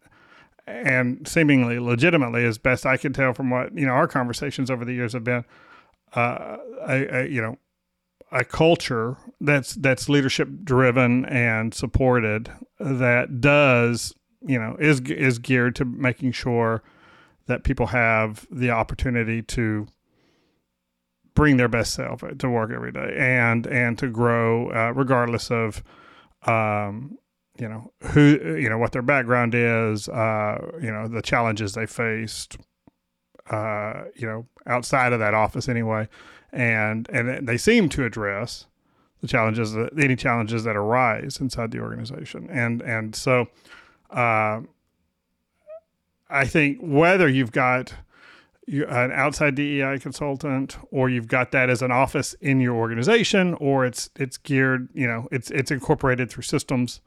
and 0.68 1.26
seemingly 1.26 1.78
legitimately, 1.78 2.44
as 2.44 2.58
best 2.58 2.84
I 2.84 2.96
can 2.96 3.12
tell 3.12 3.32
from 3.32 3.50
what 3.50 3.76
you 3.76 3.86
know 3.86 3.92
our 3.92 4.06
conversations 4.06 4.70
over 4.70 4.84
the 4.84 4.92
years 4.92 5.12
have 5.12 5.24
been 5.24 5.44
uh, 6.14 6.58
a, 6.86 7.16
a, 7.16 7.28
you 7.28 7.40
know 7.40 7.58
a 8.30 8.44
culture 8.44 9.16
that's 9.40 9.74
that's 9.74 10.08
leadership 10.08 10.48
driven 10.64 11.24
and 11.26 11.72
supported 11.74 12.50
that 12.78 13.40
does 13.40 14.14
you 14.42 14.58
know 14.58 14.76
is 14.78 15.00
is 15.00 15.38
geared 15.38 15.74
to 15.74 15.84
making 15.84 16.32
sure 16.32 16.82
that 17.46 17.64
people 17.64 17.86
have 17.86 18.46
the 18.50 18.70
opportunity 18.70 19.40
to 19.42 19.86
bring 21.34 21.56
their 21.56 21.68
best 21.68 21.94
self 21.94 22.22
to 22.38 22.50
work 22.50 22.70
every 22.70 22.92
day 22.92 23.14
and 23.18 23.66
and 23.66 23.98
to 23.98 24.08
grow 24.08 24.70
uh, 24.70 24.92
regardless 24.94 25.50
of 25.50 25.82
um, 26.46 27.16
you 27.58 27.68
know 27.68 27.90
who 28.12 28.56
you 28.60 28.68
know 28.68 28.78
what 28.78 28.92
their 28.92 29.02
background 29.02 29.54
is 29.54 30.08
uh, 30.08 30.58
you 30.82 30.90
know 30.90 31.08
the 31.08 31.22
challenges 31.22 31.72
they 31.72 31.86
faced 31.86 32.58
uh, 33.50 34.04
you 34.14 34.26
know, 34.26 34.46
outside 34.66 35.12
of 35.12 35.20
that 35.20 35.34
office 35.34 35.68
anyway, 35.68 36.08
and 36.52 37.08
and 37.10 37.46
they 37.46 37.56
seem 37.56 37.88
to 37.90 38.04
address 38.04 38.66
the 39.20 39.26
challenges, 39.26 39.76
any 39.98 40.16
challenges 40.16 40.64
that 40.64 40.76
arise 40.76 41.38
inside 41.40 41.70
the 41.70 41.80
organization, 41.80 42.48
and 42.50 42.80
and 42.82 43.14
so, 43.14 43.48
uh, 44.10 44.60
I 46.30 46.44
think 46.44 46.78
whether 46.80 47.28
you've 47.28 47.52
got 47.52 47.94
an 48.68 49.12
outside 49.12 49.54
DEI 49.54 49.98
consultant, 49.98 50.76
or 50.90 51.08
you've 51.08 51.28
got 51.28 51.52
that 51.52 51.70
as 51.70 51.80
an 51.80 51.90
office 51.90 52.34
in 52.34 52.60
your 52.60 52.74
organization, 52.74 53.54
or 53.54 53.86
it's 53.86 54.10
it's 54.16 54.36
geared, 54.36 54.88
you 54.92 55.06
know, 55.06 55.26
it's 55.32 55.50
it's 55.50 55.70
incorporated 55.70 56.30
through 56.30 56.42
systems 56.42 57.00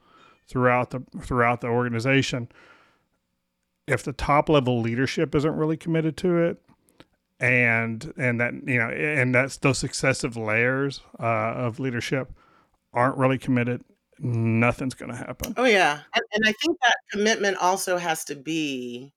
throughout 0.47 0.89
the 0.89 1.03
throughout 1.21 1.61
the 1.61 1.67
organization. 1.67 2.49
If 3.87 4.03
the 4.03 4.13
top 4.13 4.49
level 4.49 4.81
leadership 4.81 5.35
isn't 5.35 5.55
really 5.55 5.77
committed 5.77 6.17
to 6.17 6.37
it, 6.37 6.61
and 7.41 8.13
and 8.17 8.39
that 8.39 8.53
you 8.65 8.77
know 8.77 8.89
and 8.89 9.33
that's 9.33 9.57
those 9.57 9.79
successive 9.79 10.37
layers 10.37 11.01
uh, 11.19 11.23
of 11.23 11.79
leadership 11.79 12.31
aren't 12.93 13.17
really 13.17 13.37
committed 13.37 13.83
nothing's 14.23 14.93
going 14.93 15.11
to 15.11 15.17
happen. 15.17 15.53
Oh 15.57 15.65
yeah. 15.65 16.01
And, 16.15 16.25
and 16.33 16.45
i 16.45 16.51
think 16.51 16.77
that 16.81 16.95
commitment 17.11 17.57
also 17.57 17.97
has 17.97 18.23
to 18.25 18.35
be 18.35 19.11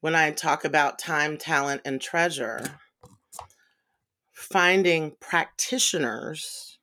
when 0.00 0.14
i 0.14 0.30
talk 0.30 0.64
about 0.64 0.98
time 0.98 1.36
talent 1.36 1.82
and 1.84 2.00
treasure 2.00 2.80
finding 4.32 5.12
practitioners 5.20 6.78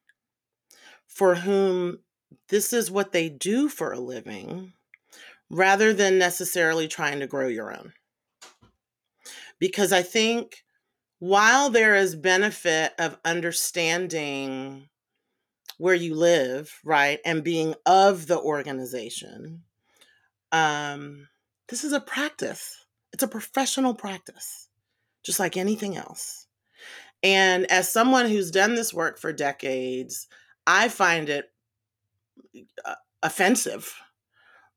for 1.08 1.36
whom 1.36 2.00
this 2.50 2.72
is 2.74 2.90
what 2.90 3.12
they 3.12 3.30
do 3.30 3.68
for 3.68 3.92
a 3.92 4.00
living 4.00 4.74
rather 5.50 5.94
than 5.94 6.18
necessarily 6.18 6.88
trying 6.88 7.20
to 7.20 7.28
grow 7.28 7.48
your 7.48 7.72
own 7.76 7.94
because 9.62 9.94
I 9.94 10.02
think 10.02 10.64
while 11.20 11.70
there 11.70 11.96
is 11.96 12.16
benefit 12.16 12.94
of 12.98 13.20
understanding 13.24 14.90
where 15.78 15.94
you 15.94 16.16
live, 16.16 16.80
right, 16.84 17.20
and 17.24 17.44
being 17.44 17.76
of 17.86 18.26
the 18.26 18.40
organization, 18.40 19.62
um, 20.52 21.28
this 21.70 21.84
is 21.84 21.94
a 21.94 22.02
practice. 22.02 22.84
It's 23.14 23.22
a 23.22 23.28
professional 23.28 23.94
practice, 23.94 24.68
just 25.24 25.40
like 25.40 25.56
anything 25.56 25.96
else. 25.96 26.48
And 27.22 27.72
as 27.72 27.88
someone 27.88 28.28
who's 28.28 28.50
done 28.50 28.74
this 28.74 28.92
work 28.92 29.20
for 29.20 29.32
decades, 29.32 30.28
I 30.66 30.90
find 30.90 31.30
it 31.30 31.52
uh, 32.84 32.96
offensive 33.22 33.94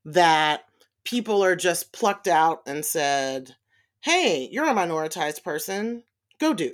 that 0.05 0.65
people 1.05 1.43
are 1.43 1.55
just 1.55 1.91
plucked 1.91 2.27
out 2.27 2.61
and 2.67 2.85
said, 2.85 3.55
hey, 4.05 4.47
you're 4.51 4.67
a 4.67 4.73
minoritized 4.73 5.43
person, 5.43 6.03
go 6.39 6.53
do. 6.53 6.71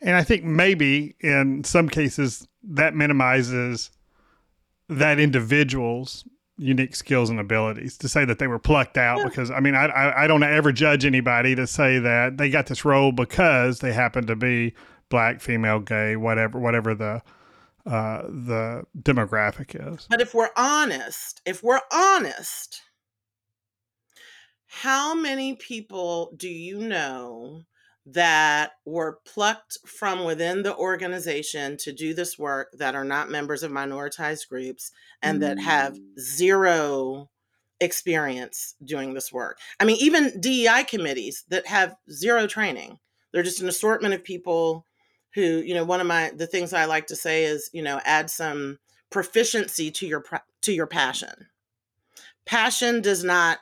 And 0.00 0.16
I 0.16 0.24
think 0.24 0.42
maybe 0.42 1.14
in 1.20 1.62
some 1.62 1.88
cases 1.88 2.48
that 2.64 2.92
minimizes 2.92 3.90
that 4.88 5.20
individual's 5.20 6.24
unique 6.58 6.96
skills 6.96 7.30
and 7.30 7.38
abilities 7.38 7.96
to 7.98 8.08
say 8.08 8.24
that 8.24 8.40
they 8.40 8.48
were 8.48 8.58
plucked 8.58 8.98
out 8.98 9.18
yeah. 9.18 9.24
because 9.26 9.50
I 9.50 9.60
mean 9.60 9.76
I, 9.76 9.86
I, 9.86 10.24
I 10.24 10.26
don't 10.26 10.42
ever 10.42 10.72
judge 10.72 11.04
anybody 11.04 11.54
to 11.54 11.66
say 11.68 12.00
that 12.00 12.36
they 12.36 12.50
got 12.50 12.66
this 12.66 12.84
role 12.84 13.12
because 13.12 13.78
they 13.78 13.92
happen 13.92 14.26
to 14.26 14.34
be 14.34 14.74
black, 15.08 15.40
female, 15.40 15.78
gay, 15.78 16.16
whatever 16.16 16.58
whatever 16.58 16.94
the 16.94 17.22
uh, 17.86 18.22
the 18.22 18.84
demographic 19.00 19.76
is. 19.94 20.08
But 20.10 20.20
if 20.20 20.34
we're 20.34 20.50
honest, 20.56 21.40
if 21.46 21.62
we're 21.62 21.80
honest, 21.92 22.82
how 24.66 25.14
many 25.14 25.54
people 25.54 26.32
do 26.36 26.48
you 26.48 26.80
know 26.80 27.62
that 28.06 28.72
were 28.84 29.18
plucked 29.26 29.78
from 29.86 30.24
within 30.24 30.62
the 30.62 30.76
organization 30.76 31.76
to 31.76 31.92
do 31.92 32.14
this 32.14 32.38
work 32.38 32.68
that 32.78 32.94
are 32.94 33.04
not 33.04 33.30
members 33.30 33.62
of 33.62 33.72
minoritized 33.72 34.48
groups 34.48 34.92
and 35.22 35.42
that 35.42 35.58
have 35.58 35.94
mm. 35.94 36.20
zero 36.20 37.28
experience 37.80 38.74
doing 38.84 39.14
this 39.14 39.32
work? 39.32 39.58
I 39.80 39.84
mean, 39.84 39.96
even 40.00 40.40
DEI 40.40 40.84
committees 40.84 41.44
that 41.48 41.66
have 41.66 41.96
zero 42.10 42.46
training. 42.46 42.98
They're 43.32 43.42
just 43.42 43.60
an 43.60 43.68
assortment 43.68 44.14
of 44.14 44.22
people 44.22 44.86
who, 45.34 45.42
you 45.42 45.74
know, 45.74 45.84
one 45.84 46.00
of 46.00 46.06
my 46.06 46.30
the 46.34 46.46
things 46.46 46.72
I 46.72 46.84
like 46.84 47.08
to 47.08 47.16
say 47.16 47.44
is, 47.44 47.70
you 47.72 47.82
know, 47.82 48.00
add 48.04 48.30
some 48.30 48.78
proficiency 49.10 49.90
to 49.90 50.06
your 50.06 50.24
to 50.62 50.72
your 50.72 50.86
passion 50.86 51.48
passion 52.46 53.02
does 53.02 53.22
not 53.24 53.58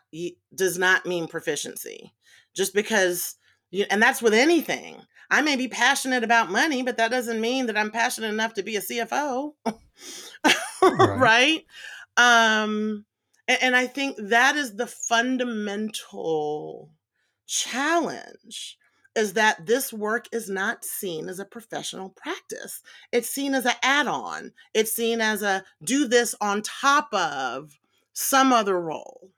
does 0.57 0.79
not 0.79 1.07
mean 1.07 1.27
proficiency 1.27 2.13
just 2.55 2.75
because 2.75 3.37
you, 3.71 3.85
and 3.91 4.03
that's 4.03 4.23
with 4.23 4.35
anything 4.35 5.01
i 5.31 5.43
may 5.43 5.57
be 5.57 5.69
passionate 5.69 6.25
about 6.25 6.51
money 6.51 6.83
but 6.83 6.97
that 6.97 7.11
doesn't 7.11 7.41
mean 7.41 7.67
that 7.67 7.77
i'm 7.77 7.91
passionate 7.91 8.29
enough 8.29 8.55
to 8.55 8.63
be 8.63 8.77
a 8.77 8.81
cfo 8.81 9.53
right. 10.83 11.19
right, 11.19 11.65
um 12.17 13.05
and, 13.49 13.59
and 13.63 13.77
i 13.77 13.87
think 13.87 14.17
that 14.19 14.57
is 14.57 14.77
the 14.77 14.87
fundamental 14.87 16.91
challenge 17.47 18.79
is 19.15 19.35
that 19.35 19.67
this 19.67 19.93
work 19.93 20.27
is 20.33 20.51
not 20.51 20.85
seen 20.85 21.29
as 21.29 21.39
a 21.39 21.45
professional 21.45 22.11
practice. 22.11 22.83
It's 23.13 23.29
seen 23.29 23.55
as 23.55 23.65
an 23.65 23.75
add 23.83 24.07
on. 24.07 24.53
It's 24.73 24.93
seen 24.93 25.21
as 25.21 25.43
a 25.43 25.65
do 25.83 26.09
this 26.09 26.35
on 26.41 26.63
top 26.63 27.13
of 27.13 27.79
some 28.13 28.53
other 28.53 28.81
role. 28.81 29.31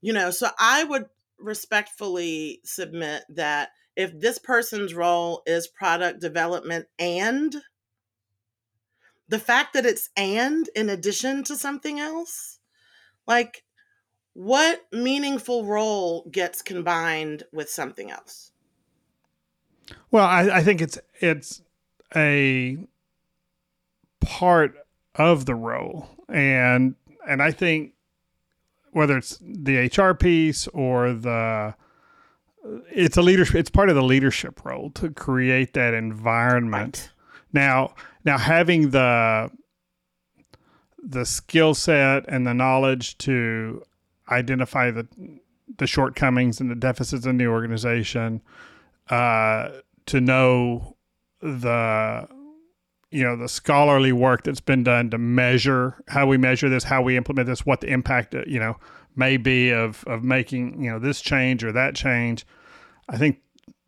You 0.00 0.12
know, 0.12 0.30
so 0.30 0.48
I 0.58 0.84
would 0.84 1.06
respectfully 1.38 2.60
submit 2.64 3.24
that 3.28 3.70
if 3.96 4.18
this 4.18 4.38
person's 4.38 4.94
role 4.94 5.42
is 5.46 5.66
product 5.66 6.20
development 6.20 6.86
and 6.98 7.54
the 9.28 9.38
fact 9.38 9.74
that 9.74 9.86
it's 9.86 10.10
and 10.16 10.68
in 10.74 10.88
addition 10.88 11.44
to 11.44 11.56
something 11.56 12.00
else, 12.00 12.58
like 13.26 13.64
what 14.32 14.86
meaningful 14.92 15.64
role 15.64 16.26
gets 16.30 16.62
combined 16.62 17.44
with 17.52 17.68
something 17.68 18.10
else? 18.10 18.52
Well, 20.10 20.24
I, 20.24 20.58
I 20.58 20.62
think 20.62 20.80
it's 20.80 20.98
it's 21.20 21.62
a 22.14 22.78
part 24.20 24.74
of 25.14 25.46
the 25.46 25.54
role, 25.54 26.08
and 26.28 26.94
and 27.28 27.42
I 27.42 27.50
think 27.50 27.92
whether 28.92 29.16
it's 29.18 29.38
the 29.40 29.90
HR 29.96 30.14
piece 30.14 30.66
or 30.68 31.12
the 31.12 31.74
it's 32.90 33.16
a 33.16 33.22
leadership 33.22 33.56
it's 33.56 33.70
part 33.70 33.88
of 33.88 33.94
the 33.94 34.02
leadership 34.02 34.64
role 34.64 34.90
to 34.90 35.10
create 35.10 35.72
that 35.74 35.94
environment. 35.94 37.10
Right. 37.12 37.62
Now 37.62 37.94
now 38.24 38.38
having 38.38 38.90
the 38.90 39.50
the 41.02 41.24
skill 41.24 41.74
set 41.74 42.24
and 42.28 42.46
the 42.46 42.54
knowledge 42.54 43.16
to 43.18 43.82
identify 44.28 44.90
the 44.90 45.08
the 45.78 45.86
shortcomings 45.86 46.60
and 46.60 46.70
the 46.70 46.74
deficits 46.74 47.26
in 47.26 47.36
the 47.36 47.46
organization, 47.46 48.42
uh, 49.08 49.70
to 50.06 50.20
know 50.20 50.96
the 51.40 52.28
you 53.10 53.22
know 53.22 53.36
the 53.36 53.48
scholarly 53.48 54.12
work 54.12 54.44
that's 54.44 54.60
been 54.60 54.84
done 54.84 55.10
to 55.10 55.18
measure 55.18 56.02
how 56.08 56.26
we 56.26 56.36
measure 56.36 56.68
this 56.68 56.84
how 56.84 57.02
we 57.02 57.16
implement 57.16 57.46
this 57.46 57.66
what 57.66 57.80
the 57.80 57.88
impact 57.88 58.34
uh, 58.34 58.42
you 58.46 58.58
know 58.58 58.76
may 59.16 59.36
be 59.36 59.70
of 59.70 60.04
of 60.06 60.22
making 60.22 60.82
you 60.82 60.90
know 60.90 60.98
this 60.98 61.20
change 61.20 61.64
or 61.64 61.72
that 61.72 61.94
change 61.94 62.46
i 63.08 63.16
think 63.16 63.40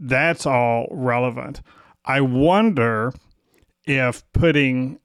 that's 0.02 0.46
all 0.46 0.88
relevant. 0.90 1.62
I 2.04 2.20
wonder 2.20 3.12
if 3.84 4.24
putting 4.32 4.98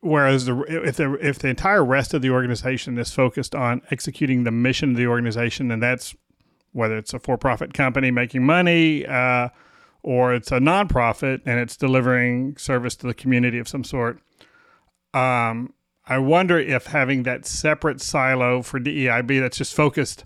whereas 0.00 0.46
the 0.46 0.58
if 0.62 0.96
the 0.96 1.14
if 1.14 1.38
the 1.38 1.48
entire 1.48 1.84
rest 1.84 2.14
of 2.14 2.22
the 2.22 2.30
organization 2.30 2.96
is 2.98 3.12
focused 3.12 3.54
on 3.54 3.82
executing 3.90 4.44
the 4.44 4.50
mission 4.50 4.90
of 4.90 4.96
the 4.96 5.06
organization 5.06 5.70
and 5.70 5.82
that's 5.82 6.14
whether 6.72 6.96
it's 6.96 7.14
a 7.14 7.18
for-profit 7.18 7.72
company 7.72 8.10
making 8.10 8.44
money 8.44 9.04
uh, 9.06 9.48
or 10.06 10.32
it's 10.32 10.52
a 10.52 10.60
nonprofit 10.60 11.40
and 11.44 11.58
it's 11.58 11.76
delivering 11.76 12.56
service 12.56 12.94
to 12.94 13.08
the 13.08 13.12
community 13.12 13.58
of 13.58 13.66
some 13.66 13.82
sort. 13.82 14.20
Um, 15.12 15.74
I 16.06 16.18
wonder 16.18 16.60
if 16.60 16.86
having 16.86 17.24
that 17.24 17.44
separate 17.44 18.00
silo 18.00 18.62
for 18.62 18.78
DEIB 18.78 19.40
that's 19.40 19.58
just 19.58 19.74
focused 19.74 20.24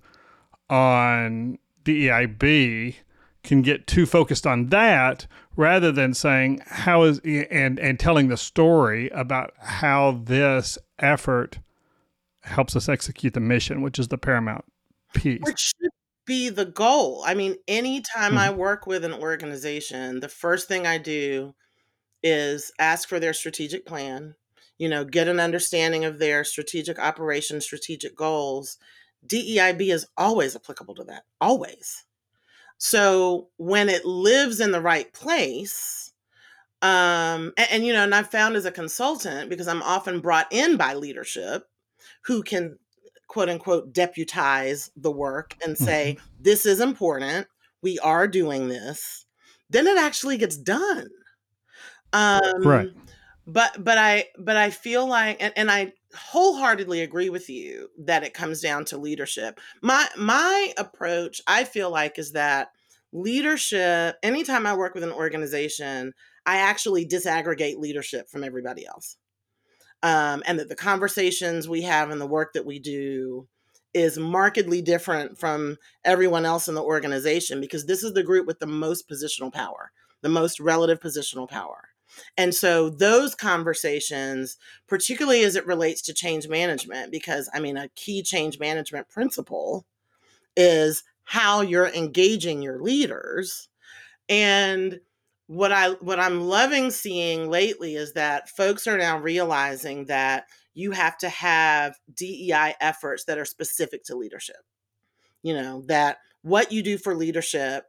on 0.68 1.58
DEIB 1.82 2.96
can 3.42 3.62
get 3.62 3.86
too 3.86 4.04
focused 4.04 4.46
on 4.46 4.66
that 4.66 5.26
rather 5.56 5.90
than 5.90 6.12
saying 6.12 6.60
how 6.66 7.04
is 7.04 7.18
and 7.24 7.78
and 7.80 7.98
telling 7.98 8.28
the 8.28 8.36
story 8.36 9.08
about 9.10 9.54
how 9.60 10.20
this 10.24 10.76
effort 10.98 11.58
helps 12.42 12.76
us 12.76 12.86
execute 12.86 13.32
the 13.32 13.40
mission, 13.40 13.80
which 13.80 13.98
is 13.98 14.08
the 14.08 14.18
paramount 14.18 14.66
piece. 15.14 15.40
Which 15.42 15.69
be 16.30 16.48
the 16.48 16.64
goal. 16.64 17.24
I 17.26 17.34
mean, 17.34 17.56
anytime 17.66 18.34
mm-hmm. 18.34 18.38
I 18.38 18.50
work 18.50 18.86
with 18.86 19.04
an 19.04 19.12
organization, 19.12 20.20
the 20.20 20.28
first 20.28 20.68
thing 20.68 20.86
I 20.86 20.96
do 20.96 21.56
is 22.22 22.70
ask 22.78 23.08
for 23.08 23.18
their 23.18 23.32
strategic 23.32 23.84
plan, 23.84 24.36
you 24.78 24.88
know, 24.88 25.04
get 25.04 25.26
an 25.26 25.40
understanding 25.40 26.04
of 26.04 26.20
their 26.20 26.44
strategic 26.44 27.00
operations, 27.00 27.64
strategic 27.64 28.14
goals. 28.14 28.78
DEIB 29.26 29.92
is 29.92 30.06
always 30.16 30.54
applicable 30.54 30.94
to 30.94 31.04
that, 31.04 31.24
always. 31.40 32.04
So 32.78 33.48
when 33.56 33.88
it 33.88 34.04
lives 34.04 34.60
in 34.60 34.70
the 34.70 34.80
right 34.80 35.12
place, 35.12 36.12
um, 36.80 37.52
and, 37.56 37.66
and 37.72 37.84
you 37.84 37.92
know, 37.92 38.04
and 38.04 38.14
I've 38.14 38.30
found 38.30 38.54
as 38.54 38.66
a 38.66 38.70
consultant 38.70 39.50
because 39.50 39.66
I'm 39.66 39.82
often 39.82 40.20
brought 40.20 40.46
in 40.52 40.76
by 40.76 40.94
leadership 40.94 41.64
who 42.26 42.44
can 42.44 42.78
quote 43.30 43.48
unquote 43.48 43.92
deputize 43.92 44.90
the 44.96 45.10
work 45.10 45.56
and 45.64 45.78
say 45.78 46.16
mm-hmm. 46.16 46.42
this 46.42 46.66
is 46.66 46.80
important 46.80 47.46
we 47.82 47.98
are 48.00 48.26
doing 48.26 48.68
this 48.68 49.24
then 49.70 49.86
it 49.86 49.96
actually 49.96 50.36
gets 50.36 50.56
done 50.56 51.06
um 52.12 52.40
right 52.64 52.90
but 53.46 53.72
but 53.82 53.96
i 53.96 54.24
but 54.38 54.56
i 54.56 54.68
feel 54.68 55.06
like 55.06 55.36
and, 55.40 55.52
and 55.56 55.70
i 55.70 55.92
wholeheartedly 56.14 57.02
agree 57.02 57.30
with 57.30 57.48
you 57.48 57.88
that 57.98 58.22
it 58.22 58.34
comes 58.34 58.60
down 58.60 58.84
to 58.86 58.98
leadership. 58.98 59.60
My 59.82 60.08
my 60.16 60.72
approach, 60.76 61.40
I 61.46 61.64
feel 61.64 61.90
like, 61.90 62.18
is 62.18 62.32
that 62.32 62.68
leadership. 63.12 64.16
Anytime 64.22 64.66
I 64.66 64.76
work 64.76 64.94
with 64.94 65.04
an 65.04 65.12
organization, 65.12 66.12
I 66.46 66.58
actually 66.58 67.06
disaggregate 67.06 67.78
leadership 67.78 68.28
from 68.28 68.44
everybody 68.44 68.86
else, 68.86 69.16
um, 70.02 70.42
and 70.46 70.58
that 70.58 70.68
the 70.68 70.76
conversations 70.76 71.68
we 71.68 71.82
have 71.82 72.10
and 72.10 72.20
the 72.20 72.26
work 72.26 72.52
that 72.54 72.66
we 72.66 72.78
do 72.78 73.46
is 73.92 74.18
markedly 74.18 74.80
different 74.80 75.38
from 75.38 75.76
everyone 76.04 76.44
else 76.44 76.68
in 76.68 76.74
the 76.74 76.82
organization 76.82 77.60
because 77.60 77.86
this 77.86 78.04
is 78.04 78.12
the 78.12 78.22
group 78.22 78.46
with 78.46 78.58
the 78.60 78.66
most 78.66 79.08
positional 79.08 79.52
power, 79.52 79.90
the 80.22 80.28
most 80.28 80.60
relative 80.60 81.00
positional 81.00 81.48
power. 81.48 81.88
And 82.36 82.54
so 82.54 82.90
those 82.90 83.34
conversations, 83.34 84.56
particularly 84.88 85.42
as 85.44 85.56
it 85.56 85.66
relates 85.66 86.02
to 86.02 86.14
change 86.14 86.48
management, 86.48 87.12
because 87.12 87.48
I 87.54 87.60
mean, 87.60 87.76
a 87.76 87.88
key 87.90 88.22
change 88.22 88.58
management 88.58 89.08
principle 89.08 89.86
is 90.56 91.04
how 91.24 91.60
you're 91.60 91.88
engaging 91.88 92.62
your 92.62 92.80
leaders. 92.80 93.68
And 94.28 95.00
what 95.50 95.72
I 95.72 95.90
what 95.94 96.20
I'm 96.20 96.42
loving 96.42 96.92
seeing 96.92 97.50
lately 97.50 97.96
is 97.96 98.12
that 98.12 98.48
folks 98.50 98.86
are 98.86 98.96
now 98.96 99.18
realizing 99.18 100.04
that 100.04 100.44
you 100.74 100.92
have 100.92 101.18
to 101.18 101.28
have 101.28 101.98
DEI 102.14 102.76
efforts 102.80 103.24
that 103.24 103.36
are 103.36 103.44
specific 103.44 104.04
to 104.04 104.14
leadership. 104.14 104.62
You 105.42 105.54
know, 105.54 105.82
that 105.88 106.18
what 106.42 106.70
you 106.70 106.84
do 106.84 106.98
for 106.98 107.16
leadership 107.16 107.82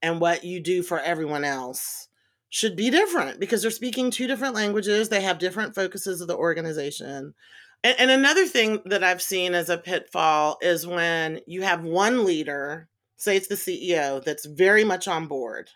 and 0.00 0.20
what 0.20 0.44
you 0.44 0.60
do 0.60 0.84
for 0.84 1.00
everyone 1.00 1.42
else 1.42 2.06
should 2.50 2.76
be 2.76 2.88
different 2.88 3.40
because 3.40 3.62
they're 3.62 3.72
speaking 3.72 4.12
two 4.12 4.28
different 4.28 4.54
languages. 4.54 5.08
They 5.08 5.22
have 5.22 5.40
different 5.40 5.74
focuses 5.74 6.20
of 6.20 6.28
the 6.28 6.36
organization. 6.36 7.34
And, 7.82 7.96
and, 7.98 8.10
another 8.12 8.46
thing 8.46 8.80
that 8.84 9.02
I've 9.02 9.22
seen 9.22 9.54
as 9.54 9.68
a 9.68 9.76
pitfall 9.76 10.58
is 10.62 10.86
when 10.86 11.40
you 11.48 11.62
have 11.62 11.82
one 11.82 12.24
leader, 12.24 12.88
say 13.16 13.36
it's 13.36 13.48
the 13.48 13.56
CEO, 13.56 14.22
that's 14.22 14.46
very 14.46 14.84
much 14.84 15.08
on 15.08 15.26
board, 15.26 15.70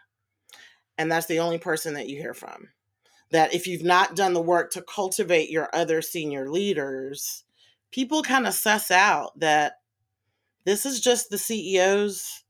and 0.98 1.10
that's 1.10 1.26
the 1.26 1.40
only 1.40 1.58
person 1.58 1.94
that 1.94 2.08
you 2.08 2.16
hear 2.16 2.34
from. 2.34 2.68
That 3.30 3.54
if 3.54 3.66
you've 3.66 3.84
not 3.84 4.14
done 4.14 4.34
the 4.34 4.42
work 4.42 4.70
to 4.72 4.82
cultivate 4.82 5.50
your 5.50 5.70
other 5.72 6.02
senior 6.02 6.50
leaders, 6.50 7.44
people 7.90 8.22
kind 8.22 8.46
of 8.46 8.54
suss 8.54 8.90
out 8.90 9.38
that 9.40 9.74
this 10.64 10.84
is 10.86 11.00
just 11.00 11.30
the 11.30 11.36
CEO's, 11.36 12.44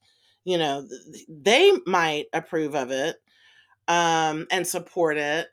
you 0.45 0.59
know, 0.59 0.87
they 1.29 1.73
might 1.87 2.27
approve 2.33 2.75
of 2.75 2.91
it, 2.91 3.17
um, 3.89 4.47
and 4.51 4.67
support 4.67 5.17
it. 5.17 5.49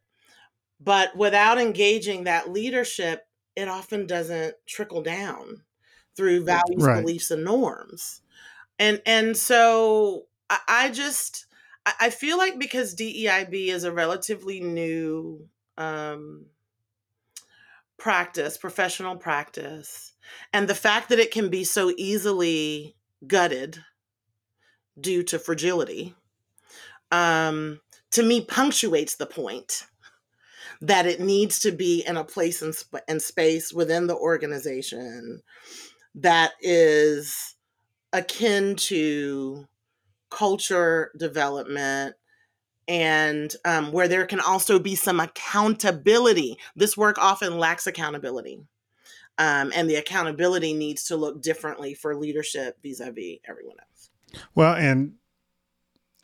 But 0.79 1.15
without 1.15 1.59
engaging 1.59 2.23
that 2.23 2.51
leadership, 2.51 3.27
it 3.55 3.67
often 3.67 4.07
doesn't 4.07 4.55
trickle 4.65 5.01
down 5.01 5.63
through 6.15 6.45
values, 6.45 6.83
right. 6.83 7.01
beliefs, 7.01 7.31
and 7.31 7.43
norms. 7.43 8.21
And 8.77 9.01
and 9.05 9.35
so 9.35 10.25
I, 10.49 10.59
I 10.67 10.89
just 10.89 11.45
I 11.99 12.09
feel 12.09 12.37
like 12.37 12.59
because 12.59 12.95
DEIB 12.95 13.67
is 13.67 13.83
a 13.83 13.91
relatively 13.91 14.59
new 14.59 15.47
um, 15.77 16.45
practice, 17.97 18.57
professional 18.57 19.15
practice, 19.15 20.13
and 20.53 20.67
the 20.67 20.75
fact 20.75 21.09
that 21.09 21.19
it 21.19 21.31
can 21.31 21.49
be 21.49 21.63
so 21.63 21.93
easily 21.97 22.95
gutted 23.25 23.79
due 24.99 25.23
to 25.23 25.39
fragility, 25.39 26.15
um, 27.11 27.79
to 28.11 28.23
me 28.23 28.41
punctuates 28.41 29.15
the 29.15 29.25
point 29.25 29.85
that 30.81 31.05
it 31.05 31.19
needs 31.19 31.59
to 31.59 31.71
be 31.71 32.03
in 32.07 32.17
a 32.17 32.23
place 32.23 32.61
and, 32.61 32.73
sp- 32.75 33.03
and 33.07 33.21
space 33.21 33.73
within 33.73 34.07
the 34.07 34.15
organization 34.15 35.41
that 36.15 36.53
is 36.61 37.55
akin 38.13 38.75
to 38.75 39.67
culture 40.30 41.11
development 41.17 42.15
and 42.88 43.55
um, 43.65 43.91
where 43.91 44.07
there 44.07 44.25
can 44.25 44.39
also 44.39 44.80
be 44.80 44.95
some 44.95 45.19
accountability. 45.19 46.57
This 46.75 46.97
work 46.97 47.17
often 47.19 47.59
lacks 47.59 47.86
accountability. 47.86 48.59
Um, 49.38 49.71
and 49.73 49.89
the 49.89 49.95
accountability 49.95 50.73
needs 50.73 51.05
to 51.05 51.15
look 51.15 51.41
differently 51.41 51.93
for 51.93 52.15
leadership 52.15 52.77
vis 52.84 52.99
a 52.99 53.11
vis 53.11 53.38
everyone 53.47 53.77
else. 53.80 54.09
Well, 54.53 54.75
and 54.75 55.13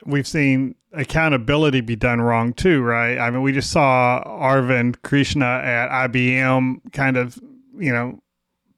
we've 0.05 0.27
seen 0.27 0.75
accountability 0.91 1.81
be 1.81 1.95
done 1.95 2.19
wrong 2.19 2.53
too, 2.53 2.81
right? 2.81 3.17
I 3.17 3.29
mean, 3.29 3.41
we 3.41 3.51
just 3.51 3.71
saw 3.71 4.21
Arvind 4.25 5.01
Krishna 5.03 5.45
at 5.45 6.09
IBM 6.09 6.91
kind 6.91 7.15
of, 7.15 7.39
you 7.77 7.93
know, 7.93 8.19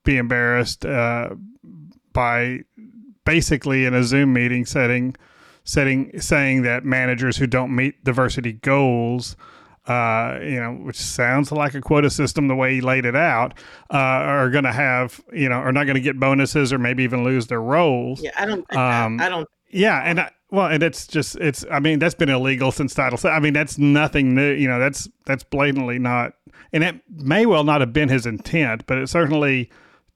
be 0.03 0.17
embarrassed 0.17 0.86
uh, 0.86 1.30
by 2.13 2.59
basically 3.28 3.84
in 3.84 3.93
a 3.93 4.03
Zoom 4.03 4.32
meeting 4.32 4.65
setting, 4.65 5.13
setting 5.65 6.17
saying 6.19 6.61
that 6.61 6.86
managers 6.86 7.36
who 7.36 7.45
don't 7.45 7.75
meet 7.75 8.01
diversity 8.03 8.53
goals. 8.53 9.36
Uh, 9.86 10.39
you 10.41 10.59
know, 10.59 10.73
which 10.73 10.97
sounds 10.97 11.49
like 11.49 11.73
a 11.73 11.80
quota 11.80 12.09
system 12.09 12.49
the 12.49 12.55
way 12.55 12.73
he 12.73 12.82
laid 12.82 13.05
it 13.05 13.15
out, 13.15 13.53
uh, 13.89 13.95
are 13.95 14.49
going 14.49 14.65
to 14.65 14.73
have, 14.73 15.21
you 15.32 15.47
know, 15.47 15.55
are 15.55 15.71
not 15.71 15.86
going 15.86 15.95
to 15.95 16.01
get 16.01 16.19
bonuses 16.19 16.73
or 16.73 16.78
maybe 16.78 17.03
even 17.03 17.23
lose 17.23 17.47
their 17.47 17.61
roles. 17.61 18.21
Yeah, 18.21 18.32
I 18.36 18.45
don't. 18.45 18.75
Um, 18.75 19.17
I 19.21 19.30
don't. 19.30 19.47
Yeah, 19.69 20.01
and 20.03 20.19
I, 20.19 20.32
well, 20.51 20.67
and 20.67 20.84
it's 20.84 21.07
just 21.07 21.38
it's. 21.38 21.63
I 21.71 21.80
mean, 21.80 21.99
that's 21.99 22.15
been 22.15 22.28
illegal 22.28 22.73
since 22.73 22.93
Title. 22.93 23.17
I 23.30 23.39
mean, 23.39 23.53
that's 23.53 23.78
nothing 23.78 24.36
new. 24.36 24.51
You 24.51 24.67
know, 24.67 24.78
that's 24.78 25.07
that's 25.25 25.45
blatantly 25.45 25.99
not, 25.99 26.34
and 26.73 26.84
it 26.84 27.01
may 27.09 27.45
well 27.45 27.63
not 27.63 27.80
have 27.80 27.93
been 27.93 28.09
his 28.09 28.25
intent, 28.25 28.86
but 28.88 28.97
it 28.97 29.07
certainly 29.07 29.69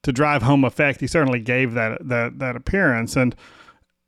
to 0.03 0.11
drive 0.11 0.41
home 0.41 0.63
effect. 0.63 0.99
He 0.99 1.07
certainly 1.07 1.39
gave 1.39 1.73
that 1.73 2.07
that 2.07 2.39
that 2.39 2.55
appearance, 2.55 3.15
and 3.15 3.35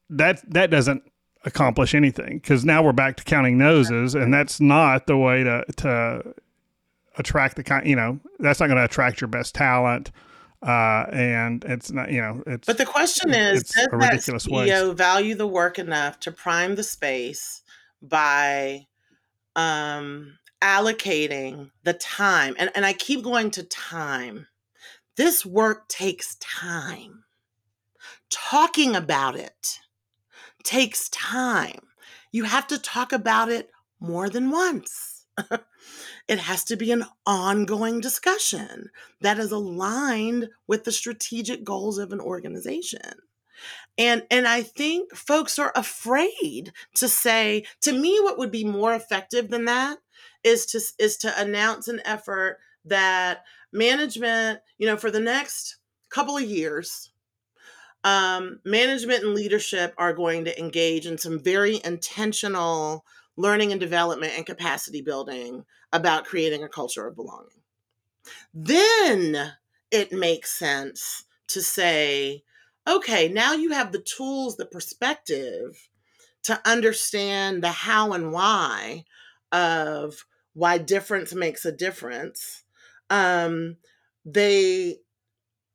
that 0.09 0.41
that 0.51 0.69
doesn't 0.69 1.03
accomplish 1.45 1.93
anything 1.93 2.37
because 2.37 2.63
now 2.63 2.81
we're 2.81 2.93
back 2.93 3.17
to 3.17 3.23
counting 3.23 3.57
noses, 3.57 4.15
and 4.15 4.33
that's 4.33 4.59
not 4.59 5.07
the 5.07 5.17
way 5.17 5.43
to 5.43 5.63
to 5.77 6.33
attract 7.17 7.55
the 7.55 7.63
kind. 7.63 7.87
You 7.87 7.95
know, 7.95 8.19
that's 8.39 8.59
not 8.59 8.67
going 8.67 8.77
to 8.77 8.85
attract 8.85 9.21
your 9.21 9.27
best 9.27 9.55
talent 9.55 10.11
uh, 10.63 11.05
and 11.11 11.63
it's 11.65 11.91
not 11.91 12.11
you 12.11 12.21
know 12.21 12.41
it's 12.47 12.65
but 12.65 12.77
the 12.77 12.85
question 12.85 13.33
is 13.33 13.63
does 13.63 13.73
that 13.73 13.89
CEO 13.91 14.87
waste. 14.87 14.97
value 14.97 15.35
the 15.35 15.47
work 15.47 15.77
enough 15.77 16.19
to 16.21 16.31
prime 16.31 16.75
the 16.75 16.83
space 16.83 17.61
by 18.01 18.85
um, 19.55 20.37
allocating 20.61 21.69
the 21.83 21.93
time 21.93 22.55
and, 22.57 22.71
and 22.75 22.85
I 22.85 22.93
keep 22.93 23.23
going 23.23 23.51
to 23.51 23.63
time 23.63 24.47
this 25.15 25.45
work 25.45 25.87
takes 25.87 26.35
time. 26.35 27.23
Talking 28.29 28.95
about 28.95 29.35
it 29.35 29.79
takes 30.63 31.09
time. 31.09 31.79
You 32.31 32.45
have 32.45 32.67
to 32.67 32.77
talk 32.77 33.11
about 33.11 33.49
it 33.49 33.69
more 33.99 34.29
than 34.29 34.49
once. 34.49 35.25
It 36.27 36.39
has 36.39 36.63
to 36.65 36.75
be 36.75 36.91
an 36.91 37.05
ongoing 37.25 37.99
discussion 37.99 38.89
that 39.21 39.39
is 39.39 39.51
aligned 39.51 40.49
with 40.67 40.85
the 40.85 40.91
strategic 40.91 41.63
goals 41.63 41.97
of 41.97 42.13
an 42.13 42.21
organization. 42.21 43.13
And 43.97 44.23
and 44.31 44.47
I 44.47 44.63
think 44.63 45.15
folks 45.15 45.59
are 45.59 45.71
afraid 45.75 46.71
to 46.95 47.07
say 47.07 47.65
to 47.81 47.91
me 47.91 48.19
what 48.21 48.37
would 48.37 48.51
be 48.51 48.63
more 48.63 48.93
effective 48.93 49.49
than 49.49 49.65
that 49.65 49.99
is 50.43 50.65
to 50.67 50.81
is 50.97 51.17
to 51.17 51.41
announce 51.41 51.87
an 51.87 52.01
effort 52.05 52.59
that 52.85 53.43
management, 53.73 54.59
you 54.77 54.87
know, 54.87 54.97
for 54.97 55.11
the 55.11 55.19
next 55.19 55.77
couple 56.09 56.37
of 56.37 56.43
years 56.43 57.11
um, 58.03 58.59
management 58.65 59.23
and 59.23 59.33
leadership 59.33 59.93
are 59.97 60.13
going 60.13 60.45
to 60.45 60.59
engage 60.59 61.05
in 61.05 61.17
some 61.17 61.39
very 61.39 61.79
intentional 61.83 63.05
learning 63.37 63.71
and 63.71 63.79
development 63.79 64.33
and 64.35 64.45
capacity 64.45 65.01
building 65.01 65.63
about 65.91 66.25
creating 66.25 66.63
a 66.63 66.69
culture 66.69 67.07
of 67.07 67.15
belonging. 67.15 67.61
Then 68.53 69.53
it 69.89 70.11
makes 70.11 70.51
sense 70.51 71.25
to 71.47 71.61
say, 71.61 72.43
okay, 72.87 73.29
now 73.29 73.53
you 73.53 73.71
have 73.71 73.91
the 73.91 74.01
tools, 74.01 74.57
the 74.57 74.65
perspective 74.65 75.89
to 76.43 76.59
understand 76.65 77.63
the 77.63 77.71
how 77.71 78.11
and 78.11 78.33
why 78.33 79.05
of 79.51 80.25
why 80.53 80.77
difference 80.77 81.33
makes 81.33 81.63
a 81.63 81.71
difference. 81.71 82.62
Um, 83.13 83.77
they 84.25 84.97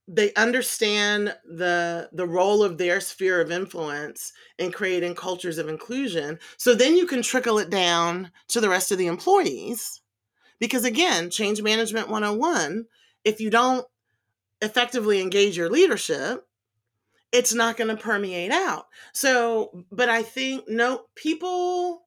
they 0.08 0.32
understand 0.34 1.36
the 1.44 2.08
the 2.12 2.26
role 2.26 2.64
of 2.64 2.78
their 2.78 3.00
sphere 3.00 3.40
of 3.40 3.52
influence 3.52 4.32
in 4.58 4.72
creating 4.72 5.14
cultures 5.14 5.58
of 5.58 5.68
inclusion 5.68 6.38
so 6.56 6.74
then 6.74 6.96
you 6.96 7.06
can 7.06 7.20
trickle 7.20 7.58
it 7.58 7.68
down 7.68 8.30
to 8.48 8.60
the 8.60 8.70
rest 8.70 8.90
of 8.90 8.96
the 8.96 9.06
employees 9.06 10.00
because 10.58 10.84
again 10.84 11.28
change 11.28 11.60
management 11.60 12.08
101 12.08 12.86
if 13.24 13.38
you 13.38 13.50
don't 13.50 13.86
effectively 14.62 15.20
engage 15.20 15.58
your 15.58 15.68
leadership 15.68 16.46
it's 17.30 17.52
not 17.52 17.76
going 17.76 17.94
to 17.94 18.02
permeate 18.02 18.50
out. 18.50 18.86
So 19.12 19.84
but 19.92 20.08
i 20.08 20.22
think 20.22 20.64
no 20.68 21.02
people 21.14 22.06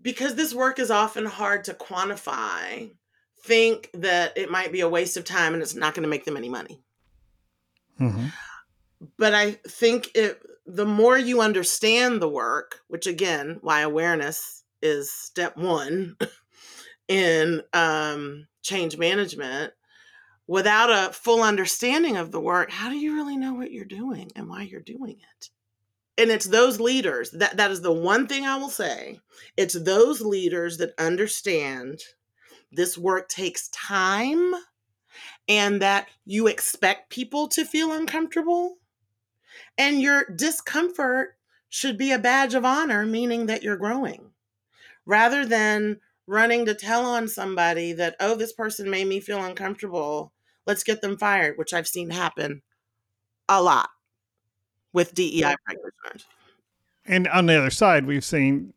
because 0.00 0.36
this 0.36 0.54
work 0.54 0.78
is 0.78 0.92
often 0.92 1.26
hard 1.26 1.64
to 1.64 1.74
quantify 1.74 2.92
think 3.46 3.90
that 3.94 4.36
it 4.36 4.50
might 4.50 4.72
be 4.72 4.80
a 4.80 4.88
waste 4.88 5.16
of 5.16 5.24
time 5.24 5.54
and 5.54 5.62
it's 5.62 5.74
not 5.74 5.94
going 5.94 6.02
to 6.02 6.08
make 6.08 6.24
them 6.24 6.36
any 6.36 6.48
money. 6.48 6.82
Mm-hmm. 8.00 8.26
But 9.18 9.34
I 9.34 9.52
think 9.68 10.10
it, 10.14 10.42
the 10.66 10.86
more 10.86 11.16
you 11.16 11.40
understand 11.40 12.20
the 12.20 12.28
work, 12.28 12.80
which 12.88 13.06
again, 13.06 13.58
why 13.60 13.80
awareness 13.80 14.64
is 14.82 15.10
step 15.10 15.56
one 15.56 16.16
in 17.08 17.62
um, 17.72 18.46
change 18.62 18.98
management, 18.98 19.72
without 20.46 20.90
a 20.90 21.12
full 21.12 21.42
understanding 21.42 22.16
of 22.16 22.30
the 22.32 22.40
work, 22.40 22.70
how 22.70 22.88
do 22.88 22.96
you 22.96 23.14
really 23.14 23.36
know 23.36 23.54
what 23.54 23.72
you're 23.72 23.84
doing 23.84 24.30
and 24.36 24.48
why 24.48 24.62
you're 24.62 24.80
doing 24.80 25.16
it? 25.18 25.50
And 26.18 26.30
it's 26.30 26.46
those 26.46 26.80
leaders 26.80 27.30
that 27.32 27.58
that 27.58 27.70
is 27.70 27.82
the 27.82 27.92
one 27.92 28.26
thing 28.26 28.46
I 28.46 28.56
will 28.56 28.70
say. 28.70 29.20
It's 29.56 29.74
those 29.74 30.22
leaders 30.22 30.78
that 30.78 30.94
understand 30.98 32.00
this 32.72 32.98
work 32.98 33.28
takes 33.28 33.68
time 33.68 34.54
and 35.48 35.80
that 35.82 36.08
you 36.24 36.46
expect 36.46 37.10
people 37.10 37.48
to 37.48 37.64
feel 37.64 37.92
uncomfortable. 37.92 38.76
And 39.78 40.00
your 40.00 40.26
discomfort 40.34 41.36
should 41.68 41.98
be 41.98 42.12
a 42.12 42.18
badge 42.18 42.54
of 42.54 42.64
honor 42.64 43.06
meaning 43.06 43.46
that 43.46 43.62
you're 43.62 43.76
growing. 43.76 44.30
Rather 45.04 45.46
than 45.46 46.00
running 46.26 46.66
to 46.66 46.74
tell 46.74 47.04
on 47.04 47.28
somebody 47.28 47.92
that 47.92 48.16
oh 48.20 48.34
this 48.34 48.52
person 48.52 48.90
made 48.90 49.06
me 49.06 49.20
feel 49.20 49.42
uncomfortable. 49.42 50.32
Let's 50.66 50.82
get 50.82 51.00
them 51.00 51.16
fired, 51.16 51.56
which 51.56 51.72
I've 51.72 51.86
seen 51.86 52.10
happen 52.10 52.62
a 53.48 53.62
lot 53.62 53.88
with 54.92 55.14
DEI 55.14 55.54
practitioners. 55.64 56.26
And 57.04 57.28
on 57.28 57.46
the 57.46 57.56
other 57.56 57.70
side, 57.70 58.06
we've 58.06 58.24
seen 58.24 58.72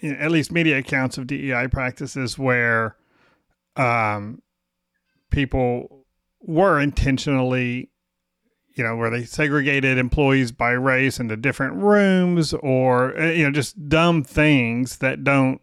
you 0.00 0.12
know, 0.12 0.18
at 0.18 0.30
least 0.30 0.50
media 0.50 0.78
accounts 0.78 1.18
of 1.18 1.26
DEI 1.26 1.68
practices 1.68 2.38
where 2.38 2.96
um, 3.76 4.42
people 5.30 6.06
were 6.40 6.80
intentionally, 6.80 7.90
you 8.74 8.84
know, 8.84 8.96
where 8.96 9.10
they 9.10 9.24
segregated 9.24 9.98
employees 9.98 10.52
by 10.52 10.70
race 10.70 11.18
into 11.18 11.36
different 11.36 11.74
rooms 11.76 12.54
or, 12.54 13.18
uh, 13.18 13.30
you 13.30 13.44
know, 13.44 13.50
just 13.50 13.88
dumb 13.88 14.22
things 14.22 14.98
that 14.98 15.24
don't 15.24 15.60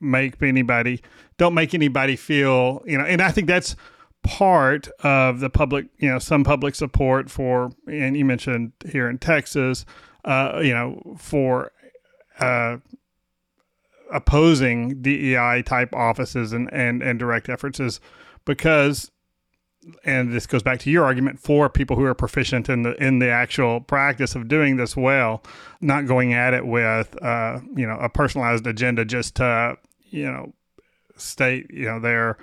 make 0.00 0.42
anybody 0.42 1.00
don't 1.38 1.54
make 1.54 1.74
anybody 1.74 2.16
feel 2.16 2.82
you 2.84 2.98
know 2.98 3.04
and 3.04 3.22
i 3.22 3.30
think 3.30 3.46
that's 3.46 3.76
part 4.22 4.88
of 5.02 5.40
the 5.40 5.50
public, 5.50 5.86
you 5.98 6.08
know, 6.08 6.18
some 6.18 6.44
public 6.44 6.74
support 6.74 7.30
for, 7.30 7.72
and 7.86 8.16
you 8.16 8.24
mentioned 8.24 8.72
here 8.86 9.08
in 9.08 9.18
Texas, 9.18 9.84
uh, 10.24 10.60
you 10.62 10.72
know, 10.72 11.16
for 11.18 11.72
uh, 12.38 12.76
opposing 14.12 15.02
DEI 15.02 15.62
type 15.64 15.94
offices 15.94 16.52
and, 16.52 16.72
and, 16.72 17.02
and 17.02 17.18
direct 17.18 17.48
efforts 17.48 17.80
is 17.80 18.00
because, 18.44 19.10
and 20.04 20.32
this 20.32 20.46
goes 20.46 20.62
back 20.62 20.78
to 20.80 20.90
your 20.90 21.04
argument 21.04 21.40
for 21.40 21.68
people 21.68 21.96
who 21.96 22.04
are 22.04 22.14
proficient 22.14 22.68
in 22.68 22.82
the 22.82 22.94
in 23.02 23.18
the 23.18 23.28
actual 23.28 23.80
practice 23.80 24.34
of 24.34 24.48
doing 24.48 24.76
this 24.76 24.96
well, 24.96 25.42
not 25.80 26.06
going 26.06 26.32
at 26.32 26.54
it 26.54 26.66
with, 26.66 27.20
uh, 27.22 27.60
you 27.74 27.86
know, 27.86 27.96
a 27.96 28.08
personalized 28.08 28.66
agenda 28.66 29.04
just 29.04 29.36
to, 29.36 29.76
you 30.10 30.30
know, 30.30 30.52
state, 31.16 31.66
you 31.70 31.86
know, 31.86 31.98
their 31.98 32.38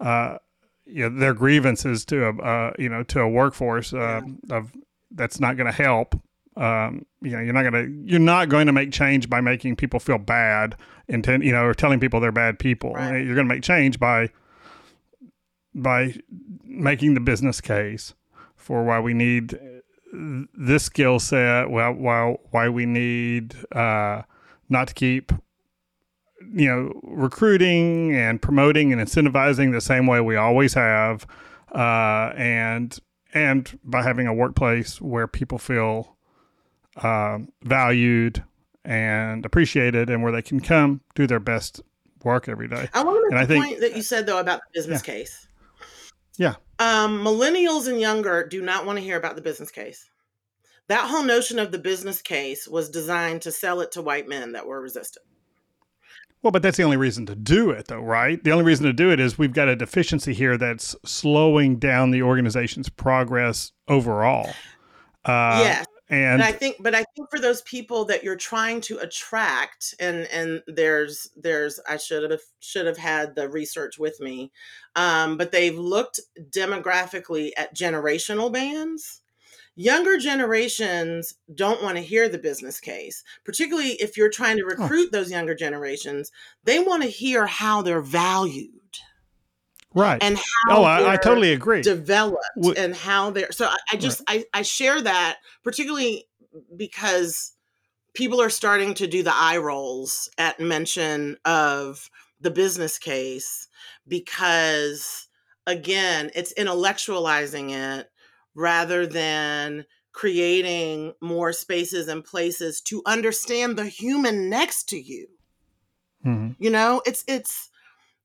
uh, 0.00 0.38
you 0.86 1.08
know, 1.08 1.18
their 1.18 1.34
grievances 1.34 2.04
to 2.06 2.26
a 2.26 2.36
uh, 2.42 2.72
you 2.78 2.88
know 2.88 3.02
to 3.04 3.20
a 3.20 3.28
workforce 3.28 3.92
uh, 3.92 4.20
of 4.50 4.72
that's 5.10 5.40
not 5.40 5.56
going 5.56 5.66
to 5.66 5.72
help. 5.72 6.20
Um, 6.56 7.06
you 7.22 7.30
know, 7.30 7.40
you're 7.40 7.52
not 7.52 7.62
going 7.62 7.72
to 7.72 8.10
you're 8.10 8.18
not 8.18 8.48
going 8.48 8.66
to 8.66 8.72
make 8.72 8.92
change 8.92 9.30
by 9.30 9.40
making 9.40 9.76
people 9.76 10.00
feel 10.00 10.18
bad, 10.18 10.76
intent 11.08 11.44
you 11.44 11.52
know, 11.52 11.64
or 11.64 11.74
telling 11.74 12.00
people 12.00 12.20
they're 12.20 12.32
bad 12.32 12.58
people. 12.58 12.92
Right. 12.92 13.24
You're 13.24 13.34
going 13.34 13.48
to 13.48 13.54
make 13.54 13.62
change 13.62 13.98
by 13.98 14.30
by 15.74 16.16
making 16.64 17.14
the 17.14 17.20
business 17.20 17.60
case 17.60 18.14
for 18.56 18.84
why 18.84 19.00
we 19.00 19.14
need 19.14 19.58
this 20.12 20.84
skill 20.84 21.20
set. 21.20 21.70
Well, 21.70 21.92
why 21.92 22.36
why 22.50 22.68
we 22.68 22.86
need 22.86 23.54
uh, 23.72 24.22
not 24.68 24.88
to 24.88 24.94
keep 24.94 25.32
you 26.52 26.68
know, 26.68 27.00
recruiting 27.02 28.14
and 28.14 28.40
promoting 28.40 28.92
and 28.92 29.00
incentivizing 29.00 29.72
the 29.72 29.80
same 29.80 30.06
way 30.06 30.20
we 30.20 30.36
always 30.36 30.74
have, 30.74 31.26
uh, 31.74 32.32
and 32.36 32.98
and 33.32 33.78
by 33.84 34.02
having 34.02 34.26
a 34.26 34.34
workplace 34.34 35.00
where 35.00 35.26
people 35.26 35.58
feel 35.58 36.16
uh, 36.96 37.38
valued 37.62 38.42
and 38.84 39.44
appreciated, 39.44 40.10
and 40.10 40.22
where 40.22 40.32
they 40.32 40.42
can 40.42 40.60
come 40.60 41.00
do 41.14 41.26
their 41.26 41.40
best 41.40 41.80
work 42.24 42.48
every 42.48 42.68
day. 42.68 42.88
I 42.94 43.02
want 43.02 43.30
to 43.30 43.36
make 43.36 43.50
and 43.50 43.64
point 43.64 43.80
that 43.80 43.96
you 43.96 44.02
said 44.02 44.26
though 44.26 44.40
about 44.40 44.60
the 44.60 44.78
business 44.78 45.02
yeah. 45.06 45.14
case. 45.14 45.46
Yeah. 46.36 46.54
Um, 46.78 47.22
millennials 47.22 47.86
and 47.86 48.00
younger 48.00 48.46
do 48.46 48.62
not 48.62 48.86
want 48.86 48.98
to 48.98 49.04
hear 49.04 49.18
about 49.18 49.36
the 49.36 49.42
business 49.42 49.70
case. 49.70 50.08
That 50.88 51.08
whole 51.08 51.22
notion 51.22 51.58
of 51.58 51.70
the 51.70 51.78
business 51.78 52.22
case 52.22 52.66
was 52.66 52.90
designed 52.90 53.42
to 53.42 53.52
sell 53.52 53.80
it 53.80 53.92
to 53.92 54.02
white 54.02 54.26
men 54.26 54.52
that 54.52 54.66
were 54.66 54.80
resistant. 54.80 55.24
Well, 56.42 56.50
but 56.50 56.62
that's 56.62 56.78
the 56.78 56.82
only 56.84 56.96
reason 56.96 57.26
to 57.26 57.34
do 57.34 57.70
it, 57.70 57.88
though, 57.88 58.00
right? 58.00 58.42
The 58.42 58.50
only 58.50 58.64
reason 58.64 58.86
to 58.86 58.92
do 58.94 59.12
it 59.12 59.20
is 59.20 59.38
we've 59.38 59.52
got 59.52 59.68
a 59.68 59.76
deficiency 59.76 60.32
here 60.32 60.56
that's 60.56 60.96
slowing 61.04 61.76
down 61.76 62.10
the 62.10 62.22
organization's 62.22 62.88
progress 62.88 63.72
overall. 63.88 64.48
Uh, 65.26 65.60
yes. 65.62 65.86
And, 66.10 66.24
and 66.24 66.42
I 66.42 66.52
think, 66.52 66.76
but 66.80 66.94
I 66.94 67.04
think 67.14 67.30
for 67.30 67.38
those 67.38 67.62
people 67.62 68.04
that 68.06 68.24
you're 68.24 68.36
trying 68.36 68.80
to 68.82 68.98
attract, 68.98 69.94
and 70.00 70.26
and 70.32 70.62
there's 70.66 71.30
there's 71.36 71.80
I 71.88 71.96
should 71.96 72.30
have 72.30 72.40
should 72.58 72.86
have 72.86 72.98
had 72.98 73.36
the 73.36 73.48
research 73.48 73.98
with 73.98 74.20
me, 74.20 74.50
um, 74.96 75.36
but 75.36 75.52
they've 75.52 75.78
looked 75.78 76.20
demographically 76.50 77.52
at 77.56 77.76
generational 77.76 78.52
bands 78.52 79.22
Younger 79.76 80.18
generations 80.18 81.34
don't 81.54 81.82
want 81.82 81.96
to 81.96 82.02
hear 82.02 82.28
the 82.28 82.36
business 82.36 82.80
case, 82.80 83.22
particularly 83.44 83.92
if 83.92 84.16
you're 84.16 84.28
trying 84.28 84.58
to 84.58 84.64
recruit 84.64 85.08
oh. 85.08 85.16
those 85.16 85.30
younger 85.30 85.54
generations. 85.54 86.30
They 86.64 86.80
want 86.80 87.02
to 87.02 87.08
hear 87.08 87.46
how 87.46 87.80
they're 87.80 88.02
valued. 88.02 88.98
Right. 89.94 90.22
And 90.22 90.36
how 90.36 90.78
oh, 90.78 90.82
I, 90.84 91.14
I 91.14 91.16
totally 91.16 91.52
agree. 91.52 91.82
Developed 91.82 92.44
and 92.76 92.94
how 92.94 93.30
they're 93.30 93.50
so 93.50 93.66
I, 93.66 93.76
I 93.92 93.96
just 93.96 94.22
right. 94.28 94.44
I, 94.54 94.60
I 94.60 94.62
share 94.62 95.00
that 95.00 95.38
particularly 95.64 96.26
because 96.76 97.54
people 98.14 98.40
are 98.40 98.50
starting 98.50 98.94
to 98.94 99.06
do 99.06 99.22
the 99.22 99.34
eye 99.34 99.56
rolls 99.56 100.30
at 100.38 100.60
mention 100.60 101.36
of 101.44 102.08
the 102.40 102.50
business 102.50 102.98
case 102.98 103.68
because 104.06 105.28
again 105.66 106.30
it's 106.34 106.54
intellectualizing 106.54 107.70
it 107.72 108.10
rather 108.54 109.06
than 109.06 109.84
creating 110.12 111.14
more 111.20 111.52
spaces 111.52 112.08
and 112.08 112.24
places 112.24 112.80
to 112.80 113.02
understand 113.06 113.76
the 113.76 113.86
human 113.86 114.48
next 114.48 114.88
to 114.88 115.00
you. 115.00 115.26
Mm-hmm. 116.24 116.62
You 116.62 116.70
know, 116.70 117.02
it's 117.06 117.24
it's 117.26 117.70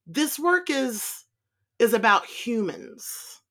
this 0.07 0.39
work 0.39 0.69
is 0.69 1.24
is 1.79 1.93
about 1.93 2.25
humans. 2.25 3.41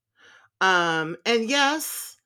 Um 0.61 1.17
and 1.27 1.49
yes, 1.49 2.17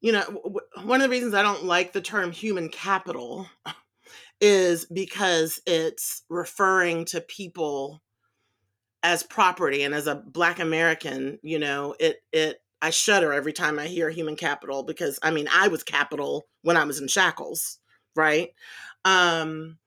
you 0.00 0.12
know, 0.12 0.24
w- 0.24 0.60
one 0.84 1.00
of 1.00 1.04
the 1.04 1.10
reasons 1.10 1.34
I 1.34 1.42
don't 1.42 1.64
like 1.64 1.92
the 1.92 2.02
term 2.02 2.32
human 2.32 2.68
capital 2.70 3.48
is 4.40 4.86
because 4.86 5.60
it's 5.66 6.24
referring 6.30 7.04
to 7.06 7.20
people 7.22 8.02
as 9.02 9.22
property 9.22 9.82
and 9.82 9.94
as 9.94 10.06
a 10.06 10.14
black 10.14 10.58
american 10.58 11.38
you 11.42 11.58
know 11.58 11.94
it 12.00 12.22
it 12.32 12.60
I 12.82 12.90
shudder 12.90 13.32
every 13.32 13.54
time 13.54 13.78
I 13.78 13.86
hear 13.86 14.10
human 14.10 14.36
capital 14.36 14.82
because 14.82 15.18
I 15.22 15.30
mean 15.30 15.48
I 15.50 15.68
was 15.68 15.82
capital 15.82 16.46
when 16.60 16.76
I 16.76 16.84
was 16.84 17.00
in 17.00 17.08
shackles, 17.08 17.78
right? 18.14 18.50
Um, 19.06 19.78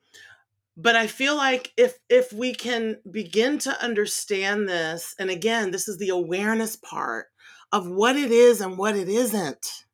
but 0.78 0.95
I 0.95 1.07
feel 1.07 1.36
like 1.36 1.73
if 1.75 1.97
if 2.07 2.32
we 2.32 2.53
can 2.53 2.97
begin 3.09 3.57
to 3.59 3.84
understand 3.84 4.69
this, 4.69 5.15
and 5.17 5.32
again, 5.32 5.71
this 5.71 5.88
is 5.88 5.97
the 5.97 6.09
awareness 6.09 6.75
part 6.75 7.28
of 7.71 7.89
what 7.89 8.15
it 8.15 8.32
is 8.32 8.61
and 8.61 8.78
what 8.78 8.95
it 8.95 9.09
isn't. 9.09 9.86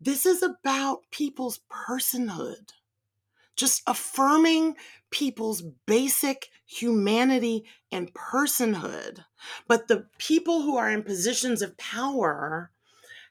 This 0.00 0.24
is 0.24 0.42
about 0.42 1.02
people's 1.10 1.60
personhood, 1.70 2.72
just 3.56 3.82
affirming 3.86 4.76
people's 5.10 5.62
basic 5.86 6.48
humanity 6.66 7.64
and 7.92 8.12
personhood. 8.14 9.24
But 9.68 9.88
the 9.88 10.06
people 10.18 10.62
who 10.62 10.78
are 10.78 10.90
in 10.90 11.02
positions 11.02 11.60
of 11.60 11.76
power 11.76 12.70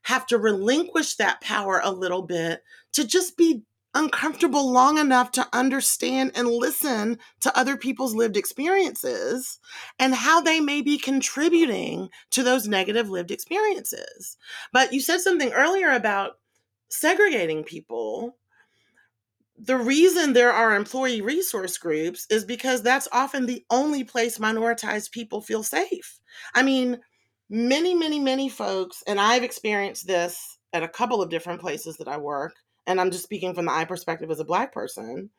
have 0.03 0.27
to 0.27 0.37
relinquish 0.37 1.15
that 1.15 1.41
power 1.41 1.81
a 1.83 1.91
little 1.91 2.21
bit 2.21 2.61
to 2.91 3.07
just 3.07 3.37
be 3.37 3.63
uncomfortable 3.93 4.71
long 4.71 4.97
enough 4.97 5.31
to 5.31 5.47
understand 5.53 6.31
and 6.35 6.47
listen 6.47 7.17
to 7.41 7.57
other 7.57 7.77
people's 7.77 8.15
lived 8.15 8.37
experiences 8.37 9.59
and 9.99 10.15
how 10.15 10.41
they 10.41 10.59
may 10.59 10.81
be 10.81 10.97
contributing 10.97 12.09
to 12.31 12.43
those 12.43 12.67
negative 12.67 13.09
lived 13.09 13.31
experiences. 13.31 14.37
But 14.71 14.93
you 14.93 14.99
said 14.99 15.19
something 15.21 15.51
earlier 15.51 15.91
about 15.91 16.33
segregating 16.89 17.63
people 17.63 18.37
the 19.57 19.77
reason 19.77 20.33
there 20.33 20.51
are 20.51 20.75
employee 20.75 21.21
resource 21.21 21.77
groups 21.77 22.25
is 22.29 22.43
because 22.43 22.81
that's 22.81 23.07
often 23.11 23.45
the 23.45 23.63
only 23.69 24.03
place 24.03 24.37
minoritized 24.37 25.11
people 25.11 25.41
feel 25.41 25.63
safe. 25.63 26.19
I 26.55 26.63
mean, 26.63 26.99
many, 27.49 27.93
many, 27.93 28.19
many 28.19 28.49
folks, 28.49 29.03
and 29.07 29.19
I've 29.19 29.43
experienced 29.43 30.07
this 30.07 30.57
at 30.73 30.83
a 30.83 30.87
couple 30.87 31.21
of 31.21 31.29
different 31.29 31.61
places 31.61 31.97
that 31.97 32.07
I 32.07 32.17
work, 32.17 32.55
and 32.87 32.99
I'm 32.99 33.11
just 33.11 33.23
speaking 33.23 33.53
from 33.53 33.65
the 33.65 33.71
eye 33.71 33.85
perspective 33.85 34.29
as 34.31 34.39
a 34.39 34.45
Black 34.45 34.73
person, 34.73 35.29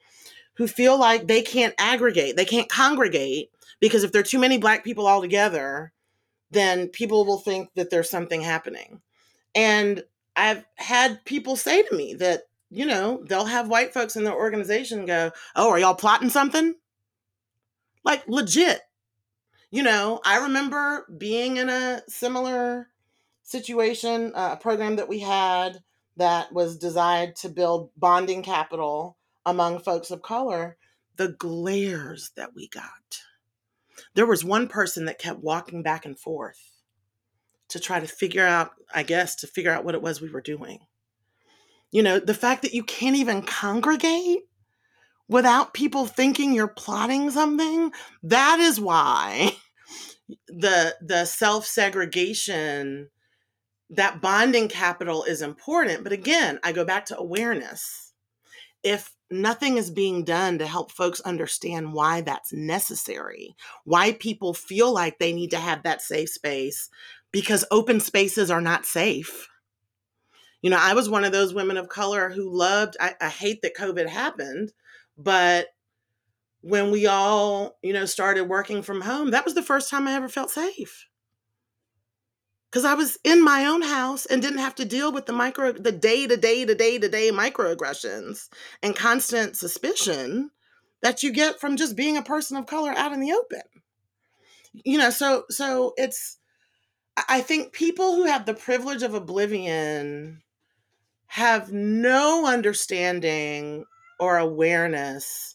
who 0.55 0.67
feel 0.67 0.99
like 0.99 1.27
they 1.27 1.43
can't 1.43 1.75
aggregate, 1.79 2.37
they 2.37 2.45
can't 2.45 2.69
congregate, 2.69 3.51
because 3.81 4.05
if 4.05 4.13
there 4.13 4.21
are 4.21 4.25
too 4.25 4.39
many 4.39 4.59
Black 4.59 4.85
people 4.85 5.07
all 5.07 5.21
together, 5.21 5.93
then 6.51 6.89
people 6.89 7.25
will 7.25 7.39
think 7.39 7.71
that 7.75 7.91
there's 7.91 8.09
something 8.09 8.41
happening. 8.41 9.01
And 9.55 10.05
I've 10.37 10.65
had 10.77 11.25
people 11.25 11.57
say 11.57 11.83
to 11.83 11.97
me 11.97 12.15
that, 12.15 12.43
you 12.71 12.87
know, 12.87 13.23
they'll 13.29 13.45
have 13.45 13.69
white 13.69 13.93
folks 13.93 14.17
in 14.17 14.25
their 14.25 14.35
organization 14.35 15.07
go, 15.07 15.33
Oh, 15.55 15.71
are 15.71 15.79
y'all 15.79 15.95
plotting 15.95 16.31
something? 16.31 16.75
Like 18.05 18.27
legit. 18.27 18.81
You 19.71 19.83
know, 19.83 20.21
I 20.25 20.39
remember 20.39 21.07
being 21.19 21.57
in 21.57 21.69
a 21.69 22.03
similar 22.09 22.89
situation, 23.43 24.33
uh, 24.35 24.51
a 24.53 24.57
program 24.57 24.97
that 24.97 25.09
we 25.09 25.21
had 25.21 25.83
that 26.17 26.53
was 26.53 26.79
designed 26.79 27.37
to 27.37 27.49
build 27.49 27.91
bonding 27.97 28.43
capital 28.43 29.17
among 29.45 29.81
folks 29.81 30.11
of 30.11 30.23
color. 30.23 30.77
The 31.17 31.29
glares 31.29 32.31
that 32.37 32.55
we 32.55 32.69
got. 32.69 33.21
There 34.15 34.27
was 34.27 34.45
one 34.45 34.69
person 34.69 35.05
that 35.05 35.19
kept 35.19 35.41
walking 35.41 35.83
back 35.83 36.05
and 36.05 36.19
forth 36.19 36.61
to 37.69 37.81
try 37.81 38.01
to 38.01 38.07
figure 38.07 38.45
out, 38.45 38.73
I 38.95 39.03
guess, 39.03 39.37
to 39.37 39.47
figure 39.47 39.71
out 39.71 39.85
what 39.85 39.95
it 39.95 40.03
was 40.03 40.21
we 40.21 40.31
were 40.31 40.41
doing. 40.41 40.81
You 41.91 42.03
know, 42.03 42.19
the 42.19 42.35
fact 42.35 42.63
that 42.63 42.75
you 42.75 42.83
can't 42.83 43.17
even 43.17 43.43
congregate 43.43 44.41
without 45.29 45.75
people 45.75 46.07
thinking 46.07 46.53
you're 46.53 46.69
plotting 46.69 47.31
something, 47.31 47.93
that 48.23 48.59
is 48.61 48.81
why 48.81 49.57
the 50.49 50.97
the 51.01 51.25
self-segregation 51.25 53.11
that 53.91 54.21
bonding 54.21 54.69
capital 54.69 55.25
is 55.25 55.43
important. 55.43 56.03
But 56.05 56.13
again, 56.13 56.59
I 56.63 56.73
go 56.73 56.85
back 56.85 57.07
to 57.07 57.19
awareness. 57.19 58.13
If 58.83 59.15
nothing 59.31 59.77
is 59.77 59.91
being 59.91 60.25
done 60.25 60.59
to 60.59 60.67
help 60.67 60.91
folks 60.91 61.21
understand 61.21 61.93
why 61.93 62.21
that's 62.21 62.53
necessary, 62.53 63.55
why 63.85 64.13
people 64.13 64.55
feel 64.55 64.93
like 64.93 65.19
they 65.19 65.33
need 65.33 65.51
to 65.51 65.59
have 65.59 65.83
that 65.83 66.03
safe 66.03 66.31
space, 66.31 66.91
because 67.33 67.65
open 67.71 68.01
spaces 68.01 68.51
are 68.51 68.61
not 68.61 68.87
safe. 68.87 69.49
You 70.63 70.71
know, 70.71 70.79
I 70.81 70.95
was 70.95 71.09
one 71.09 71.25
of 71.25 71.33
those 71.33 71.53
women 71.53 71.77
of 71.77 71.89
color 71.89 72.31
who 72.31 72.49
loved, 72.49 72.97
I, 73.01 73.15
I 73.21 73.29
hate 73.29 73.61
that 73.63 73.77
COVID 73.77 74.09
happened, 74.09 74.73
but 75.19 75.69
when 76.63 76.91
we 76.91 77.07
all, 77.07 77.77
you 77.83 77.93
know, 77.93 78.07
started 78.07 78.45
working 78.45 78.83
from 78.83 79.03
home, 79.03 79.31
that 79.33 79.45
was 79.45 79.55
the 79.55 79.63
first 79.63 79.91
time 79.91 80.09
I 80.09 80.15
ever 80.15 80.29
felt 80.29 80.51
safe. 80.51 81.07
Cause 82.75 82.85
I 82.85 82.95
was 82.95 83.17
in 83.23 83.41
my 83.41 83.67
own 83.67 83.83
house 83.83 84.27
and 84.27 84.43
didn't 84.43 84.59
have 84.59 84.75
to 84.75 84.85
deal 84.85 85.13
with 85.13 85.27
the 85.27 85.33
micro, 85.33 85.71
the 85.71 85.93
day 85.93 86.27
to 86.27 86.37
day 86.37 86.65
to 86.65 86.75
day 86.75 86.99
to 86.99 87.09
day 87.09 87.31
microaggressions 87.31 88.49
and 88.83 88.97
constant 88.97 89.57
suspicion 89.57 90.51
that 91.01 91.23
you 91.23 91.31
get 91.31 91.61
from 91.61 91.77
just 91.77 91.95
being 91.95 92.17
a 92.17 92.23
person 92.23 92.57
of 92.57 92.67
color 92.67 92.91
out 92.91 93.13
in 93.13 93.21
the 93.21 93.33
open. 93.33 93.63
You 94.73 94.99
know, 94.99 95.11
so 95.11 95.45
so 95.51 95.95
it's 95.97 96.39
I 97.29 97.43
think 97.43 97.73
people 97.73 98.17
who 98.17 98.25
have 98.25 98.45
the 98.45 98.55
privilege 98.55 99.05
of 99.05 99.15
oblivion 99.15 100.43
have 101.29 101.73
no 101.73 102.45
understanding 102.45 103.85
or 104.19 104.39
awareness 104.39 105.55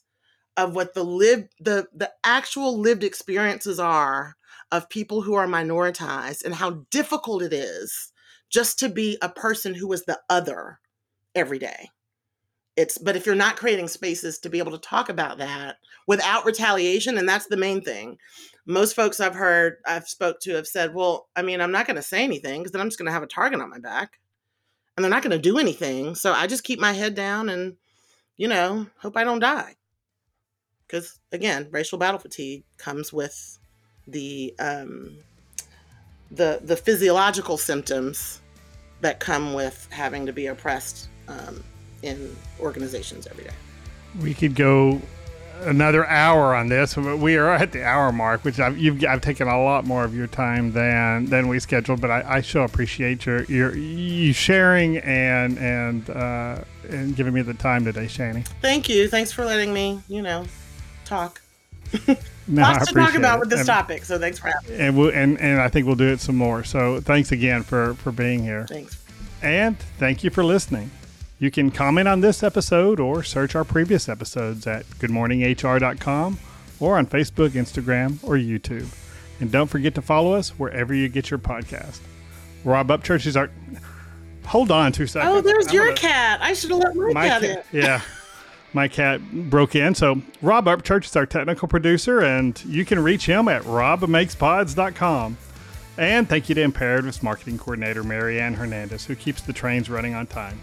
of 0.56 0.74
what 0.74 0.94
the 0.94 1.04
lived 1.04 1.50
the 1.60 1.90
the 1.94 2.14
actual 2.24 2.80
lived 2.80 3.04
experiences 3.04 3.78
are 3.78 4.38
of 4.72 4.90
people 4.90 5.22
who 5.22 5.34
are 5.34 5.48
minoritized 5.48 6.44
and 6.44 6.56
how 6.56 6.86
difficult 6.92 7.42
it 7.42 7.54
is 7.54 8.12
just 8.50 8.80
to 8.80 8.90
be 8.90 9.18
a 9.22 9.30
person 9.30 9.74
who 9.74 9.92
is 9.94 10.06
the 10.06 10.20
other 10.30 10.80
every 11.36 11.60
day 11.60 11.90
it's 12.76 12.98
but 12.98 13.16
if 13.16 13.26
you're 13.26 13.36
not 13.36 13.58
creating 13.58 13.88
spaces 13.88 14.40
to 14.40 14.50
be 14.50 14.60
able 14.60 14.72
to 14.72 14.78
talk 14.78 15.10
about 15.10 15.38
that 15.38 15.78
without 16.08 16.46
retaliation 16.46 17.18
and 17.18 17.28
that's 17.28 17.48
the 17.48 17.58
main 17.58 17.82
thing 17.82 18.18
most 18.70 18.96
folks 18.96 19.20
I've 19.20 19.36
heard, 19.36 19.78
I've 19.86 20.08
spoke 20.08 20.40
to 20.42 20.54
have 20.54 20.68
said, 20.68 20.94
well, 20.94 21.28
I 21.36 21.42
mean, 21.42 21.60
I'm 21.60 21.72
not 21.72 21.88
going 21.88 21.96
to 21.96 22.04
say 22.04 22.24
anything 22.24 22.62
because 22.62 22.72
then 22.72 22.82
I'm 22.82 22.88
just 22.88 23.00
going 23.00 23.08
to 23.08 23.12
have 23.12 23.24
a 23.24 23.28
target 23.28 23.60
on 23.60 23.70
my 23.70 23.80
back 23.80 24.20
and 24.96 25.04
they're 25.04 25.10
not 25.10 25.24
going 25.24 25.32
to 25.32 25.40
do 25.40 25.58
anything. 25.58 26.14
So 26.14 26.32
I 26.34 26.46
just 26.46 26.64
keep 26.64 26.80
my 26.80 26.94
head 26.94 27.16
down 27.16 27.50
and, 27.50 27.78
you 28.38 28.48
know, 28.48 28.86
hope 29.00 29.18
I 29.18 29.24
don't 29.24 29.40
die. 29.40 29.76
Because 30.86 31.20
again, 31.32 31.68
racial 31.72 31.98
battle 31.98 32.20
fatigue 32.20 32.64
comes 32.78 33.12
with 33.12 33.59
the, 34.12 34.54
um, 34.60 35.18
the, 36.32 36.60
the 36.64 36.76
physiological 36.76 37.58
symptoms 37.58 38.42
that 39.02 39.20
come 39.20 39.54
with 39.54 39.88
having 39.92 40.26
to 40.26 40.34
be 40.34 40.48
oppressed 40.48 41.08
um, 41.28 41.64
in 42.02 42.36
organizations 42.60 43.28
every 43.28 43.46
day. 43.46 43.54
We 44.22 44.34
could 44.34 44.56
go 44.56 45.02
another 45.62 46.06
hour 46.08 46.56
on 46.56 46.68
this. 46.68 46.96
but 46.96 47.18
We 47.18 47.38
are 47.38 47.50
at 47.50 47.72
the 47.72 47.84
hour 47.84 48.12
mark, 48.12 48.44
which 48.44 48.60
I've, 48.60 48.78
you've, 48.78 49.04
I've 49.04 49.22
taken 49.22 49.48
a 49.48 49.62
lot 49.62 49.86
more 49.86 50.04
of 50.04 50.16
your 50.16 50.28
time 50.28 50.72
than 50.72 51.26
than 51.26 51.48
we 51.48 51.60
scheduled. 51.60 52.02
But 52.02 52.12
I, 52.12 52.38
I 52.38 52.42
sure 52.42 52.66
appreciate 52.66 53.26
your 53.26 53.44
your 53.44 53.76
you 53.76 54.34
sharing 54.34 54.98
and 54.98 55.58
and 55.58 56.10
uh, 56.10 56.64
and 56.90 57.16
giving 57.16 57.34
me 57.34 57.42
the 57.42 57.54
time 57.54 57.86
today, 57.86 58.06
Shani. 58.06 58.46
Thank 58.62 58.90
you. 58.90 59.08
Thanks 59.08 59.32
for 59.32 59.46
letting 59.46 59.74
me, 59.74 60.02
you 60.08 60.22
know, 60.22 60.46
talk. 61.06 61.42
No, 62.50 62.64
Lots 62.64 62.88
to 62.88 62.96
talk 62.96 63.14
about 63.14 63.38
it. 63.38 63.40
with 63.42 63.50
this 63.52 63.60
and, 63.60 63.68
topic, 63.68 64.04
so 64.06 64.18
thanks 64.18 64.40
for 64.40 64.48
having 64.48 64.76
me. 64.76 64.84
And 64.84 64.98
we'll, 64.98 65.10
and 65.10 65.40
and 65.40 65.62
I 65.62 65.68
think 65.68 65.86
we'll 65.86 65.96
do 65.96 66.08
it 66.08 66.20
some 66.20 66.36
more. 66.36 66.64
So 66.64 67.00
thanks 67.00 67.32
again 67.32 67.62
for 67.62 67.94
for 67.96 68.12
being 68.12 68.42
here. 68.42 68.66
Thanks. 68.68 68.98
And 69.44 69.78
thank 70.00 70.24
you 70.24 70.32
for 70.32 70.44
listening. 70.44 70.90
You 71.38 71.52
can 71.52 71.70
comment 71.70 72.08
on 72.08 72.22
this 72.22 72.42
episode 72.42 73.00
or 73.00 73.24
search 73.24 73.56
our 73.56 73.64
previous 73.64 74.10
episodes 74.10 74.68
at 74.68 74.86
goodmorninghr.com 75.00 76.40
or 76.80 76.98
on 76.98 77.06
Facebook, 77.06 77.50
Instagram, 77.52 78.22
or 78.24 78.36
YouTube. 78.36 78.94
And 79.40 79.52
don't 79.52 79.68
forget 79.68 79.96
to 79.96 80.02
follow 80.02 80.34
us 80.34 80.50
wherever 80.50 80.94
you 80.94 81.08
get 81.08 81.30
your 81.30 81.40
podcast. 81.40 82.00
Rob 82.64 82.88
Upchurch 82.88 83.26
is 83.26 83.38
our. 83.38 83.50
Hold 84.46 84.72
on 84.72 84.92
two 84.92 85.04
oh, 85.04 85.06
seconds. 85.06 85.36
Oh, 85.36 85.42
there's 85.42 85.68
I'm 85.68 85.74
your 85.76 85.86
gonna... 85.86 85.98
cat. 85.98 86.40
I 86.42 86.54
should 86.54 86.72
have 86.72 86.80
let 86.80 86.96
my, 86.96 87.14
my 87.14 87.28
cat, 87.28 87.42
cat 87.42 87.66
in. 87.72 87.80
Yeah. 87.80 88.02
My 88.74 88.88
cat 88.88 89.22
broke 89.50 89.76
in. 89.76 89.96
So, 89.96 90.22
Rob 90.42 90.66
Upchurch 90.66 91.06
is 91.06 91.16
our 91.16 91.26
technical 91.26 91.68
producer, 91.68 92.22
and 92.22 92.64
you 92.66 92.86
can 92.86 93.00
reach 93.00 93.26
him 93.26 93.48
at 93.48 93.64
robmakespods.com. 93.64 95.38
And 95.98 96.30
thank 96.30 96.50
you 96.50 96.56
to 96.56 96.62
Imperative's 96.62 97.24
marketing 97.24 97.58
coordinator, 97.58 98.04
Marianne 98.04 98.54
Hernandez, 98.54 99.06
who 99.06 99.16
keeps 99.16 99.42
the 99.42 99.54
trains 99.54 99.90
running 99.90 100.14
on 100.14 100.28
time 100.28 100.60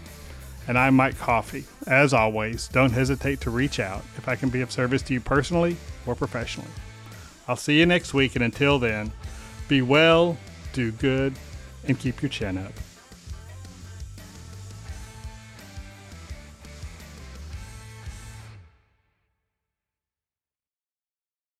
and 0.67 0.77
I'm 0.77 0.95
Mike 0.95 1.17
Coffey. 1.17 1.65
As 1.87 2.13
always, 2.13 2.67
don't 2.67 2.91
hesitate 2.91 3.41
to 3.41 3.49
reach 3.49 3.79
out 3.79 4.03
if 4.17 4.27
I 4.27 4.35
can 4.35 4.49
be 4.49 4.61
of 4.61 4.71
service 4.71 5.01
to 5.03 5.13
you 5.13 5.21
personally 5.21 5.77
or 6.05 6.13
professionally. 6.13 6.69
I'll 7.47 7.55
see 7.55 7.79
you 7.79 7.85
next 7.85 8.13
week, 8.13 8.35
and 8.35 8.43
until 8.43 8.77
then, 8.77 9.11
be 9.69 9.81
well, 9.81 10.37
do 10.73 10.91
good, 10.91 11.33
and 11.87 11.97
keep 11.97 12.21
your 12.21 12.29
chin 12.29 12.57
up. 12.57 12.73